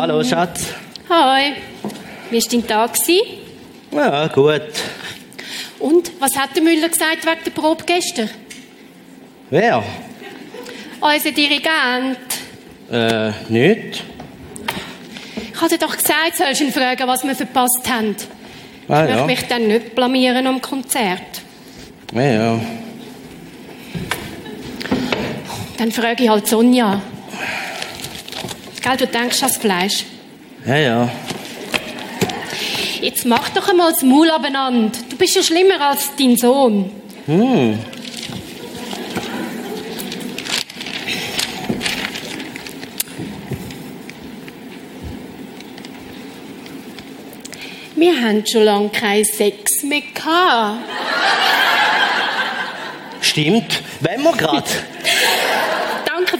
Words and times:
Hallo, 0.00 0.24
Schatz. 0.24 0.64
Hi. 1.10 1.52
Wie 2.30 2.40
war 2.40 2.48
dein 2.50 2.66
Tag? 2.66 2.92
Ja, 3.92 4.26
gut. 4.28 4.62
Und, 5.78 6.10
was 6.18 6.34
hat 6.38 6.56
der 6.56 6.62
Müller 6.62 6.88
gesagt 6.88 7.26
wegen 7.26 7.44
der 7.44 7.50
Probe 7.50 7.84
gestern? 7.84 8.30
Wer? 9.50 9.84
Unser 11.02 11.32
Dirigent. 11.32 12.16
Äh, 12.90 13.32
nicht? 13.50 14.02
Ich 15.52 15.60
hatte 15.60 15.76
doch 15.76 15.94
gesagt, 15.94 16.34
sollst 16.38 16.60
du 16.62 16.64
ihn 16.64 16.72
fragen, 16.72 17.06
was 17.06 17.22
wir 17.22 17.34
verpasst 17.34 17.86
haben. 17.86 18.16
Ah, 18.88 19.04
Ich 19.04 19.10
ja. 19.10 19.16
möchte 19.16 19.26
mich 19.26 19.48
dann 19.48 19.66
nicht 19.68 19.94
blamieren 19.94 20.46
am 20.46 20.62
Konzert. 20.62 21.20
Ja, 22.14 22.22
ja. 22.22 22.60
Dann 25.76 25.92
frage 25.92 26.24
ich 26.24 26.30
halt 26.30 26.46
Sonja. 26.48 27.02
Gell, 28.82 28.96
du 28.96 29.06
denkst 29.06 29.42
an 29.42 29.48
das 29.48 29.56
Fleisch. 29.58 30.04
Ja, 30.66 30.76
ja. 30.76 31.10
Jetzt 33.00 33.24
mach 33.24 33.48
doch 33.50 33.68
einmal 33.68 33.92
das 33.92 34.02
Maul 34.02 34.30
abeinander. 34.30 34.92
Du 35.08 35.16
bist 35.16 35.36
ja 35.36 35.42
schlimmer 35.42 35.80
als 35.80 36.10
dein 36.18 36.36
Sohn. 36.36 36.90
Hm. 37.26 37.78
Wir 47.96 48.18
haben 48.22 48.46
schon 48.46 48.62
lange 48.62 48.88
keinen 48.88 49.26
Sex 49.26 49.82
mehr 49.82 50.00
gehabt. 50.00 50.78
Stimmt. 53.20 53.82
Wenn 54.00 54.22
wir 54.22 54.32
gerade. 54.32 54.64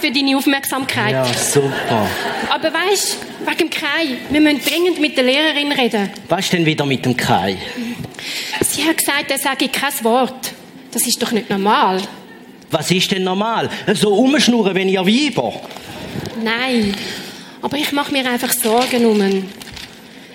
Für 0.01 0.09
deine 0.09 0.35
Aufmerksamkeit. 0.35 1.11
Ja, 1.11 1.25
super. 1.25 2.07
Aber 2.49 2.73
weißt, 2.73 3.17
wegen 3.45 3.57
dem 3.57 3.69
Kai, 3.69 4.17
wir 4.31 4.41
müssen 4.41 4.59
dringend 4.65 4.99
mit 4.99 5.15
der 5.15 5.25
Lehrerin 5.25 5.71
reden. 5.71 6.09
Was 6.27 6.39
ist 6.39 6.53
denn 6.53 6.65
wieder 6.65 6.87
mit 6.87 7.05
dem 7.05 7.15
Kai? 7.15 7.55
Sie 8.61 8.83
hat 8.83 8.97
gesagt, 8.97 9.29
er 9.29 9.37
sage 9.37 9.69
kein 9.69 9.93
Wort. 10.03 10.53
Das 10.91 11.05
ist 11.05 11.21
doch 11.21 11.31
nicht 11.31 11.51
normal. 11.51 12.01
Was 12.71 12.89
ist 12.89 13.11
denn 13.11 13.23
normal? 13.23 13.69
So 13.93 14.15
umschnurren, 14.15 14.73
wenn 14.73 14.89
ihr 14.89 15.05
Weiber. 15.05 15.53
Nein, 16.43 16.95
aber 17.61 17.77
ich 17.77 17.91
mache 17.91 18.11
mir 18.11 18.27
einfach 18.27 18.53
Sorgen 18.53 19.05
um 19.05 19.21
ihn. 19.21 19.49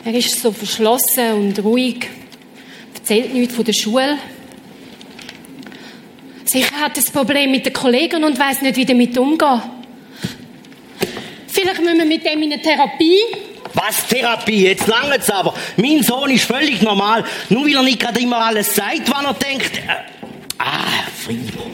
Er 0.04 0.14
ist 0.14 0.40
so 0.40 0.52
verschlossen 0.52 1.32
und 1.32 1.58
ruhig, 1.64 2.06
erzählt 2.94 3.34
nichts 3.34 3.56
von 3.56 3.64
der 3.64 3.72
Schule. 3.72 4.16
Sicher 6.46 6.76
hat 6.76 6.96
ein 6.96 7.04
Problem 7.12 7.50
mit 7.50 7.66
den 7.66 7.72
Kollegen 7.72 8.22
und 8.22 8.38
weiß 8.38 8.62
nicht, 8.62 8.76
wie 8.76 8.86
damit 8.86 9.18
umgehen. 9.18 9.62
Vielleicht 11.48 11.80
müssen 11.80 11.98
wir 11.98 12.04
mit 12.04 12.24
dem 12.24 12.40
in 12.42 12.52
eine 12.52 12.62
Therapie. 12.62 13.18
Was 13.74 14.06
Therapie? 14.06 14.64
Jetzt 14.64 14.86
lange 14.86 15.16
es 15.16 15.28
aber. 15.28 15.54
Mein 15.76 16.02
Sohn 16.02 16.30
ist 16.30 16.44
völlig 16.44 16.82
normal. 16.82 17.24
Nur 17.48 17.64
weil 17.64 17.74
er 17.74 17.82
nicht 17.82 17.98
gerade 17.98 18.20
immer 18.20 18.38
alles 18.38 18.74
sagt, 18.74 19.10
was 19.10 19.24
er 19.24 19.34
denkt. 19.34 19.76
Äh, 19.78 19.80
ah, 20.58 20.84
Frieder. 21.24 21.64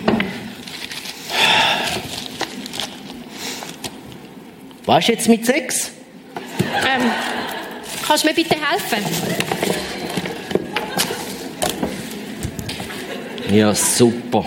Was 4.86 5.04
ist 5.04 5.08
jetzt 5.08 5.28
mit 5.28 5.44
Sex? 5.44 5.92
Ähm, 6.74 7.10
kannst 8.06 8.24
du 8.24 8.28
mir 8.28 8.34
bitte 8.34 8.56
helfen? 8.56 9.04
Ja, 13.50 13.74
super. 13.74 14.46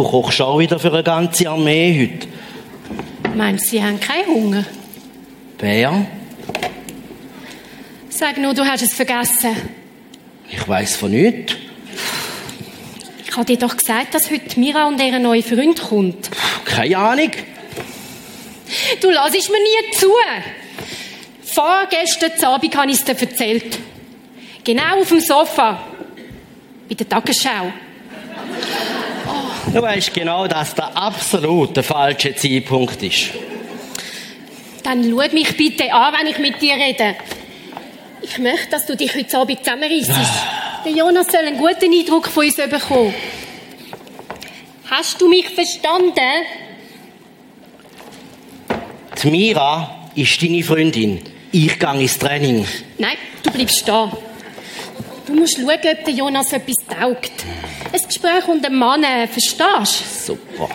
Du 0.00 0.08
kochst 0.08 0.40
auch 0.40 0.58
wieder 0.58 0.78
für 0.78 0.90
eine 0.90 1.02
ganze 1.02 1.46
Armee 1.50 2.10
heute. 2.10 3.36
Meinst 3.36 3.66
du, 3.66 3.70
sie 3.72 3.84
haben 3.84 4.00
keinen 4.00 4.28
Hunger? 4.28 4.64
Wer? 5.58 6.06
Sag 8.08 8.38
nur, 8.38 8.54
du 8.54 8.64
hast 8.64 8.82
es 8.82 8.94
vergessen. 8.94 9.54
Ich 10.48 10.66
weiß 10.66 10.96
von 10.96 11.10
nichts. 11.10 11.54
Ich 13.26 13.36
habe 13.36 13.44
dir 13.44 13.58
doch 13.58 13.76
gesagt, 13.76 14.14
dass 14.14 14.30
heute 14.30 14.58
Mira 14.58 14.88
und 14.88 14.98
ihr 15.02 15.18
neuer 15.18 15.42
Freund 15.42 15.82
kommt. 15.82 16.30
Keine 16.64 16.96
Ahnung. 16.96 17.32
Du 19.02 19.10
lassest 19.10 19.50
mir 19.50 19.58
nie 19.58 19.98
zu. 19.98 20.08
Vorgestern 21.42 22.42
Abend 22.46 22.74
habe 22.74 22.90
ich 22.90 22.96
es 22.96 23.04
dir 23.04 23.20
erzählt. 23.20 23.78
Genau 24.64 25.02
auf 25.02 25.08
dem 25.10 25.20
Sofa. 25.20 25.82
Bei 26.88 26.94
der 26.94 27.06
Tagesschau. 27.06 27.70
Du 29.72 29.80
weißt 29.80 30.12
genau, 30.12 30.48
dass 30.48 30.74
der 30.74 30.96
absolut 30.96 31.76
der 31.76 31.84
falsche 31.84 32.34
Zeitpunkt 32.34 33.00
ist. 33.04 33.30
Dann 34.82 35.04
schau 35.04 35.32
mich 35.32 35.56
bitte 35.56 35.92
an, 35.92 36.12
wenn 36.18 36.26
ich 36.26 36.38
mit 36.38 36.60
dir 36.60 36.74
rede. 36.74 37.14
Ich 38.20 38.36
möchte, 38.38 38.68
dass 38.70 38.86
du 38.86 38.96
dich 38.96 39.14
heute 39.14 39.38
Abend 39.38 39.64
zusammenreissest. 39.64 40.42
Der 40.84 40.92
Jonas 40.92 41.28
soll 41.28 41.40
einen 41.40 41.56
guten 41.56 41.92
Eindruck 41.92 42.26
von 42.26 42.46
uns 42.46 42.56
bekommen. 42.56 43.14
Hast 44.90 45.20
du 45.20 45.28
mich 45.28 45.48
verstanden? 45.48 46.18
Die 49.22 49.30
Mira 49.30 50.08
ist 50.16 50.42
deine 50.42 50.64
Freundin. 50.64 51.20
Ich 51.52 51.78
gehe 51.78 52.00
ins 52.00 52.18
Training. 52.18 52.66
Nein, 52.98 53.16
du 53.44 53.50
bleibst 53.52 53.86
da. 53.86 54.10
Du 55.30 55.36
musst 55.36 55.56
schauen, 55.56 55.68
ob 55.68 56.04
der 56.04 56.12
Jonas 56.12 56.52
etwas 56.52 56.74
taugt. 56.88 57.44
Ein 57.92 58.00
Gespräch 58.04 58.48
unter 58.48 58.66
einem 58.66 58.78
Mann, 58.78 59.04
äh, 59.04 59.28
verstehst 59.28 60.26
Super. 60.26 60.68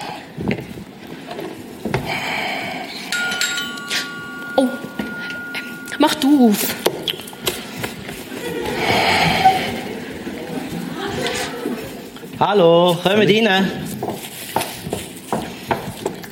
Oh, 4.56 4.68
mach 6.00 6.16
du 6.16 6.50
auf. 6.50 6.76
Hallo, 12.40 12.98
kommt 13.04 13.30
rein. 13.30 13.72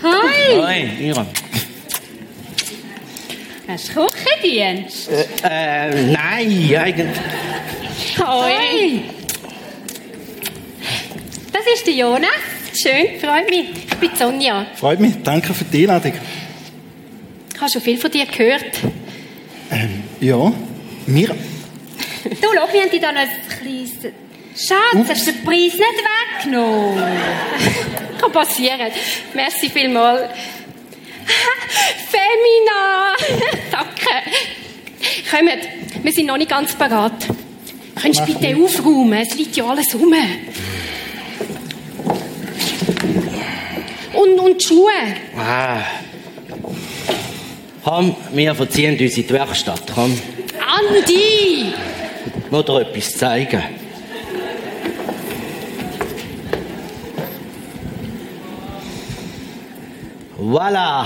Hi! 0.02 0.62
Hi, 0.62 0.90
Mira. 0.98 1.26
Hast 3.68 3.94
du 3.94 4.06
Küchendienst? 4.06 5.10
Äh, 5.10 5.90
äh, 5.90 6.06
nein, 6.06 6.76
eigentlich. 6.78 7.20
Hi! 8.20 9.02
Das 11.52 11.62
ist 11.74 11.86
der 11.86 11.94
Jonas. 11.94 12.30
Schön, 12.76 13.20
freut 13.20 13.50
mich. 13.50 13.70
Ich 13.88 13.96
bin 13.98 14.12
Sonja. 14.16 14.66
Freut 14.76 15.00
mich, 15.00 15.14
danke 15.24 15.54
für 15.54 15.64
die 15.66 15.84
Einladung. 15.84 16.14
Ich 17.54 17.62
habe 17.62 17.72
schon 17.72 17.82
viel 17.82 17.98
von 17.98 18.12
dir 18.12 18.26
gehört. 18.26 18.80
Ähm, 19.72 20.04
ja, 20.20 20.52
mir. 21.06 21.28
Du, 21.28 22.48
schau, 22.54 22.74
wir 22.74 22.82
haben 22.82 22.92
dir 22.92 23.02
da 23.02 23.12
noch 23.12 23.22
ein 23.22 23.30
kleines... 23.60 24.14
Schatz, 24.56 25.10
hast 25.10 25.28
du 25.28 25.32
den 25.32 25.44
Preis 25.44 25.74
nicht 25.74 25.82
weggenommen? 25.82 27.04
Kann 28.20 28.32
passieren. 28.32 28.92
Merci 29.34 29.70
vielmals. 29.70 30.22
Femina! 32.12 33.16
Danke. 33.72 34.30
Kommt, 35.30 36.04
wir 36.04 36.12
sind 36.12 36.28
noch 36.28 36.38
nicht 36.38 36.50
ganz 36.50 36.74
parat. 36.76 37.14
Könntest 38.04 38.28
du 38.28 38.34
bitte 38.34 38.54
nichts. 38.54 38.80
aufräumen? 38.80 39.14
Es 39.14 39.34
liegt 39.36 39.56
ja 39.56 39.66
alles 39.66 39.96
rum. 39.96 40.14
Und, 44.14 44.40
und 44.40 44.62
die 44.62 44.66
Schuhe. 44.66 44.92
Ah. 45.38 45.84
Komm, 47.82 48.14
wir 48.34 48.54
verziehen 48.56 49.00
uns 49.00 49.18
in 49.18 49.26
die 49.26 49.30
Werkstatt. 49.30 49.84
Komm, 49.96 50.20
Andi! 50.60 51.74
ich 52.46 52.52
muss 52.52 52.66
dir 52.66 52.82
etwas 52.82 53.18
zeigen. 53.18 53.64
Voilà. 60.38 61.06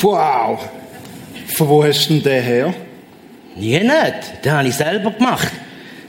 Wow! 0.00 0.60
Von 1.54 1.68
wo 1.68 1.84
hast 1.84 2.08
du 2.08 2.14
denn 2.14 2.22
den 2.22 2.42
her? 2.42 2.74
Nie 3.56 3.78
nicht. 3.80 4.44
Den 4.44 4.52
habe 4.52 4.68
ich 4.68 4.74
selber 4.74 5.10
gemacht. 5.10 5.48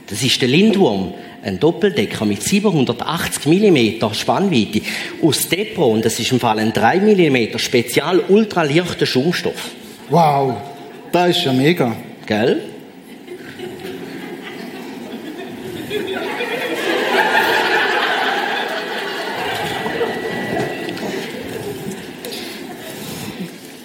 Das 0.08 0.22
ist 0.22 0.40
der 0.40 0.48
Lindwurm. 0.48 1.14
Ein 1.42 1.60
Doppeldecker 1.60 2.24
mit 2.24 2.42
780 2.42 3.44
mm 3.44 4.14
Spannweite 4.14 4.80
aus 5.22 5.48
Depro 5.48 5.88
und 5.92 6.04
das 6.04 6.18
ist 6.18 6.32
im 6.32 6.40
Fall 6.40 6.58
ein 6.58 6.72
3 6.72 7.00
mm 7.00 7.58
spezial 7.58 8.20
ultraleichter 8.28 9.04
Schaumstoff. 9.04 9.70
Wow! 10.08 10.54
Das 11.12 11.36
ist 11.36 11.44
ja 11.44 11.52
mega. 11.52 11.94
Gell? 12.26 12.62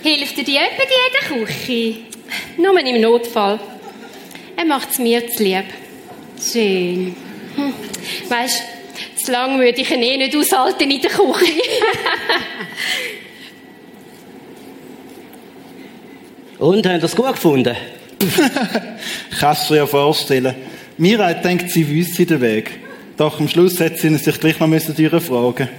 Hilft 0.02 0.38
dir 0.38 0.44
die 0.46 0.52
jemand 0.54 0.72
in 0.80 1.36
jeder 1.36 1.46
Küche? 1.46 2.10
Nur 2.60 2.78
im 2.80 3.02
Notfall. 3.02 3.60
Er 4.58 4.66
macht 4.66 4.92
es 4.92 5.00
mir 5.00 5.26
zu 5.30 5.44
lieb. 5.44 5.64
Schön. 6.42 7.16
Hm. 7.56 7.74
Weißt 8.28 8.64
zu 9.24 9.32
lang 9.32 9.58
würde 9.60 9.80
ich 9.82 9.90
ihn 9.92 10.04
eh 10.04 10.18
nicht 10.18 10.36
aushalten 10.36 10.92
in 10.92 11.02
der 11.02 11.10
Küche. 11.10 11.54
Und, 16.60 16.86
habt 16.86 17.02
ihr 17.02 17.04
es 17.06 17.16
gut 17.16 17.32
gefunden? 17.32 17.74
Kannst 19.40 19.70
du 19.70 19.76
dir 19.76 19.80
ja 19.80 19.88
vorstellen. 19.88 20.54
Mira 20.98 21.34
denkt, 21.34 21.72
sie 21.72 21.88
wüsste 21.90 22.26
den 22.26 22.42
Weg. 22.42 22.72
Doch 23.16 23.40
am 23.40 23.48
Schluss 23.48 23.80
hätte 23.80 23.98
sie 23.98 24.18
sich 24.18 24.38
gleich 24.38 24.60
noch 24.60 24.68
müssen 24.68 24.94
durchfragen 24.94 25.70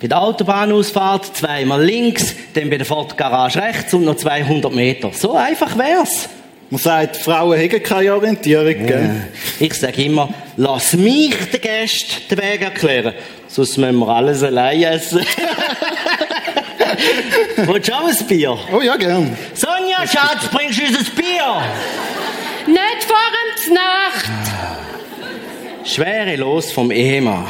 Bei 0.00 0.08
der 0.08 0.22
Autobahnausfahrt 0.22 1.36
zweimal 1.36 1.84
links, 1.84 2.34
dann 2.54 2.70
bei 2.70 2.78
der 2.78 2.86
Ford 2.86 3.18
Garage 3.18 3.60
rechts 3.60 3.92
und 3.92 4.04
noch 4.04 4.16
200 4.16 4.72
Meter. 4.72 5.10
So 5.12 5.34
einfach 5.34 5.76
wär's. 5.76 6.28
Man 6.70 6.80
sagt, 6.80 7.16
Frauen 7.18 7.58
haben 7.58 7.82
keine 7.82 8.14
Orientierung, 8.14 8.86
gell? 8.86 9.28
Ich 9.58 9.74
sage 9.74 10.04
immer, 10.04 10.30
lass 10.56 10.94
mich 10.94 11.34
den 11.52 11.60
Gästen 11.60 12.22
den 12.30 12.38
Weg 12.38 12.62
erklären. 12.62 13.12
Sonst 13.48 13.76
müssen 13.76 13.98
wir 13.98 14.08
alles 14.08 14.42
allein 14.42 14.82
essen. 14.82 15.20
Willst 17.56 17.88
du 17.88 17.92
auch 17.92 18.08
ein 18.08 18.26
Bier? 18.26 18.56
Oh 18.72 18.80
ja, 18.80 18.96
gern. 18.96 19.36
Sonja, 19.52 20.06
Schatz, 20.06 20.48
bringst 20.50 20.78
du 20.78 20.84
uns 20.86 20.98
ein 20.98 21.06
Bier? 21.16 21.62
nicht 22.66 23.04
vor 23.04 23.16
dem 23.66 23.74
Nacht. 23.74 24.30
Schwere 25.84 26.36
Los 26.36 26.72
vom 26.72 26.90
Ehemann. 26.90 27.46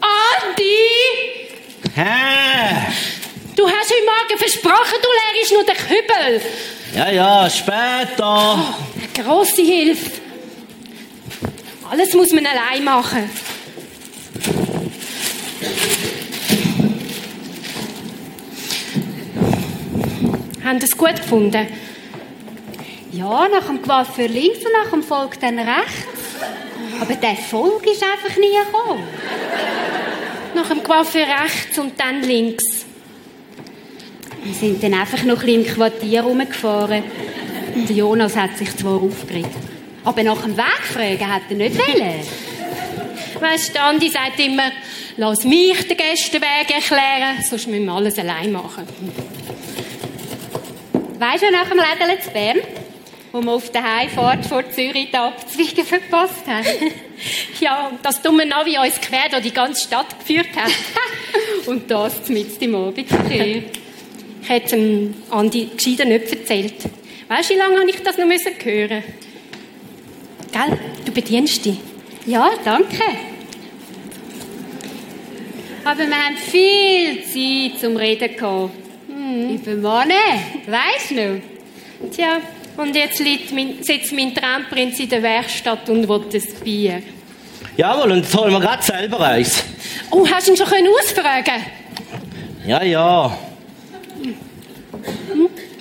Andi! 0.00 0.64
Hä? 1.94 2.04
Du 3.56 3.66
hast 3.66 3.90
heute 3.90 4.04
Morgen 4.04 4.27
versprochen, 4.38 4.98
du 5.02 5.08
lehrst 5.36 5.52
nur 5.52 5.64
den 5.64 5.76
Kübel. 5.76 6.42
Ja, 6.94 7.10
ja, 7.10 7.50
später. 7.50 8.74
Eine 8.96 9.24
grosse 9.24 9.62
Hilfe. 9.62 10.20
Alles 11.90 12.12
muss 12.14 12.32
man 12.32 12.46
allein 12.46 12.84
machen. 12.84 13.30
Haben 20.64 20.80
Sie 20.80 20.86
es 20.86 20.96
gut 20.98 21.16
gefunden? 21.16 21.66
Ja, 23.10 23.48
nach 23.48 23.66
dem 23.66 23.80
Coiffeur 23.80 24.28
links 24.28 24.58
und 24.58 24.72
nach 24.84 24.90
dem 24.90 25.02
Volk 25.02 25.40
dann 25.40 25.58
rechts. 25.58 26.04
Aber 27.00 27.14
der 27.14 27.36
Volk 27.36 27.86
ist 27.86 28.02
einfach 28.02 28.36
nie 28.36 28.50
gekommen. 28.50 29.02
Nach 30.54 30.68
dem 30.68 30.82
Coiffeur 30.82 31.26
rechts 31.26 31.78
und 31.78 31.98
dann 31.98 32.22
links. 32.22 32.77
Wir 34.44 34.54
sind 34.54 34.82
dann 34.82 34.94
einfach 34.94 35.22
noch 35.24 35.40
ein 35.40 35.46
bisschen 35.46 35.64
im 35.64 35.74
Quartier 35.74 36.22
rumgefahren. 36.22 37.02
Der 37.74 37.96
Jonas 37.96 38.36
hat 38.36 38.56
sich 38.56 38.74
zwar 38.76 39.00
aufgeregt. 39.00 39.50
Aber 40.04 40.22
nach 40.22 40.42
dem 40.42 40.56
Weg 40.56 40.82
fragen 40.84 41.34
hat 41.34 41.42
er 41.50 41.56
nicht 41.56 41.76
wollen. 41.76 42.20
Weißt 43.40 43.74
du, 43.74 43.80
Andi 43.80 44.08
sagt 44.08 44.40
immer, 44.40 44.70
lass 45.16 45.44
mich 45.44 45.86
den 45.86 45.96
Gästen 45.96 46.40
den 46.40 46.42
Weg 46.42 46.74
erklären, 46.74 47.42
sonst 47.48 47.66
müssen 47.68 47.84
wir 47.84 47.92
alles 47.92 48.18
allein 48.18 48.50
machen. 48.50 48.84
Weißt 51.18 51.42
du, 51.42 51.50
nach 51.50 51.68
dem 51.68 51.78
Lädel 51.78 52.22
zu 52.22 52.30
Bern, 52.30 52.58
wo 53.32 53.42
wir 53.42 53.52
auf 53.52 53.70
der 53.70 53.82
Heimfahrt 53.82 54.46
vor 54.46 54.68
Zürich 54.70 55.10
die 55.10 55.16
Abzweigung 55.16 55.84
verpasst 55.84 56.46
haben? 56.46 56.66
Ja, 57.60 57.88
und 57.88 57.98
das 58.04 58.22
dumme 58.22 58.46
Navi 58.46 58.78
uns 58.78 59.00
quer 59.00 59.28
durch 59.28 59.42
die 59.42 59.52
ganze 59.52 59.82
Stadt 59.82 60.16
geführt 60.20 60.54
hat. 60.54 60.70
Und 61.66 61.90
das 61.90 62.28
mit 62.28 62.60
dem 62.60 62.76
Abendverkehr. 62.76 63.64
Ich 64.48 64.54
hätte 64.54 64.76
dem 64.76 65.14
Andi 65.28 65.68
gescheiter 65.76 66.06
nicht 66.06 66.32
erzählt. 66.32 66.72
Weißt 67.28 67.50
du, 67.50 67.54
wie 67.54 67.58
lange 67.58 67.80
habe 67.80 67.90
ich 67.90 68.02
das 68.02 68.16
noch 68.16 68.24
müssen 68.24 68.54
hören? 68.64 69.02
Gell? 70.50 70.78
Du 71.04 71.12
bedienst 71.12 71.66
dich. 71.66 71.76
Ja, 72.24 72.48
danke. 72.64 73.04
Aber 75.84 75.98
wir 75.98 76.06
haben 76.06 76.36
viel 76.38 77.24
Zeit 77.24 77.78
zum 77.78 77.98
Reden 77.98 78.34
gehabt. 78.34 78.70
Über 79.06 79.74
Männer, 79.74 80.14
weisst 80.66 81.10
du 81.10 81.14
noch? 81.14 82.10
Tja, 82.10 82.40
und 82.78 82.96
jetzt 82.96 83.20
liegt 83.20 83.52
mein, 83.52 83.82
sitzt 83.82 84.14
mein 84.14 84.34
Traumprinz 84.34 84.98
in 84.98 85.10
der 85.10 85.22
Werkstatt 85.22 85.90
und 85.90 86.08
will 86.08 86.24
das 86.32 86.46
Bier. 86.54 87.02
Jawohl, 87.76 88.12
und 88.12 88.22
jetzt 88.22 88.34
holen 88.34 88.52
wir 88.52 88.60
gerade 88.60 88.82
selber 88.82 89.20
eins. 89.20 89.62
Oh, 90.10 90.26
hast 90.26 90.46
du 90.46 90.52
ihn 90.52 90.56
schon 90.56 90.68
können 90.68 90.88
ausfragen 90.88 91.66
Ja, 92.66 92.82
ja. 92.82 93.38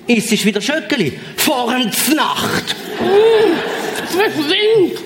Ist 0.07 0.31
es 0.31 0.45
wieder 0.45 0.61
Schöckeli? 0.61 1.19
Vor 1.35 1.69
der 1.69 2.15
Nacht. 2.15 2.75
Verschwind! 4.07 4.99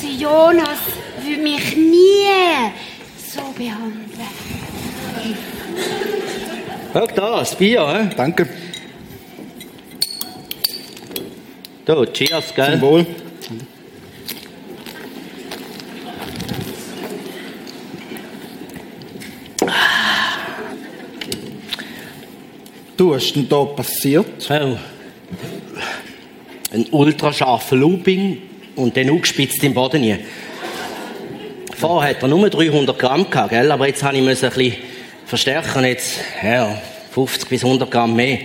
Der 0.00 0.10
Jonas 0.10 0.78
würde 1.22 1.42
mich 1.42 1.76
nie 1.76 2.70
so 3.16 3.42
behandeln. 3.56 4.10
Schau 6.92 7.06
da, 7.06 7.38
das 7.40 7.56
Bier, 7.56 7.86
hä? 7.88 8.14
Danke. 8.16 8.48
Da, 11.84 12.06
cheers, 12.06 12.54
gell? 12.54 12.72
Zum 12.72 12.80
Wohl. 12.82 13.06
Du, 23.04 23.10
was 23.10 23.24
ist 23.24 23.36
denn 23.36 23.46
da 23.46 23.66
passiert? 23.66 24.48
Oh. 24.48 24.78
Ein 26.72 26.86
ultrascharfer 26.90 27.76
Looping 27.76 28.38
und 28.76 28.96
dann 28.96 29.10
aufgespitzt 29.10 29.62
im 29.62 29.74
Boden 29.74 30.02
hier. 30.02 30.20
Vorher 31.76 32.16
hat 32.16 32.22
er 32.22 32.28
nur 32.28 32.48
300 32.48 32.98
Gramm 32.98 33.28
gehabt, 33.28 33.50
gell? 33.50 33.70
aber 33.70 33.88
jetzt 33.88 34.02
habe 34.02 34.16
ich 34.16 34.22
ein 34.22 34.26
bisschen 34.26 34.72
verstärken, 35.26 35.84
jetzt 35.84 36.18
ja, 36.42 36.80
50 37.10 37.46
bis 37.46 37.62
100 37.62 37.90
Gramm 37.90 38.16
mehr. 38.16 38.38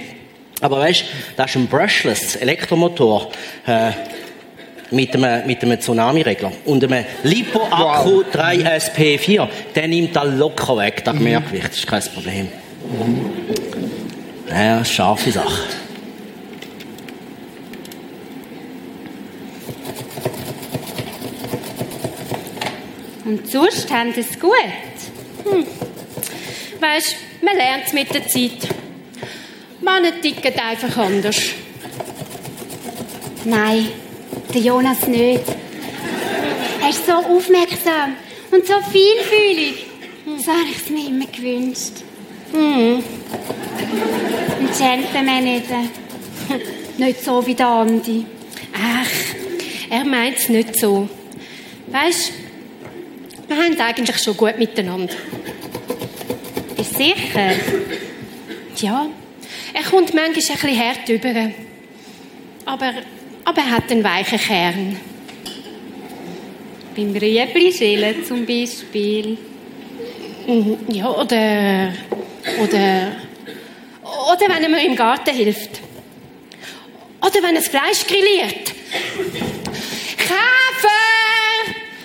Aber 0.60 0.80
weißt, 0.80 1.06
das 1.38 1.52
ist 1.52 1.56
ein 1.56 1.68
Brushless 1.68 2.36
Elektromotor 2.36 3.32
äh, 3.66 3.92
mit 4.92 5.16
einem, 5.16 5.48
mit 5.48 5.64
einem 5.64 5.80
Tsunami-Regler 5.80 6.52
und 6.66 6.84
einem 6.84 7.06
Lipo-Akku 7.24 8.24
3SP4. 8.24 9.48
Der 9.74 9.88
nimmt 9.88 10.18
da 10.18 10.24
locker 10.24 10.76
weg, 10.76 11.02
das 11.06 11.16
Mehrgewicht, 11.16 11.70
das 11.70 11.78
ist 11.78 11.88
kein 11.88 12.04
Problem. 12.14 12.50
Ja, 14.50 14.84
scharfe 14.84 15.32
Sache. 15.32 15.64
Und 23.26 23.48
sonst 23.48 23.92
haben 23.92 24.12
sie 24.14 24.22
es 24.22 24.40
gut. 24.40 24.52
Weißt 26.80 27.16
du, 27.16 27.46
man 27.46 27.56
lernt 27.56 27.84
es 27.86 27.94
mit 27.94 28.12
der 28.12 28.28
Zeit. 28.28 28.68
Männer 29.82 30.20
ticken 30.20 30.58
einfach 30.60 30.98
anders. 30.98 31.38
Nein, 33.46 33.88
der 34.54 34.62
Jonas 34.62 35.06
nicht. 35.06 35.44
Er 36.82 36.90
ist 36.90 37.06
so 37.06 37.14
aufmerksam 37.14 38.16
und 38.52 38.66
so 38.66 38.74
feinfühlig. 38.74 39.86
So 40.26 40.52
habe 40.52 40.70
ich 40.72 40.78
es 40.78 40.90
mir 40.90 41.08
immer 41.08 41.28
gewünscht. 41.28 42.04
Mhm. 42.54 43.04
Ein 44.60 44.70
Gentleman 44.78 45.46
eben. 45.58 45.90
Nicht 46.98 47.24
so 47.24 47.46
wie 47.46 47.56
der 47.56 47.68
Andi. 47.68 48.26
Ach, 48.74 49.10
er 49.90 50.06
meint 50.06 50.38
es 50.38 50.50
nicht 50.50 50.78
so. 50.80 51.08
Weißt 51.88 52.32
du, 53.48 53.56
wir 53.56 53.64
haben 53.64 53.80
eigentlich 53.80 54.18
schon 54.18 54.36
gut 54.38 54.58
miteinander. 54.58 55.14
Bist 56.76 56.94
du 56.94 57.04
sicher? 57.04 57.52
Ja, 58.78 59.08
er 59.74 59.84
kommt 59.84 60.14
manchmal 60.14 60.26
ein 60.26 60.34
bisschen 60.34 60.80
hart 60.80 61.10
rüber. 61.10 61.52
Aber, 62.66 62.94
aber 63.46 63.62
er 63.62 63.72
hat 63.72 63.92
einen 63.92 64.04
weichen 64.04 64.38
Kern. 64.40 64.96
Beim 66.96 67.12
Rüebli 67.16 67.72
schälen 67.74 68.26
zum 68.26 68.46
Beispiel. 68.46 69.38
Mhm, 70.48 70.78
Ja, 70.90 71.10
oder, 71.10 71.94
oder, 72.58 73.12
oder 74.04 74.48
wenn 74.48 74.64
er 74.64 74.70
mir 74.70 74.86
im 74.86 74.96
Garten 74.96 75.34
hilft. 75.36 75.82
Oder 77.22 77.36
wenn 77.36 77.56
er 77.56 77.62
das 77.62 77.68
Fleisch 77.68 78.06
grilliert. 78.08 78.74
Käfer! 80.18 80.90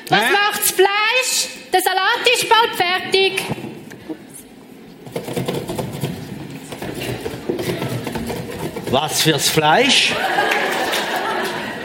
Was 0.09 0.21
Hä? 0.21 0.33
macht 0.33 0.61
das 0.61 0.71
Fleisch? 0.71 1.49
Der 1.73 1.81
Salat 1.81 2.29
ist 2.35 2.49
bald 2.49 2.75
fertig. 2.77 3.43
Was 8.91 9.23
fürs 9.23 9.49
Fleisch? 9.49 10.13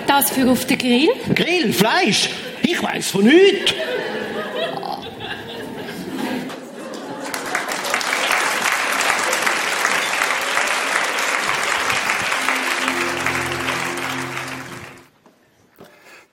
das 0.09 0.31
für 0.31 0.49
auf 0.49 0.65
den 0.65 0.77
Grill? 0.77 1.09
Grill, 1.35 1.71
Fleisch? 1.71 2.29
Ich 2.63 2.81
weiß 2.81 3.11
von 3.11 3.25
nichts. 3.25 3.73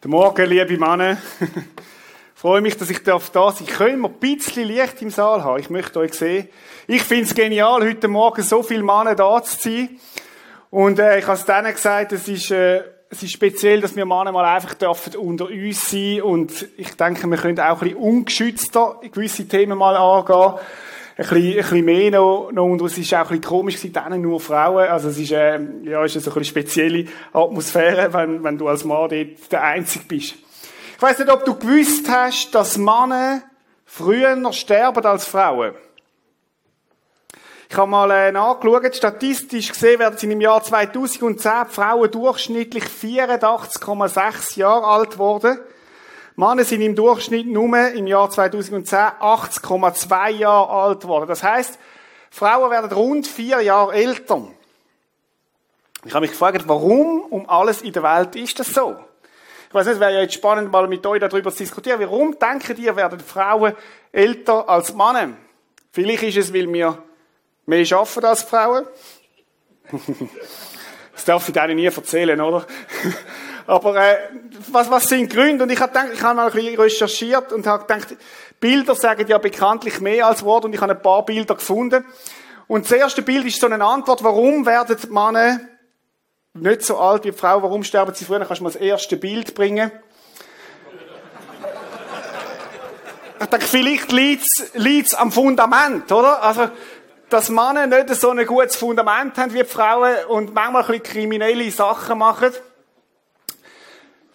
Guten 0.06 0.18
Morgen, 0.18 0.46
liebe 0.48 0.78
Männer. 0.78 1.16
Ich 1.40 1.48
freue 2.36 2.60
mich, 2.60 2.76
dass 2.76 2.90
ich 2.90 3.02
da 3.02 3.18
sein 3.18 3.30
darf. 3.32 3.60
Ich 3.60 3.66
könnte 3.66 4.06
ein 4.06 4.12
bisschen 4.20 4.68
Licht 4.68 5.02
im 5.02 5.10
Saal 5.10 5.42
haben. 5.42 5.58
Ich 5.58 5.68
möchte 5.68 5.98
euch 5.98 6.14
sehen. 6.14 6.48
Ich 6.86 7.02
finde 7.02 7.24
es 7.24 7.34
genial, 7.34 7.82
heute 7.82 8.06
Morgen 8.06 8.40
so 8.42 8.62
viele 8.62 8.84
Männer 8.84 9.16
da 9.16 9.42
zu 9.42 9.56
sein. 9.58 9.98
Und 10.70 11.00
äh, 11.00 11.18
ich 11.18 11.26
habe 11.26 11.36
es 11.36 11.44
denen 11.44 11.72
gesagt, 11.72 12.12
es 12.12 12.28
ist, 12.28 12.52
äh, 12.52 12.84
es 13.10 13.24
ist 13.24 13.32
speziell, 13.32 13.80
dass 13.80 13.96
wir 13.96 14.06
Männer 14.06 14.30
mal 14.30 14.44
einfach 14.44 14.74
dürfen 14.74 15.16
unter 15.16 15.46
uns 15.46 15.90
sein 15.90 16.22
Und 16.22 16.68
ich 16.76 16.94
denke, 16.94 17.26
wir 17.26 17.38
können 17.38 17.58
auch 17.58 17.82
ein 17.82 17.88
bisschen 17.88 17.96
ungeschützter 17.96 19.00
gewisse 19.10 19.48
Themen 19.48 19.76
mal 19.76 19.96
angehen. 19.96 20.54
Bisschen, 21.16 21.36
ein 21.36 21.56
bisschen 21.56 21.84
mehr 21.84 22.10
noch, 22.10 22.50
noch 22.52 22.66
und 22.66 22.82
es 22.82 22.98
ist 22.98 23.14
auch 23.14 23.20
ein 23.20 23.28
bisschen 23.28 23.44
komisch 23.44 23.80
gewesen, 23.80 24.20
nur 24.20 24.38
Frauen. 24.38 24.86
Also 24.88 25.08
es 25.08 25.18
ist, 25.18 25.32
äh, 25.32 25.58
ja, 25.84 26.04
ist 26.04 26.28
eine 26.28 26.44
spezielle 26.44 27.06
Atmosphäre, 27.32 28.12
wenn, 28.12 28.44
wenn 28.44 28.58
du 28.58 28.68
als 28.68 28.84
Mann 28.84 29.08
dort 29.08 29.50
der 29.50 29.62
Einzige 29.62 30.04
bist. 30.04 30.34
Ich 30.96 31.02
weiß 31.02 31.18
nicht, 31.18 31.30
ob 31.30 31.44
du 31.46 31.54
gewusst 31.54 32.06
hast, 32.10 32.54
dass 32.54 32.76
Männer 32.76 33.42
früher 33.86 34.36
noch 34.36 34.52
sterben 34.52 35.06
als 35.06 35.24
Frauen. 35.26 35.74
Ich 37.68 37.76
habe 37.76 37.90
mal 37.90 38.10
äh, 38.10 38.30
nachgeschaut, 38.30 38.94
statistisch 38.94 39.72
gesehen 39.72 39.98
werden 39.98 40.18
sie 40.18 40.30
im 40.30 40.40
Jahr 40.40 40.62
2010 40.62 41.66
Frauen 41.68 42.10
durchschnittlich 42.10 42.84
84,6 42.84 44.58
Jahre 44.58 44.86
alt 44.86 45.18
worden. 45.18 45.58
Männer 46.36 46.64
sind 46.64 46.82
im 46.82 46.94
Durchschnitt 46.94 47.46
nur 47.46 47.88
im 47.88 48.06
Jahr 48.06 48.28
2010 48.28 48.84
80,2 48.84 50.28
Jahre 50.30 50.68
alt 50.68 51.06
worden. 51.06 51.28
Das 51.28 51.42
heißt, 51.42 51.78
Frauen 52.30 52.70
werden 52.70 52.92
rund 52.92 53.26
vier 53.26 53.62
Jahre 53.62 53.94
älter. 53.94 54.46
Ich 56.04 56.12
habe 56.12 56.20
mich 56.20 56.32
gefragt, 56.32 56.62
warum 56.66 57.22
um 57.22 57.48
alles 57.48 57.80
in 57.80 57.92
der 57.94 58.02
Welt 58.02 58.36
ist 58.36 58.60
das 58.60 58.68
so? 58.68 58.96
Ich 59.68 59.74
weiß 59.74 59.86
nicht, 59.86 59.98
wäre 59.98 60.12
ja 60.12 60.20
jetzt 60.20 60.34
spannend, 60.34 60.70
mal 60.70 60.86
mit 60.86 61.04
euch 61.06 61.20
darüber 61.20 61.50
zu 61.50 61.58
diskutieren. 61.58 62.00
Warum 62.00 62.38
denken 62.38 62.76
ihr, 62.76 62.94
werden 62.94 63.18
Frauen 63.18 63.74
älter 64.12 64.68
als 64.68 64.94
Männer? 64.94 65.30
Vielleicht 65.90 66.22
ist 66.22 66.36
es, 66.36 66.54
weil 66.54 66.70
wir 66.70 67.02
mehr 67.64 67.98
arbeiten 67.98 68.24
als 68.26 68.42
Frauen. 68.42 68.84
das 71.14 71.24
darf 71.24 71.48
ich 71.48 71.54
denen 71.54 71.76
nie 71.76 71.86
erzählen, 71.86 72.38
oder? 72.40 72.66
Aber 73.66 73.96
äh, 73.96 74.16
was, 74.70 74.90
was 74.90 75.08
sind 75.08 75.32
Gründe? 75.32 75.64
Und 75.64 75.70
ich 75.70 75.80
habe 75.80 75.92
gedacht, 75.92 76.08
ich 76.12 76.22
habe 76.22 76.36
mal 76.36 76.46
ein 76.46 76.52
bisschen 76.52 76.80
recherchiert 76.80 77.52
und 77.52 77.66
habe 77.66 77.84
gedacht, 77.86 78.16
Bilder 78.60 78.94
sagen 78.94 79.26
ja 79.26 79.38
bekanntlich 79.38 80.00
mehr 80.00 80.26
als 80.26 80.44
Worte 80.44 80.68
und 80.68 80.74
ich 80.74 80.80
habe 80.80 80.92
ein 80.92 81.02
paar 81.02 81.24
Bilder 81.24 81.54
gefunden. 81.54 82.04
Und 82.68 82.84
das 82.84 82.92
erste 82.92 83.22
Bild 83.22 83.44
ist 83.46 83.60
so 83.60 83.66
eine 83.66 83.84
Antwort, 83.84 84.22
warum 84.24 84.66
werden 84.66 84.96
Männer 85.10 85.60
nicht 86.60 86.82
so 86.82 86.98
alt 86.98 87.24
wie 87.24 87.30
die 87.30 87.36
Frau. 87.36 87.62
Warum 87.62 87.84
sterben 87.84 88.14
sie 88.14 88.24
früher? 88.24 88.38
Dann 88.38 88.48
kannst 88.48 88.60
du 88.60 88.64
mal 88.64 88.72
das 88.72 88.80
erste 88.80 89.16
Bild 89.16 89.54
bringen. 89.54 89.90
Ich 93.38 93.46
denke, 93.48 93.66
vielleicht 93.66 94.12
liegt 94.12 95.06
es 95.06 95.14
am 95.14 95.30
Fundament, 95.30 96.10
oder? 96.10 96.42
Also, 96.42 96.70
dass 97.28 97.50
Männer 97.50 97.86
nicht 97.86 98.14
so 98.14 98.30
ein 98.30 98.46
gutes 98.46 98.76
Fundament 98.76 99.36
haben 99.36 99.52
wie 99.52 99.62
Frauen 99.62 100.24
und 100.28 100.54
manchmal 100.54 100.82
ein 100.82 100.88
bisschen 100.88 101.02
kriminelle 101.02 101.70
Sachen 101.70 102.16
machen. 102.16 102.52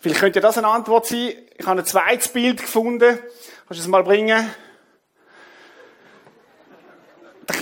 Vielleicht 0.02 0.20
könnte 0.20 0.42
das 0.42 0.58
eine 0.58 0.68
Antwort 0.68 1.06
sein. 1.06 1.34
Ich 1.56 1.66
habe 1.66 1.80
ein 1.80 1.86
zweites 1.86 2.28
Bild 2.30 2.60
gefunden. 2.60 3.20
Kannst 3.68 3.80
du 3.80 3.84
es 3.84 3.88
mal 3.88 4.04
bringen? 4.04 4.50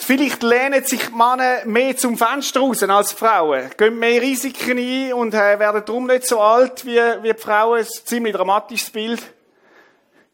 Vielleicht 0.01 0.41
lehnen 0.41 0.83
sich 0.85 1.11
Männer 1.11 1.65
mehr 1.65 1.97
zum 1.97 2.17
Fenster 2.17 2.61
raus 2.61 2.81
als 2.81 3.11
Frauen, 3.11 3.69
gehen 3.77 3.99
mehr 3.99 4.21
Risiken 4.21 4.77
ein 4.77 5.13
und 5.13 5.33
äh, 5.33 5.59
werden 5.59 5.83
darum 5.85 6.07
nicht 6.07 6.25
so 6.25 6.39
alt 6.39 6.85
wie, 6.85 6.97
wie 6.97 7.33
die 7.33 7.39
Frauen. 7.39 7.79
Ein 7.79 7.85
ziemlich 8.05 8.33
dramatisches 8.33 8.89
Bild. 8.89 9.21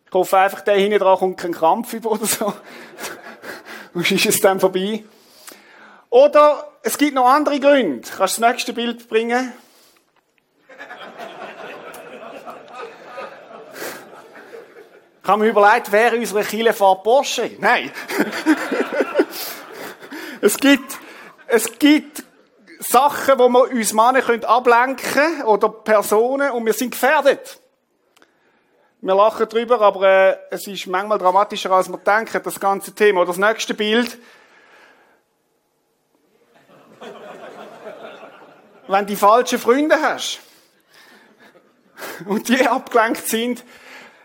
Ich 0.05 0.13
hoffe 0.13 0.38
einfach, 0.38 0.62
der 0.62 0.75
hinten 0.75 1.00
dran 1.00 1.17
kommt 1.17 1.38
kein 1.38 1.53
Krampf 1.53 1.93
über 1.93 2.12
oder 2.12 2.25
so. 2.25 2.53
und 3.93 4.12
ist 4.12 4.25
es 4.25 4.39
dann 4.39 4.59
vorbei. 4.59 5.03
Oder 6.09 6.71
es 6.83 6.97
gibt 6.97 7.15
noch 7.15 7.27
andere 7.27 7.59
Gründe. 7.59 8.07
Kannst 8.15 8.38
du 8.38 8.41
das 8.41 8.51
nächste 8.51 8.74
Bild 8.74 9.09
bringen? 9.09 9.53
Ich 15.25 15.29
habe 15.32 15.41
mir 15.41 15.50
überlegt, 15.50 15.91
wer 15.91 16.13
unsere 16.13 16.44
Kille 16.44 16.72
fährt 16.72 17.01
Porsche? 17.01 17.50
Nein. 17.58 17.91
Es 20.39 20.58
gibt, 20.60 21.00
es 21.48 21.79
gibt 21.79 22.24
Sachen, 22.77 23.39
wo 23.39 23.50
wir 23.50 23.72
uns 23.72 23.94
Männer 23.94 24.22
ablenken 24.48 25.12
können 25.12 25.41
oder 25.46 25.70
Personen 25.70 26.51
und 26.51 26.63
wir 26.67 26.74
sind 26.74 26.91
gefährdet. 26.91 27.60
Wir 29.01 29.15
lachen 29.15 29.50
drüber, 29.50 29.82
aber 29.82 30.03
äh, 30.08 30.38
es 30.51 30.67
ist 30.67 30.86
manchmal 30.86 31.17
dramatischer, 31.17 31.72
als 31.72 31.89
wir 31.89 31.98
denken, 31.98 32.44
das 32.44 32.60
ganze 32.60 32.94
Thema. 32.94 33.22
Oder 33.22 33.29
das 33.29 33.38
nächste 33.38 33.74
Bild. 33.74 34.20
Wenn 38.88 39.08
du 39.08 39.15
falschen 39.15 39.58
Freunde 39.58 40.00
hast 40.00 40.39
und 42.27 42.48
die 42.48 42.67
abgelenkt 42.67 43.27
sind, 43.27 43.63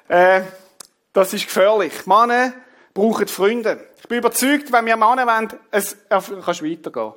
äh, 0.08 0.42
das 1.12 1.32
ist 1.32 1.46
gefährlich. 1.46 2.06
Männer 2.06 2.52
brauchen 2.94 3.28
Freunde. 3.28 3.88
Ich 4.00 4.08
bin 4.08 4.18
überzeugt, 4.18 4.72
wenn 4.72 4.86
wir 4.86 4.96
Männer 4.96 5.26
wollen, 5.26 5.52
es, 5.70 5.96
kannst 6.08 6.62
weitergehen. 6.62 7.12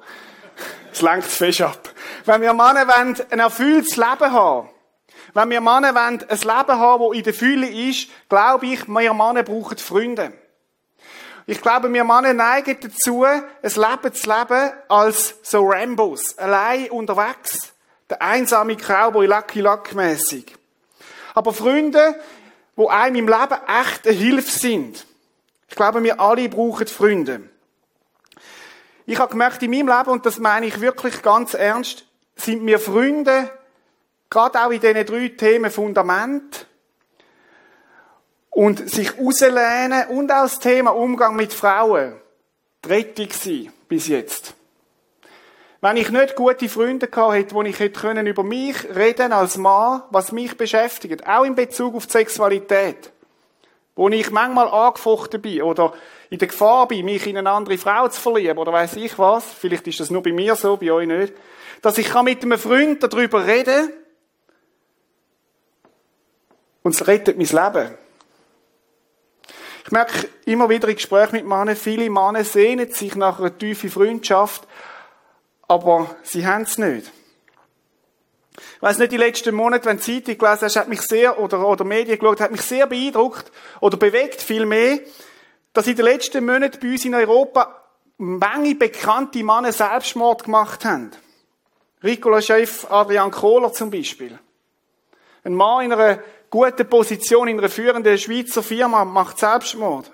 Es 0.92 1.02
lenkt 1.02 1.26
fest 1.26 1.62
ab. 1.62 1.90
Wenn 2.26 2.42
wir 2.42 2.54
Männer 2.54 2.88
wollen, 2.88 3.18
ein 3.30 3.40
erfülltes 3.40 3.98
Leben 3.98 4.32
haben, 4.32 4.70
wenn 5.34 5.50
wir 5.50 5.62
Männer 5.62 5.96
wollen, 5.96 6.24
ein 6.28 6.40
Leben 6.40 6.80
haben, 6.80 7.10
das 7.10 7.18
in 7.18 7.24
der 7.24 7.34
Fülle 7.34 7.68
ist, 7.68 8.10
glaube 8.30 8.68
ich, 8.68 8.88
wir 8.88 9.14
Männer 9.14 9.44
brauchen 9.44 9.78
Freunde. 9.78 10.34
Ich 11.46 11.62
glaube, 11.62 11.92
wir 11.92 12.04
Männer 12.04 12.34
neigen 12.34 12.78
dazu, 12.80 13.24
ein 13.24 13.44
Leben 13.62 14.14
zu 14.14 14.30
leben 14.30 14.72
als 14.88 15.36
so 15.44 15.68
Rambos, 15.68 16.38
allein 16.38 16.90
unterwegs. 16.90 17.74
Der 18.10 18.22
einsame 18.22 18.76
Cowboy, 18.76 19.26
Lucky 19.26 19.62
Luck 19.62 19.94
mäßig. 19.94 20.56
Aber 21.34 21.52
Freunde, 21.52 22.16
die 22.76 22.88
einem 22.88 23.16
im 23.16 23.28
Leben 23.28 23.58
echt 23.68 24.08
eine 24.08 24.16
Hilfe 24.16 24.52
sind. 24.52 25.06
Ich 25.68 25.76
glaube, 25.76 26.04
wir 26.04 26.20
alle 26.20 26.50
brauchen 26.50 26.88
Freunde. 26.88 27.50
Ich 29.06 29.20
habe 29.20 29.32
gemerkt, 29.32 29.62
in 29.62 29.72
meinem 29.72 29.88
Leben, 29.88 30.10
und 30.10 30.26
das 30.26 30.40
meine 30.40 30.66
ich 30.66 30.80
wirklich 30.80 31.22
ganz 31.22 31.54
ernst, 31.54 32.06
sind 32.36 32.64
mir 32.64 32.80
Freunde, 32.80 33.50
gerade 34.30 34.60
auch 34.62 34.72
in 34.72 34.80
diesen 34.80 35.06
drei 35.06 35.28
Themen 35.30 35.72
Fundament 35.72 36.68
und 38.50 38.90
sich 38.90 39.18
rauslehnen 39.18 40.08
und 40.10 40.32
auch 40.32 40.44
das 40.44 40.60
Thema 40.60 40.92
Umgang 40.92 41.36
mit 41.36 41.54
Frauen, 41.54 42.16
die 42.84 42.90
Rettung 42.90 43.30
sein, 43.32 43.74
bis 43.88 44.08
jetzt. 44.08 44.56
Wenn 45.84 45.98
ich 45.98 46.12
nicht 46.12 46.38
gute 46.38 46.70
Freunde 46.70 47.10
gehabt 47.10 47.34
hätte, 47.34 47.56
wo 47.56 47.62
ich 47.62 47.78
hätte 47.78 48.00
können 48.00 48.26
über 48.26 48.42
mich 48.42 48.86
reden 48.96 49.34
als 49.34 49.58
Mann, 49.58 50.02
was 50.12 50.32
mich 50.32 50.56
beschäftigt, 50.56 51.28
auch 51.28 51.44
in 51.44 51.56
Bezug 51.56 51.96
auf 51.96 52.06
die 52.06 52.14
Sexualität, 52.14 53.12
wo 53.94 54.08
ich 54.08 54.32
manchmal 54.32 54.70
angefochten 54.70 55.42
bin 55.42 55.62
oder 55.62 55.92
in 56.30 56.40
der 56.40 56.48
Gefahr 56.48 56.88
bin, 56.88 57.04
mich 57.04 57.28
in 57.28 57.38
eine 57.38 57.52
andere 57.52 57.78
Frau 57.78 58.08
zu 58.08 58.22
verlieben 58.22 58.58
oder 58.60 58.72
weiß 58.72 58.96
ich 58.96 59.20
was, 59.20 59.44
vielleicht 59.44 59.86
ist 59.86 60.00
das 60.00 60.10
nur 60.10 60.24
bei 60.24 60.32
mir 60.32 60.56
so, 60.56 60.78
bei 60.78 60.90
euch 60.90 61.06
nicht, 61.06 61.34
dass 61.82 61.98
ich 61.98 62.14
mit 62.22 62.44
einem 62.44 62.58
Freund 62.58 63.04
darüber 63.04 63.46
reden 63.46 63.92
und 66.84 66.96
es 66.96 67.06
rettet 67.06 67.36
mein 67.36 67.48
Leben. 67.48 67.98
Ich 69.84 69.92
merke 69.92 70.30
immer 70.46 70.70
wieder 70.70 70.88
in 70.88 70.96
Gesprächen 70.96 71.36
mit 71.36 71.46
Männern, 71.46 71.76
viele 71.76 72.10
Männer 72.10 72.46
sehnen 72.46 72.90
sich 72.90 73.18
nach 73.18 73.40
einer 73.40 73.58
tiefen 73.58 73.90
Freundschaft, 73.90 74.66
aber 75.74 76.16
sie 76.22 76.46
haben 76.46 76.64
es 76.64 76.78
nicht. 76.78 77.12
Ich 78.56 78.82
weiss 78.82 79.00
nicht, 79.00 79.12
die 79.12 79.18
letzten 79.18 79.56
Monate, 79.56 79.86
wenn 79.86 79.98
du 79.98 80.04
Zeitung 80.04 80.38
gelesen 80.38 80.66
hast, 80.66 80.76
hat 80.76 80.88
mich 80.88 81.02
sehr, 81.02 81.40
oder, 81.40 81.68
oder 81.68 81.84
Medien 81.84 82.20
geschaut, 82.20 82.42
hat 82.42 82.52
mich 82.52 82.62
sehr 82.62 82.86
beeindruckt, 82.86 83.52
oder 83.80 83.98
bewegt 83.98 84.40
viel 84.40 84.68
mehr, 84.68 85.00
dass 85.74 85.88
in 85.88 85.96
den 85.96 86.06
letzten 86.06 86.46
Monaten 86.46 86.78
bei 86.80 86.92
uns 86.92 87.06
in 87.06 87.16
Europa 87.16 87.84
Menge 88.18 88.76
bekannte 88.76 89.44
Männer 89.44 89.72
Selbstmord 89.72 90.44
gemacht 90.44 90.86
haben. 90.86 91.10
Ricola-Chef 92.04 92.86
Adrian 92.92 93.32
Kohler 93.32 93.74
zum 93.74 93.90
Beispiel. 93.90 94.38
Ein 95.44 95.56
Mann 95.56 95.86
in 95.86 95.94
einer 95.94 96.20
guten 96.52 96.88
Position 96.88 97.48
in 97.48 97.58
einer 97.58 97.70
führenden 97.70 98.20
Schweizer 98.20 98.62
Firma 98.62 99.06
macht 99.06 99.40
Selbstmord. 99.40 100.12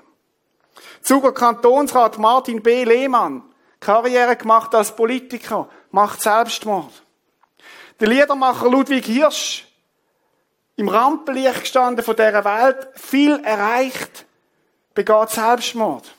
Zuger 1.02 1.34
Kantonsrat 1.34 2.18
Martin 2.18 2.64
B. 2.64 2.86
Lehmann, 2.86 3.44
Karriere 3.80 4.36
gemacht 4.36 4.76
als 4.76 4.96
Politiker, 4.96 5.70
macht 5.92 6.22
Selbstmord. 6.22 6.92
Der 8.00 8.08
Liedermacher 8.08 8.70
Ludwig 8.70 9.06
Hirsch 9.06 9.66
im 10.76 10.88
Rampenlicht 10.88 11.62
gestanden 11.62 12.04
von 12.04 12.16
dieser 12.16 12.46
Welt, 12.46 12.88
viel 12.96 13.44
erreicht, 13.44 14.26
begeht 14.94 15.30
Selbstmord. 15.30 16.10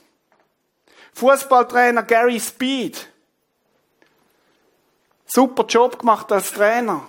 Fußballtrainer 1.14 2.02
Gary 2.02 2.38
Speed, 2.38 3.08
super 5.26 5.64
Job 5.66 5.98
gemacht 5.98 6.30
als 6.32 6.52
Trainer, 6.52 7.08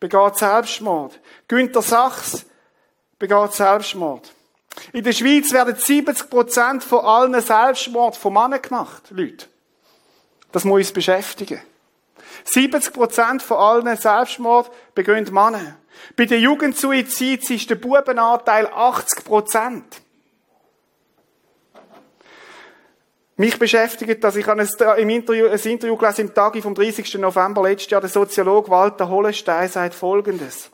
begeht 0.00 0.36
Selbstmord. 0.36 1.18
Günter 1.46 1.82
Sachs 1.82 2.44
begeht 3.18 3.52
Selbstmord. 3.52 4.32
In 4.92 5.04
der 5.04 5.12
Schweiz 5.12 5.52
werden 5.52 5.76
70% 5.76 6.80
von 6.80 7.04
allen 7.04 7.40
Selbstmord 7.40 8.16
von 8.16 8.32
Männern 8.32 8.60
gemacht, 8.60 9.04
Leute. 9.10 9.51
Das 10.52 10.64
muss 10.64 10.80
uns 10.80 10.92
beschäftigen. 10.92 11.60
70% 12.46 13.40
von 13.40 13.56
allen 13.56 13.96
Selbstmord 13.96 14.70
begehen 14.94 15.32
Männer. 15.32 15.76
Bei 16.16 16.24
den 16.24 16.42
Jugendsuizids 16.42 17.50
ist 17.50 17.70
der 17.70 17.76
Bubenanteil 17.76 18.66
80%. 18.66 19.82
Mich 23.36 23.58
beschäftigt, 23.58 24.22
dass 24.22 24.36
ich 24.36 24.46
im 24.46 25.08
Interview, 25.10 25.48
ein 25.48 25.58
Interview 25.58 25.96
gelesen 25.96 26.28
im 26.28 26.34
Tag 26.34 26.56
vom 26.62 26.74
30. 26.74 27.14
November 27.14 27.62
letztes 27.62 27.90
Jahr, 27.90 28.00
der 28.00 28.10
Soziologe 28.10 28.70
Walter 28.70 29.08
Hollestein 29.08 29.68
sagt 29.68 29.94
Folgendes. 29.94 30.70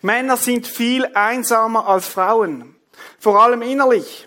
Männer 0.00 0.36
sind 0.36 0.66
viel 0.66 1.06
einsamer 1.14 1.86
als 1.86 2.08
Frauen. 2.08 2.74
Vor 3.18 3.40
allem 3.40 3.62
innerlich. 3.62 4.26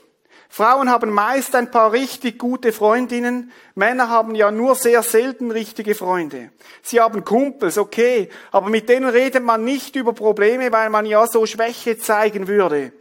Frauen 0.55 0.89
haben 0.89 1.09
meist 1.09 1.53
ein 1.53 1.69
paar 1.69 1.91
richtig 1.91 2.39
gute 2.39 2.71
Freundinnen, 2.71 3.51
Männer 3.74 4.07
haben 4.07 4.35
ja 4.35 4.51
nur 4.51 4.75
sehr 4.75 5.03
selten 5.03 5.51
richtige 5.51 5.95
Freunde. 5.95 6.50
Sie 6.81 7.01
haben 7.01 7.25
Kumpels, 7.25 7.77
okay, 7.77 8.29
aber 8.53 8.69
mit 8.69 8.88
denen 8.88 9.09
redet 9.09 9.43
man 9.43 9.65
nicht 9.65 9.97
über 9.97 10.13
Probleme, 10.13 10.71
weil 10.71 10.89
man 10.89 11.05
ja 11.05 11.27
so 11.27 11.45
Schwäche 11.45 11.97
zeigen 11.97 12.47
würde. 12.47 12.93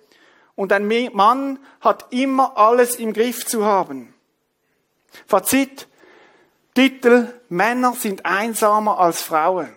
Und 0.57 0.73
ein 0.73 0.89
Mann 1.13 1.61
hat 1.81 2.07
immer 2.11 2.59
alles 2.59 2.97
im 2.97 3.13
Griff 3.13 3.47
zu 3.47 3.65
haben. 3.65 4.13
Fazit, 5.29 5.87
Titel, 6.75 7.33
Männer 7.51 7.93
sind 7.93 8.27
einsamer 8.27 8.99
als 8.99 9.23
Frauen. 9.23 9.73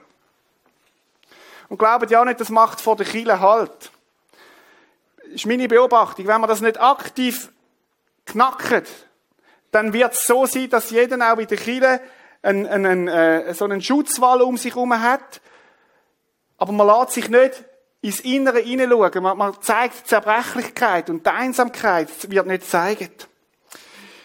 Und 1.69 1.77
glaubt 1.77 2.09
ja 2.09 2.25
nicht, 2.25 2.39
das 2.39 2.49
macht 2.49 2.81
vor 2.81 2.95
der 2.95 3.05
Kille 3.05 3.39
halt. 3.39 3.91
Ist 5.31 5.45
meine 5.45 5.67
Beobachtung. 5.67 6.25
Wenn 6.25 6.41
man 6.41 6.49
das 6.49 6.61
nicht 6.61 6.81
aktiv 6.81 7.51
knackt, 8.27 8.87
dann 9.71 9.93
wird 9.93 10.13
es 10.13 10.25
so 10.25 10.45
sein, 10.45 10.69
dass 10.69 10.89
jeder 10.89 11.33
auch 11.33 11.37
in 11.37 11.47
der 11.47 11.57
Kirche 11.57 12.01
einen, 12.41 12.65
einen, 12.67 13.07
äh, 13.07 13.53
so 13.53 13.65
einen 13.65 13.81
Schutzwall 13.81 14.41
um 14.41 14.57
sich 14.57 14.73
herum 14.73 14.99
hat. 15.01 15.41
Aber 16.57 16.71
man 16.71 16.87
lässt 16.87 17.13
sich 17.13 17.29
nicht 17.29 17.63
ins 18.01 18.19
Innere 18.21 18.59
hineinschauen. 18.59 19.23
Man, 19.23 19.37
man 19.37 19.61
zeigt 19.61 19.99
die 19.99 20.03
Zerbrechlichkeit 20.05 21.09
und 21.09 21.25
die 21.25 21.29
Einsamkeit 21.29 22.09
wird 22.31 22.47
nicht 22.47 22.61
gezeigt. 22.61 23.27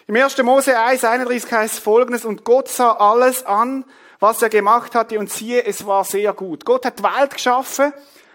Im 0.06 0.16
1. 0.16 0.38
Mose 0.42 0.78
1, 0.78 1.04
31 1.04 1.50
heißt 1.50 1.78
folgendes, 1.78 2.24
und 2.24 2.44
Gott 2.44 2.68
sah 2.68 2.92
alles 2.92 3.44
an, 3.44 3.84
was 4.18 4.42
er 4.42 4.48
gemacht 4.48 4.94
hatte, 4.94 5.18
und 5.18 5.30
siehe, 5.30 5.64
es 5.64 5.86
war 5.86 6.04
sehr 6.04 6.32
gut. 6.32 6.64
Gott 6.64 6.84
hat 6.84 6.98
die 6.98 7.02
Welt 7.02 7.34
geschaffen, 7.34 7.92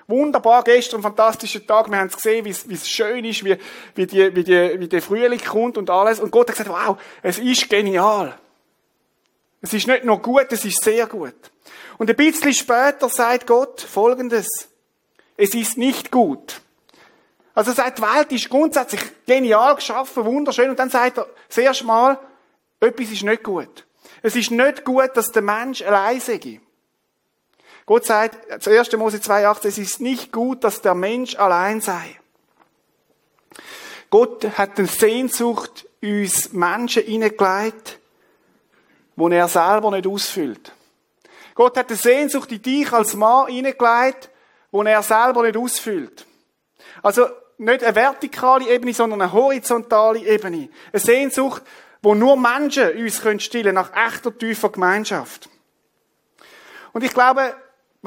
Wunderbar, 0.07 0.63
gestern, 0.63 1.01
fantastischer 1.01 1.65
Tag. 1.65 1.89
Wir 1.89 1.97
haben 1.97 2.07
es 2.07 2.15
gesehen, 2.15 2.45
wie 2.45 2.51
es, 2.51 2.89
schön 2.89 3.25
ist, 3.25 3.43
wie, 3.43 3.57
wie, 3.95 4.07
die, 4.07 4.35
wie, 4.35 4.43
die, 4.43 4.79
wie 4.79 4.87
der 4.87 5.01
Frühling 5.01 5.41
kommt 5.43 5.77
und 5.77 5.89
alles. 5.89 6.21
Und 6.21 6.31
Gott 6.31 6.49
hat 6.49 6.57
gesagt, 6.57 6.69
wow, 6.69 6.97
es 7.21 7.39
ist 7.39 7.69
genial. 7.69 8.37
Es 9.61 9.73
ist 9.73 9.85
nicht 9.85 10.05
nur 10.05 10.21
gut, 10.21 10.47
es 10.49 10.63
ist 10.63 10.81
sehr 10.81 11.07
gut. 11.07 11.35
Und 11.97 12.09
ein 12.09 12.15
bisschen 12.15 12.53
später 12.53 13.09
sagt 13.09 13.47
Gott 13.47 13.81
Folgendes. 13.81 14.47
Es 15.35 15.53
ist 15.53 15.77
nicht 15.77 16.09
gut. 16.09 16.61
Also 17.53 17.71
er 17.71 17.75
sagt, 17.75 17.97
die 17.97 18.03
Welt 18.03 18.31
ist 18.31 18.49
grundsätzlich 18.49 19.01
genial 19.25 19.75
geschaffen, 19.75 20.23
wunderschön. 20.23 20.69
Und 20.69 20.79
dann 20.79 20.89
sagt 20.89 21.17
er 21.17 21.27
das 21.49 21.57
erste 21.57 21.85
Mal, 21.85 22.17
etwas 22.79 23.11
ist 23.11 23.23
nicht 23.23 23.43
gut. 23.43 23.85
Es 24.21 24.35
ist 24.37 24.51
nicht 24.51 24.85
gut, 24.85 25.09
dass 25.15 25.31
der 25.31 25.41
Mensch 25.41 25.81
allein 25.81 26.21
sei. 26.21 26.61
Gott 27.87 28.05
sagt, 28.05 28.61
zuerst 28.61 28.95
Mose 28.97 29.17
2,8, 29.17 29.65
es 29.65 29.77
ist 29.77 30.01
nicht 30.01 30.33
gut, 30.33 30.65
dass 30.65 30.81
der 30.81 30.93
Mensch 30.93 31.37
allein 31.37 31.79
sei. 31.79 32.19
Gott 34.09 34.45
hat 34.57 34.77
eine 34.77 34.87
Sehnsucht 34.87 35.87
uns 36.01 36.51
Menschen 36.51 37.03
hineingelegt, 37.03 37.99
wo 39.15 39.29
er 39.29 39.47
selber 39.47 39.91
nicht 39.91 40.05
ausfüllt. 40.05 40.73
Gott 41.55 41.77
hat 41.77 41.87
eine 41.87 41.97
Sehnsucht 41.97 42.51
in 42.51 42.61
dich 42.61 42.91
als 42.91 43.15
Mann 43.15 43.47
hineingelegt, 43.47 44.31
wo 44.69 44.83
er 44.83 45.01
selber 45.01 45.43
nicht 45.43 45.55
ausfüllt. 45.55 46.25
Also 47.01 47.27
nicht 47.57 47.85
eine 47.85 47.95
vertikale 47.95 48.67
Ebene, 48.67 48.93
sondern 48.93 49.21
eine 49.21 49.31
horizontale 49.31 50.19
Ebene. 50.19 50.67
Eine 50.91 50.99
Sehnsucht, 50.99 51.63
wo 52.01 52.13
nur 52.15 52.35
Menschen 52.35 52.97
uns 52.97 53.15
stillen 53.15 53.63
können 53.63 53.75
nach 53.75 53.93
echter, 53.95 54.37
tiefer 54.37 54.69
Gemeinschaft. 54.69 55.49
Und 56.91 57.05
ich 57.05 57.13
glaube, 57.13 57.55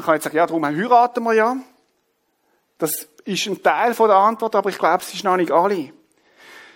man 0.01 0.07
kann 0.07 0.15
jetzt 0.15 0.25
sagen, 0.25 0.37
ja, 0.37 0.47
darum 0.47 0.65
heiraten 0.65 1.23
wir 1.23 1.35
ja. 1.35 1.57
Das 2.79 3.07
ist 3.25 3.47
ein 3.47 3.63
Teil 3.63 3.93
der 3.93 4.17
Antwort, 4.17 4.55
aber 4.55 4.71
ich 4.71 4.79
glaube, 4.79 5.03
es 5.03 5.13
ist 5.13 5.25
noch 5.25 5.37
nicht 5.37 5.51
alle. 5.51 5.93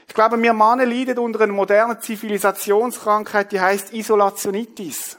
Ich 0.07 0.13
glaube, 0.13 0.41
wir 0.43 0.53
Männer 0.53 0.85
leiden 0.85 1.19
unter 1.19 1.41
einer 1.41 1.55
modernen 1.55 1.99
Zivilisationskrankheit, 2.03 3.51
die 3.53 3.61
heißt 3.61 3.95
Isolationitis. 3.95 5.17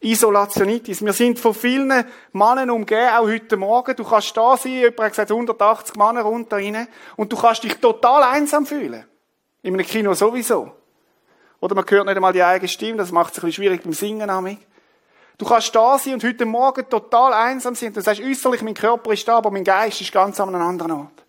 Isolationitis. 0.00 1.04
Wir 1.04 1.12
sind 1.12 1.38
von 1.38 1.52
vielen 1.52 2.06
Männern 2.32 2.70
umgeben, 2.70 3.10
auch 3.10 3.26
heute 3.26 3.58
Morgen. 3.58 3.94
Du 3.94 4.04
kannst 4.04 4.34
da 4.34 4.56
sein, 4.56 4.72
jemand 4.72 5.00
hat 5.00 5.10
gesagt 5.10 5.30
180 5.30 5.96
Männer 5.96 6.22
runter 6.22 6.56
rein, 6.56 6.88
und 7.16 7.30
du 7.30 7.36
kannst 7.36 7.64
dich 7.64 7.76
total 7.76 8.22
einsam 8.22 8.64
fühlen. 8.64 9.04
In 9.60 9.74
einem 9.74 9.84
Kino 9.84 10.14
sowieso. 10.14 10.72
Oder 11.60 11.74
man 11.74 11.84
hört 11.86 12.06
nicht 12.06 12.16
einmal 12.16 12.32
die 12.32 12.42
eigene 12.42 12.68
Stimme, 12.68 12.96
das 12.96 13.12
macht 13.12 13.32
es 13.34 13.38
ein 13.38 13.42
bisschen 13.42 13.62
schwierig 13.62 13.82
beim 13.82 13.92
Singen. 13.92 14.30
Amig. 14.30 14.69
Du 15.40 15.46
kannst 15.46 15.74
da 15.74 15.96
sein 15.96 16.12
und 16.12 16.22
heute 16.22 16.44
Morgen 16.44 16.86
total 16.86 17.32
einsam 17.32 17.74
sein. 17.74 17.94
Du 17.94 18.02
sagst, 18.02 18.20
äußerlich, 18.20 18.60
mein 18.60 18.74
Körper 18.74 19.10
ist 19.10 19.26
da, 19.26 19.38
aber 19.38 19.50
mein 19.50 19.64
Geist 19.64 19.98
ist 20.02 20.12
ganz 20.12 20.38
an 20.38 20.54
einem 20.54 20.60
anderen 20.60 20.92
Ort. 20.92 21.24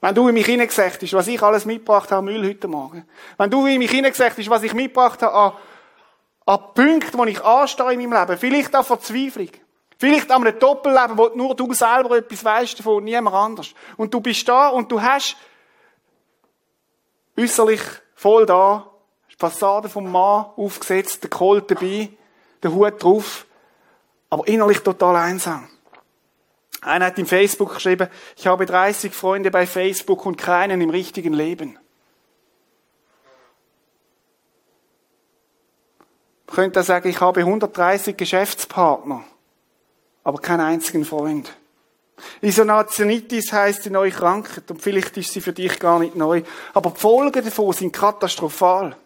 Wenn 0.00 0.14
du 0.14 0.28
in 0.28 0.34
mich 0.34 0.46
hineingesagt 0.46 1.02
hast, 1.02 1.12
was 1.12 1.26
ich 1.26 1.42
alles 1.42 1.64
mitgebracht 1.64 2.12
habe, 2.12 2.22
Müll 2.24 2.46
heute 2.46 2.68
Morgen. 2.68 3.04
Wenn 3.36 3.50
du 3.50 3.66
in 3.66 3.80
mich 3.80 3.90
hineingesagt 3.90 4.38
hast, 4.38 4.48
was 4.48 4.62
ich 4.62 4.74
mitgebracht 4.74 5.20
habe 5.22 5.34
an, 5.34 5.52
an 6.46 6.60
Punkten, 6.72 7.18
wo 7.18 7.24
ich 7.24 7.42
anstehe 7.42 7.94
in 7.94 8.08
meinem 8.08 8.20
Leben. 8.28 8.38
Vielleicht 8.38 8.76
auch 8.76 8.84
Verzweiflung. 8.84 9.50
Vielleicht 9.98 10.30
an 10.30 10.46
einem 10.46 10.56
Doppelleben, 10.56 11.18
wo 11.18 11.30
nur 11.34 11.56
du 11.56 11.74
selber 11.74 12.18
etwas 12.18 12.44
weißt 12.44 12.78
davon 12.78 12.98
und 12.98 13.04
niemand 13.04 13.34
anders. 13.34 13.74
Und 13.96 14.14
du 14.14 14.20
bist 14.20 14.48
da 14.48 14.68
und 14.68 14.92
du 14.92 15.02
hast 15.02 15.36
äußerlich 17.36 17.80
voll 18.14 18.46
da, 18.46 18.88
die 19.32 19.36
Fassade 19.36 19.88
vom 19.88 20.12
Mann 20.12 20.46
aufgesetzt, 20.56 21.24
der 21.24 21.30
Kohl 21.30 21.60
dabei, 21.60 22.10
den 22.64 22.74
Hut 22.74 23.02
drauf, 23.02 23.46
aber 24.30 24.48
innerlich 24.48 24.80
total 24.80 25.16
einsam. 25.16 25.68
Einer 26.80 27.06
hat 27.06 27.18
im 27.18 27.26
Facebook 27.26 27.74
geschrieben, 27.74 28.08
ich 28.36 28.46
habe 28.46 28.66
30 28.66 29.14
Freunde 29.14 29.50
bei 29.50 29.66
Facebook 29.66 30.26
und 30.26 30.36
keinen 30.36 30.80
im 30.80 30.90
richtigen 30.90 31.32
Leben. 31.32 31.78
Man 36.46 36.56
könnte 36.56 36.82
sagen, 36.82 37.08
ich 37.08 37.20
habe 37.20 37.40
130 37.40 38.16
Geschäftspartner, 38.16 39.24
aber 40.22 40.38
keinen 40.38 40.60
einzigen 40.60 41.04
Freund. 41.04 41.56
Isolationitis 42.40 43.52
heißt 43.52 43.86
die 43.86 43.90
neue 43.90 44.10
Krankheit 44.10 44.70
und 44.70 44.80
vielleicht 44.80 45.16
ist 45.16 45.32
sie 45.32 45.40
für 45.40 45.52
dich 45.52 45.80
gar 45.80 45.98
nicht 45.98 46.14
neu, 46.14 46.42
aber 46.72 46.90
die 46.90 47.00
Folgen 47.00 47.44
davon 47.44 47.72
sind 47.72 47.92
katastrophal. 47.92 48.96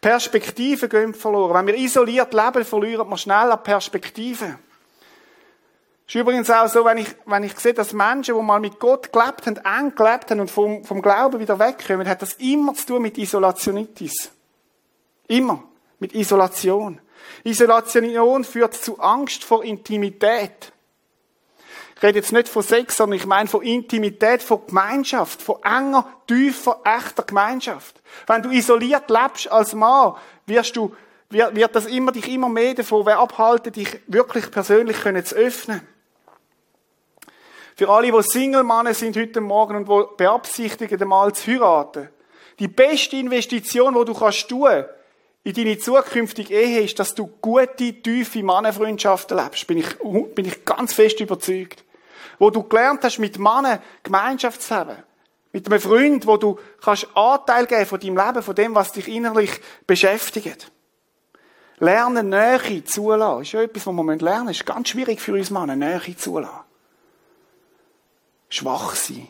Perspektiven 0.00 0.88
gehen 0.88 1.14
verloren. 1.14 1.54
Wenn 1.54 1.66
wir 1.66 1.76
isoliert 1.76 2.32
leben, 2.32 2.64
verlieren 2.64 3.08
wir 3.08 3.16
schnell 3.16 3.52
an 3.52 3.62
Perspektiven. 3.62 4.58
Es 6.08 6.14
ist 6.14 6.20
übrigens 6.20 6.48
auch 6.50 6.68
so, 6.68 6.84
wenn 6.84 6.98
ich, 6.98 7.08
wenn 7.24 7.42
ich 7.42 7.58
sehe, 7.58 7.74
dass 7.74 7.92
Menschen, 7.92 8.36
die 8.36 8.42
mal 8.42 8.60
mit 8.60 8.78
Gott 8.78 9.12
gelebt 9.12 9.46
haben, 9.46 9.56
eng 9.56 9.94
gelebt 9.94 10.30
haben 10.30 10.40
und 10.40 10.50
vom, 10.50 10.84
vom 10.84 11.02
Glauben 11.02 11.40
wieder 11.40 11.58
wegkommen, 11.58 12.08
hat 12.08 12.22
das 12.22 12.34
immer 12.34 12.74
zu 12.74 12.86
tun 12.86 13.02
mit 13.02 13.18
Isolationitis. 13.18 14.30
Immer. 15.26 15.64
Mit 15.98 16.14
Isolation. 16.14 17.00
Isolation 17.42 18.44
führt 18.44 18.74
zu 18.74 19.00
Angst 19.00 19.42
vor 19.42 19.64
Intimität. 19.64 20.72
Ich 21.96 22.02
rede 22.02 22.18
jetzt 22.18 22.32
nicht 22.32 22.48
von 22.48 22.62
Sex, 22.62 22.98
sondern 22.98 23.18
ich 23.18 23.24
meine 23.24 23.48
von 23.48 23.62
Intimität, 23.62 24.42
von 24.42 24.66
Gemeinschaft, 24.66 25.40
von 25.40 25.62
enger, 25.62 26.06
tiefer, 26.26 26.80
echter 26.84 27.22
Gemeinschaft. 27.22 28.02
Wenn 28.26 28.42
du 28.42 28.50
isoliert 28.50 29.08
lebst 29.08 29.50
als 29.50 29.74
Mann, 29.74 30.14
wirst 30.44 30.76
du, 30.76 30.94
wird 31.30 31.74
das 31.74 31.86
immer, 31.86 32.12
dich 32.12 32.28
immer 32.28 32.50
mehr 32.50 32.74
davon 32.74 33.08
abhalten, 33.08 33.72
dich 33.72 33.98
wirklich 34.08 34.50
persönlich 34.50 34.98
zu 35.24 35.34
öffnen. 35.36 35.80
Für 37.76 37.88
alle, 37.88 38.12
die 38.12 38.22
Single-Männer 38.22 38.92
sind 38.92 39.16
heute 39.16 39.40
Morgen 39.40 39.76
und 39.76 39.88
die 39.88 40.16
beabsichtigen, 40.16 41.00
einmal 41.00 41.34
zu 41.34 41.50
heiraten. 41.50 42.10
Die 42.58 42.68
beste 42.68 43.16
Investition, 43.16 43.94
die 43.94 44.04
du 44.04 44.14
kannst 44.14 44.48
tun, 44.48 44.84
in 45.44 45.54
deine 45.54 45.78
zukünftige 45.78 46.52
Ehe 46.52 46.80
ist, 46.80 46.98
dass 46.98 47.14
du 47.14 47.26
gute, 47.40 48.02
tiefe 48.02 48.42
Mannenfreundschaften 48.42 49.38
lebst. 49.38 49.66
Bin 49.66 49.78
ich, 49.78 49.96
bin 50.34 50.44
ich 50.44 50.64
ganz 50.64 50.92
fest 50.92 51.20
überzeugt. 51.20 51.84
Wo 52.38 52.50
du 52.50 52.62
gelernt 52.62 53.02
hast, 53.04 53.18
mit 53.18 53.38
Mannen 53.38 53.78
Gemeinschaft 54.02 54.62
zu 54.62 54.74
leben. 54.74 55.02
Mit 55.52 55.66
einem 55.66 55.80
Freund, 55.80 56.26
wo 56.26 56.36
du 56.36 56.58
kannst 56.82 57.08
Anteil 57.14 57.66
geben 57.66 57.86
von 57.86 57.98
deinem 57.98 58.16
Leben, 58.16 58.42
von 58.42 58.54
dem, 58.54 58.74
was 58.74 58.92
dich 58.92 59.08
innerlich 59.08 59.50
beschäftigt. 59.86 60.70
Lernen, 61.78 62.28
Nähe 62.30 62.84
zulassen. 62.84 63.42
Ist 63.42 63.52
ja 63.52 63.62
etwas, 63.62 63.86
was 63.86 63.94
wir 63.94 64.16
lernen. 64.16 64.48
Ist 64.48 64.66
ganz 64.66 64.88
schwierig 64.88 65.20
für 65.20 65.32
uns 65.32 65.50
Männer, 65.50 65.76
Nähe 65.76 66.16
zulassen. 66.16 66.60
Schwach 68.48 68.94
sein. 68.94 69.28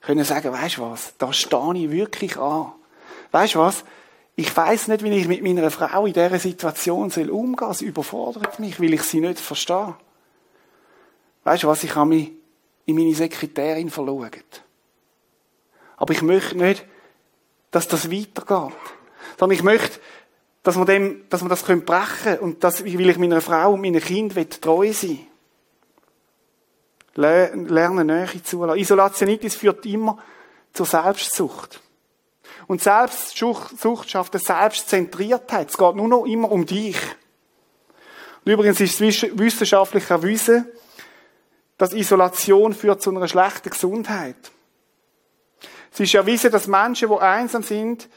Können 0.00 0.24
sagen, 0.24 0.52
du 0.52 0.82
was? 0.82 1.14
Da 1.16 1.32
stehe 1.32 1.74
ich 1.76 1.90
wirklich 1.90 2.36
an. 2.36 2.72
Du 3.30 3.38
was? 3.38 3.84
Ich 4.34 4.56
weiß 4.56 4.88
nicht, 4.88 5.04
wie 5.04 5.10
ich 5.10 5.28
mit 5.28 5.42
meiner 5.42 5.70
Frau 5.70 6.06
in 6.06 6.12
dieser 6.12 6.38
Situation 6.38 7.10
umgehen 7.10 7.56
soll. 7.58 7.74
Sie 7.74 7.84
überfordert 7.84 8.58
mich, 8.58 8.80
weil 8.80 8.94
ich 8.94 9.02
sie 9.02 9.20
nicht 9.20 9.38
verstehe. 9.38 9.94
Weißt 11.44 11.62
du 11.62 11.68
was? 11.68 11.84
Ich 11.84 11.94
habe 11.94 12.08
mich 12.08 12.32
in 12.86 12.96
meine 12.96 13.14
Sekretärin 13.14 13.90
verlaugt. 13.90 14.62
Aber 15.96 16.12
ich 16.12 16.22
möchte 16.22 16.56
nicht, 16.56 16.84
dass 17.70 17.88
das 17.88 18.10
weitergeht. 18.10 18.76
Sondern 19.38 19.56
ich 19.56 19.62
möchte, 19.62 20.00
dass 20.62 20.76
wir 20.76 20.84
dem, 20.84 21.28
dass 21.28 21.42
wir 21.42 21.48
das 21.48 21.62
brechen 21.62 21.84
können 22.22 22.38
und 22.38 22.64
dass, 22.64 22.84
weil 22.84 23.08
ich 23.08 23.18
meiner 23.18 23.40
Frau 23.40 23.72
und 23.72 23.80
meinen 23.80 24.00
Kindern 24.00 24.48
treu 24.60 24.92
sein 24.92 25.26
Lernen 27.14 28.06
Nähe 28.06 28.42
zulassen. 28.42 28.80
Isolationitis 28.80 29.54
führt 29.54 29.84
immer 29.84 30.18
zur 30.72 30.86
Selbstsucht. 30.86 31.80
Und 32.66 32.80
Selbstsucht 32.80 34.10
schafft 34.10 34.34
eine 34.34 34.42
Selbstzentriertheit. 34.42 35.68
Es 35.68 35.76
geht 35.76 35.94
nur 35.94 36.08
noch 36.08 36.24
immer 36.24 36.50
um 36.50 36.64
dich. 36.64 36.96
Und 38.44 38.52
übrigens 38.52 38.80
ist 38.80 39.00
es 39.00 39.38
wissenschaftlich 39.38 40.08
erwiesen, 40.08 40.66
dass 41.82 41.94
Isolation 41.94 42.74
führt 42.74 43.02
zu 43.02 43.10
einer 43.10 43.26
schlechten 43.26 43.68
Gesundheit. 43.68 44.36
Es 45.92 45.98
ist 45.98 46.14
erwiesen, 46.14 46.52
dass 46.52 46.68
Menschen, 46.68 47.08
die 47.08 47.16
einsam 47.16 47.64
sind, 47.64 48.08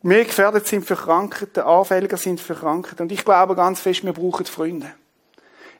mehr 0.00 0.24
gefährdet 0.24 0.66
sind 0.66 0.86
für 0.86 0.96
Krankheiten, 0.96 1.60
anfälliger 1.60 2.16
sind 2.16 2.40
für 2.40 2.54
Krankheiten. 2.54 3.02
Und 3.02 3.12
ich 3.12 3.22
glaube 3.22 3.54
ganz 3.54 3.80
fest, 3.80 4.02
wir 4.02 4.14
brauchen 4.14 4.46
Freunde. 4.46 4.94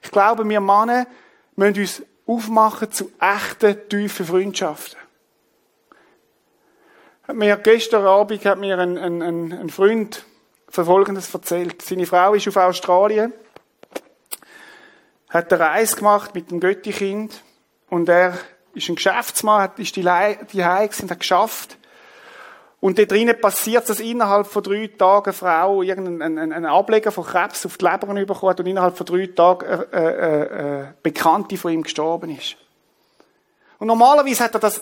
Ich 0.03 0.11
glaube, 0.11 0.46
wir 0.46 0.61
Männer 0.61 1.07
müssen 1.55 1.81
uns 1.81 2.03
aufmachen 2.27 2.92
zu 2.92 3.11
echten, 3.18 3.88
tiefen 3.88 4.27
Freundschaften. 4.27 4.99
Mir 7.33 7.57
gestern 7.57 8.05
Abend 8.05 8.44
hat 8.44 8.59
mir 8.59 8.79
ein, 8.79 8.99
ein, 8.99 9.22
ein 9.22 9.70
Freund 9.70 10.27
Folgendes 10.68 11.33
erzählt. 11.33 11.81
Seine 11.81 12.05
Frau 12.05 12.35
ist 12.35 12.46
auf 12.46 12.57
Australien, 12.57 13.33
hat 15.28 15.52
eine 15.52 15.62
Reise 15.62 15.96
gemacht 15.96 16.34
mit 16.34 16.50
dem 16.50 16.60
Göttikind 16.60 17.42
und 17.88 18.08
er 18.08 18.38
ist 18.74 18.88
ein 18.88 18.96
Geschäftsmann, 18.96 19.62
hat, 19.62 19.78
ist 19.78 19.96
die, 19.96 20.02
die 20.02 20.62
und 20.62 21.10
hat 21.10 21.20
geschafft. 21.20 21.78
Und 22.78 22.98
dort 22.98 23.10
drinnen 23.10 23.40
passiert 23.40 23.88
dass 23.88 24.00
innerhalb 24.00 24.46
von 24.46 24.62
drei 24.62 24.86
Tagen 24.86 25.26
eine 25.26 25.32
Frau 25.32 25.82
irgendeinen 25.82 26.52
einen 26.52 26.66
Ableger 26.66 27.10
von 27.10 27.24
Krebs 27.24 27.64
auf 27.64 27.78
die 27.78 27.84
Leber 27.84 28.06
bekommen 28.06 28.50
hat 28.50 28.60
und 28.60 28.66
innerhalb 28.66 28.96
von 28.96 29.06
drei 29.06 29.26
Tagen 29.28 29.66
eine, 29.66 29.92
eine, 29.92 30.50
eine 30.50 30.94
Bekannte 31.02 31.56
von 31.56 31.72
ihm 31.72 31.82
gestorben 31.82 32.36
ist. 32.36 32.56
Und 33.78 33.88
normalerweise 33.88 34.44
hat 34.44 34.54
er 34.54 34.60
das, 34.60 34.76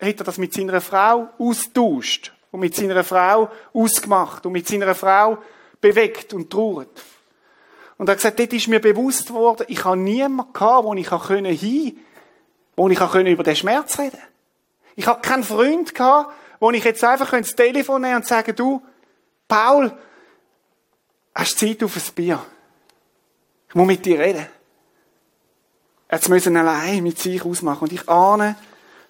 hat 0.00 0.18
er 0.18 0.24
das 0.24 0.38
mit 0.38 0.52
seiner 0.52 0.80
Frau 0.80 1.28
austauscht 1.38 2.32
und 2.50 2.60
mit 2.60 2.74
seiner 2.74 3.04
Frau 3.04 3.50
ausgemacht 3.72 4.46
und 4.46 4.52
mit 4.52 4.66
seiner 4.66 4.94
Frau 4.94 5.38
bewegt 5.80 6.32
und 6.32 6.50
trauert. 6.50 7.02
Und 7.96 8.08
er 8.08 8.12
hat 8.12 8.18
gesagt, 8.18 8.38
dort 8.40 8.52
ist 8.52 8.68
mir 8.68 8.80
bewusst 8.80 9.32
worden, 9.32 9.66
ich 9.68 9.84
habe 9.84 9.96
niemanden 9.96 10.52
gehabt, 10.52 10.84
wo 10.84 10.94
ich 10.94 11.10
hin 11.10 11.44
hin, 11.44 11.98
wo 12.76 12.88
ich 12.88 12.98
über 12.98 13.42
den 13.42 13.56
Schmerz 13.56 13.98
reden 13.98 14.18
Ich 14.96 15.06
habe 15.06 15.20
keinen 15.20 15.44
Freund 15.44 15.94
gehabt, 15.94 16.32
wo 16.58 16.70
ich 16.70 16.84
jetzt 16.84 17.04
einfach 17.04 17.30
das 17.30 17.54
Telefon 17.54 18.02
nehmen 18.02 18.16
und 18.16 18.26
sagen, 18.26 18.54
du, 18.56 18.82
Paul, 19.46 19.92
hast 21.34 21.58
Zeit 21.58 21.82
auf 21.82 21.96
ein 21.96 22.14
Bier? 22.14 22.44
Ich 23.68 23.74
muss 23.74 23.86
mit 23.86 24.04
dir 24.04 24.18
reden. 24.18 24.46
Jetzt 26.10 26.28
müssen 26.28 26.56
allein 26.56 27.02
mit 27.02 27.18
sich 27.18 27.44
ausmachen. 27.44 27.84
Und 27.84 27.92
ich 27.92 28.08
ahne, 28.08 28.56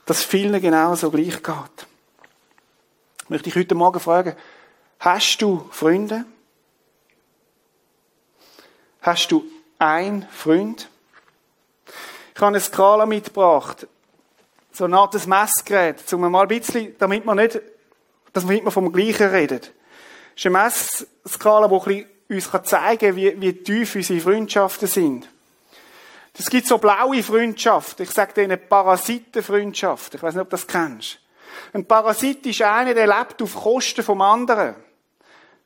dass 0.07 0.25
vielen 0.25 0.61
genau 0.61 0.94
so 0.94 1.11
gleich 1.11 1.42
geht. 1.42 1.87
Ich 3.23 3.31
möchte 3.31 3.44
dich 3.44 3.57
heute 3.57 3.75
Morgen 3.75 4.01
fragen, 4.01 4.35
hast 4.99 5.40
du 5.40 5.68
Freunde? 5.70 6.25
Hast 9.05 9.31
du 9.31 9.45
einen 9.79 10.27
Freund? 10.31 10.88
Ich 12.35 12.40
habe 12.40 12.49
eine 12.49 12.61
Skala 12.61 13.05
mitgebracht 13.05 13.87
so 14.73 14.85
eine 14.85 14.99
Art 14.99 15.27
Messgerät, 15.27 16.12
um 16.14 16.23
mal 16.23 16.43
ein 16.43 16.49
bisschen, 16.49 16.97
damit 16.99 17.25
man 17.25 17.37
nicht, 17.37 17.61
dass 18.33 18.45
man 18.45 18.71
vom 18.71 18.90
Gleichen 18.90 19.29
redet. 19.29 19.73
Das 20.35 20.45
ist 20.45 20.47
eine 20.47 20.64
Messskala, 20.64 21.69
die 21.69 22.07
uns 22.31 22.51
zeigen 22.64 22.99
kann, 22.99 23.17
wie, 23.17 23.40
wie 23.40 23.53
tief 23.53 23.95
unsere 23.95 24.21
Freundschaften 24.21 24.88
sind. 24.88 25.29
Es 26.37 26.49
gibt 26.49 26.67
so 26.67 26.79
blaue 26.79 27.23
Freundschaften. 27.23 28.05
Ich 28.05 28.11
sage 28.11 28.33
denen 28.33 28.59
Parasitenfreundschaften. 28.69 30.17
Ich 30.17 30.23
weiß 30.23 30.35
nicht, 30.35 30.43
ob 30.43 30.49
du 30.49 30.57
das 30.57 30.67
kennst. 30.67 31.21
Ein 31.75 31.85
Parasit 31.85 32.45
ist 32.47 32.62
einer, 32.62 32.95
der 32.95 33.07
lebt 33.07 33.43
auf 33.43 33.55
Kosten 33.55 34.03
vom 34.03 34.23
anderen. 34.23 34.75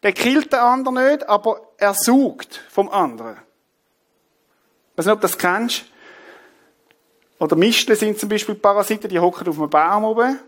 Der 0.02 0.12
killt 0.12 0.52
den 0.52 0.60
anderen 0.60 1.10
nicht, 1.10 1.28
aber 1.28 1.72
er 1.76 1.94
sucht 1.94 2.60
vom 2.70 2.88
anderen. 2.88 3.36
Ich 4.92 4.98
weiß 4.98 5.06
nicht, 5.06 5.14
ob 5.14 5.20
das 5.20 5.38
kennst. 5.38 5.84
Oder 7.38 7.56
Misteln 7.56 7.96
sind 7.96 8.18
zum 8.18 8.28
Beispiel 8.28 8.54
Parasiten, 8.54 9.08
die 9.08 9.18
hocken 9.18 9.48
auf 9.48 9.58
einem 9.58 9.70
Baum 9.70 10.04
oben 10.04 10.38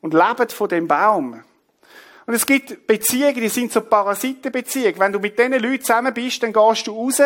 und 0.00 0.14
leben 0.14 0.48
von 0.48 0.68
dem 0.68 0.88
Baum. 0.88 1.42
Und 2.26 2.34
es 2.34 2.44
gibt 2.44 2.86
Beziehungen, 2.86 3.34
die 3.34 3.48
sind 3.48 3.72
so 3.72 3.80
Parasitenbeziehungen. 3.82 4.98
Wenn 4.98 5.12
du 5.12 5.20
mit 5.20 5.38
diesen 5.38 5.52
Leuten 5.52 5.82
zusammen 5.82 6.12
bist, 6.12 6.42
dann 6.42 6.52
gehst 6.52 6.86
du 6.86 6.92
raus 6.92 7.20